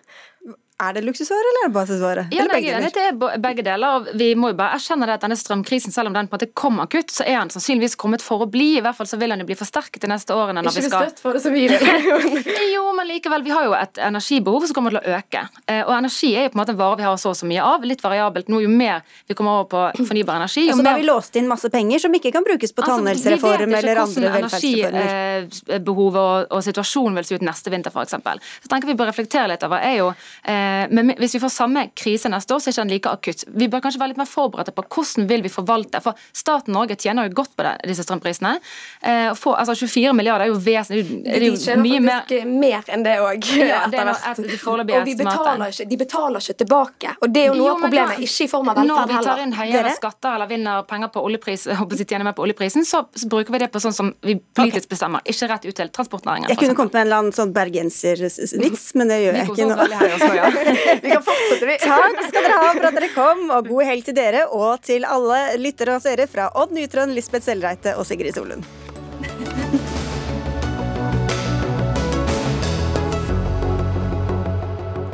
Er 0.81 0.95
det 0.97 1.03
luksusvare 1.05 1.49
eller 1.49 1.61
er 1.61 1.69
det 1.69 1.73
basisvare? 1.75 2.23
Ja, 2.33 2.41
eller 2.41 2.55
begge, 2.55 2.77
det 2.81 3.01
er 3.03 3.41
begge 3.43 3.65
deler. 3.65 3.99
og 3.99 4.07
Vi 4.17 4.31
må 4.39 4.49
jo 4.49 4.57
bare 4.57 4.79
erkjenne 4.79 5.05
det 5.05 5.17
at 5.19 5.25
denne 5.25 5.37
strømkrisen, 5.37 5.93
selv 5.93 6.09
om 6.09 6.15
den 6.15 6.29
på 6.29 6.33
en 6.33 6.39
måte 6.39 6.49
kom 6.57 6.79
akutt, 6.81 7.11
så 7.13 7.25
er 7.27 7.37
den 7.37 7.51
sannsynligvis 7.53 7.97
kommet 8.01 8.23
for 8.25 8.41
å 8.41 8.47
bli. 8.49 8.79
I 8.79 8.81
hvert 8.81 8.97
fall 8.97 9.09
så 9.09 9.19
vil 9.21 9.33
den 9.33 9.43
jo 9.43 9.49
bli 9.49 9.57
forsterket 9.59 10.01
de 10.01 10.09
neste 10.09 10.33
årene. 10.33 10.63
når 10.63 10.73
Ikke 10.73 10.85
vi 10.87 10.89
skal... 10.89 11.11
støtt 11.11 11.21
for 11.21 11.37
det 11.37 11.43
så 11.43 11.51
mye. 11.53 11.77
jo, 12.75 12.85
men 12.97 13.09
likevel. 13.11 13.45
Vi 13.45 13.53
har 13.53 13.67
jo 13.67 13.75
et 13.77 14.01
energibehov 14.07 14.65
som 14.65 14.79
kommer 14.79 14.95
til 14.95 15.01
å 15.03 15.19
øke. 15.19 15.43
Eh, 15.67 15.83
og 15.83 15.93
energi 15.99 16.31
er 16.33 16.47
jo 16.47 16.53
på 16.55 16.57
en 16.57 16.63
måte 16.63 16.73
en 16.73 16.81
vare 16.81 16.99
vi 17.03 17.05
har 17.09 17.21
så 17.21 17.35
og 17.35 17.37
så 17.37 17.51
mye 17.51 17.67
av. 17.67 17.85
Litt 17.91 18.01
variabelt. 18.01 18.49
Nå 18.49 18.63
jo 18.65 18.73
mer 18.73 19.05
vi 19.29 19.37
kommer 19.37 19.61
over 19.61 19.69
på 19.69 20.07
fornybar 20.09 20.41
energi 20.41 20.65
jo 20.65 20.73
altså, 20.73 20.87
Da 20.87 20.95
har 20.95 21.01
vi 21.03 21.07
låst 21.07 21.37
inn 21.37 21.49
masse 21.51 21.69
penger 21.73 22.01
som 22.07 22.17
ikke 22.17 22.33
kan 22.33 22.47
brukes 22.47 22.73
på 22.73 22.81
altså, 22.81 22.97
tannhelsereform 22.97 23.77
eller 23.77 24.03
andre 24.07 24.33
velferdsreformer. 24.39 25.13
Energibehovet 25.45 26.21
og, 26.25 26.57
og 26.57 26.65
situasjonen 26.65 27.21
vil 27.21 27.29
se 27.29 27.37
ut 27.37 27.45
neste 27.45 27.73
vinter, 27.73 27.93
f.eks. 27.93 28.17
Så 28.65 28.71
tenker 28.71 28.89
vi 28.89 28.97
bør 28.97 29.11
reflektere 29.11 29.53
litt 29.53 29.63
over 29.67 29.81
er 29.85 29.97
jo 29.99 30.09
eh, 30.09 30.70
Eh, 30.70 30.70
men 30.91 31.13
hvis 31.19 31.35
vi 31.37 31.43
får 31.43 31.53
samme 31.53 31.85
krise 31.97 32.31
neste 32.31 32.55
år, 32.55 32.61
så 32.63 32.69
er 32.69 32.75
ikke 32.75 32.85
den 32.85 32.93
like 32.95 33.11
akutt. 33.11 33.45
Vi 33.47 33.67
bør 33.71 33.83
kanskje 33.85 34.01
være 34.01 34.13
litt 34.13 34.21
mer 34.21 34.29
forberedte 34.29 34.75
på 34.75 34.85
hvordan 34.87 35.27
vil 35.29 35.45
vi 35.45 35.51
forvalte. 35.53 36.01
For 36.03 36.17
staten 36.33 36.73
Norge 36.75 36.97
tjener 36.99 37.29
jo 37.29 37.35
godt 37.41 37.55
på 37.57 37.65
det, 37.67 37.75
disse 37.91 38.05
strømprisene. 38.07 38.55
Eh, 39.01 39.31
for, 39.39 39.59
altså 39.59 39.75
24 39.75 40.13
milliarder 40.17 40.47
er 40.47 40.53
jo 40.53 40.59
vesentlig 40.61 41.21
er 41.27 41.45
jo 41.45 41.55
De 41.55 41.63
tjener 41.65 42.11
faktisk 42.21 42.45
mer 42.61 42.71
mer 42.71 42.91
enn 42.95 43.03
det 43.05 43.15
òg, 43.21 43.47
Ja, 43.61 43.85
det 43.91 44.01
Og 44.01 45.05
vi 45.05 45.15
betaler 45.15 45.71
ikke, 45.71 45.87
de 45.89 45.97
betaler 45.99 46.43
ikke 46.43 46.57
tilbake. 46.63 47.15
Og 47.21 47.33
det 47.33 47.43
er 47.43 47.47
jo 47.51 47.57
noe 47.57 47.67
Jo, 47.67 47.75
av 47.75 47.81
problemet, 47.85 48.17
da- 48.17 48.25
ikke 48.27 48.45
i 48.45 48.51
form 48.51 48.69
av 48.71 48.79
velferd 48.79 48.97
heller. 48.97 49.11
Når 49.11 49.21
vi 49.21 49.29
tar 49.29 49.43
inn 49.45 49.55
høyere 49.59 49.93
skatter 49.95 50.35
eller 50.35 50.51
vinner 50.51 50.83
penger 50.89 51.11
på 51.13 51.23
oljepris, 51.27 51.67
tjener 52.11 52.25
mer 52.27 52.35
på 52.37 52.45
oljeprisen, 52.45 52.85
så, 52.87 53.03
så 53.15 53.29
bruker 53.31 53.53
vi 53.53 53.61
det 53.63 53.71
på 53.71 53.81
sånn 53.83 53.95
som 53.95 54.13
vi 54.25 54.37
politisk 54.57 54.89
bestemmer, 54.91 55.23
ikke 55.25 55.49
rett 55.51 55.65
ut 55.67 55.75
til 55.75 55.91
transportnæringen. 55.93 56.49
Jeg 56.51 56.57
kunne 56.61 56.75
kommet 56.75 56.93
med 56.93 57.01
en 57.01 57.07
eller 57.07 57.21
annen 57.23 57.35
sånn 57.35 57.53
bergenservits, 57.55 58.93
men 58.99 59.11
det 59.11 59.21
gjør 59.21 59.39
jeg 59.39 59.47
ikke 59.51 59.69
nå. 59.69 59.75
vi 61.03 61.09
kan 61.11 61.23
fortsette, 61.25 61.65
vi. 61.67 61.77
Takk 61.81 62.21
skal 62.27 62.45
dere 62.45 62.59
ha 62.59 62.69
for 62.75 62.89
at 62.89 62.99
dere 62.99 63.11
kom, 63.15 63.43
og 63.53 63.69
god 63.71 63.89
helg 63.89 64.07
til 64.07 64.17
dere 64.17 64.45
og 64.49 64.81
til 64.85 65.07
alle 65.07 65.41
lyttere 65.61 65.97
og 65.97 66.05
seere 66.05 66.27
fra 66.31 66.49
Odd 66.61 66.75
Nytrøen, 66.77 67.15
Lisbeth 67.17 67.47
Selreite 67.47 67.95
og 67.97 68.07
Sigrid 68.09 68.37
Solund. 68.37 68.65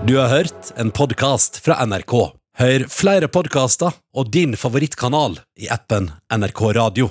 Du 0.07 0.15
har 0.17 0.29
hørt 0.31 0.71
en 0.79 0.91
podkast 0.95 1.59
fra 1.65 1.81
NRK. 1.83 2.13
Hør 2.57 2.87
flere 2.89 3.27
podkaster 3.27 3.91
og 4.15 4.31
din 4.31 4.55
favorittkanal 4.55 5.35
i 5.59 5.67
appen 5.73 6.07
NRK 6.31 6.61
Radio. 6.79 7.09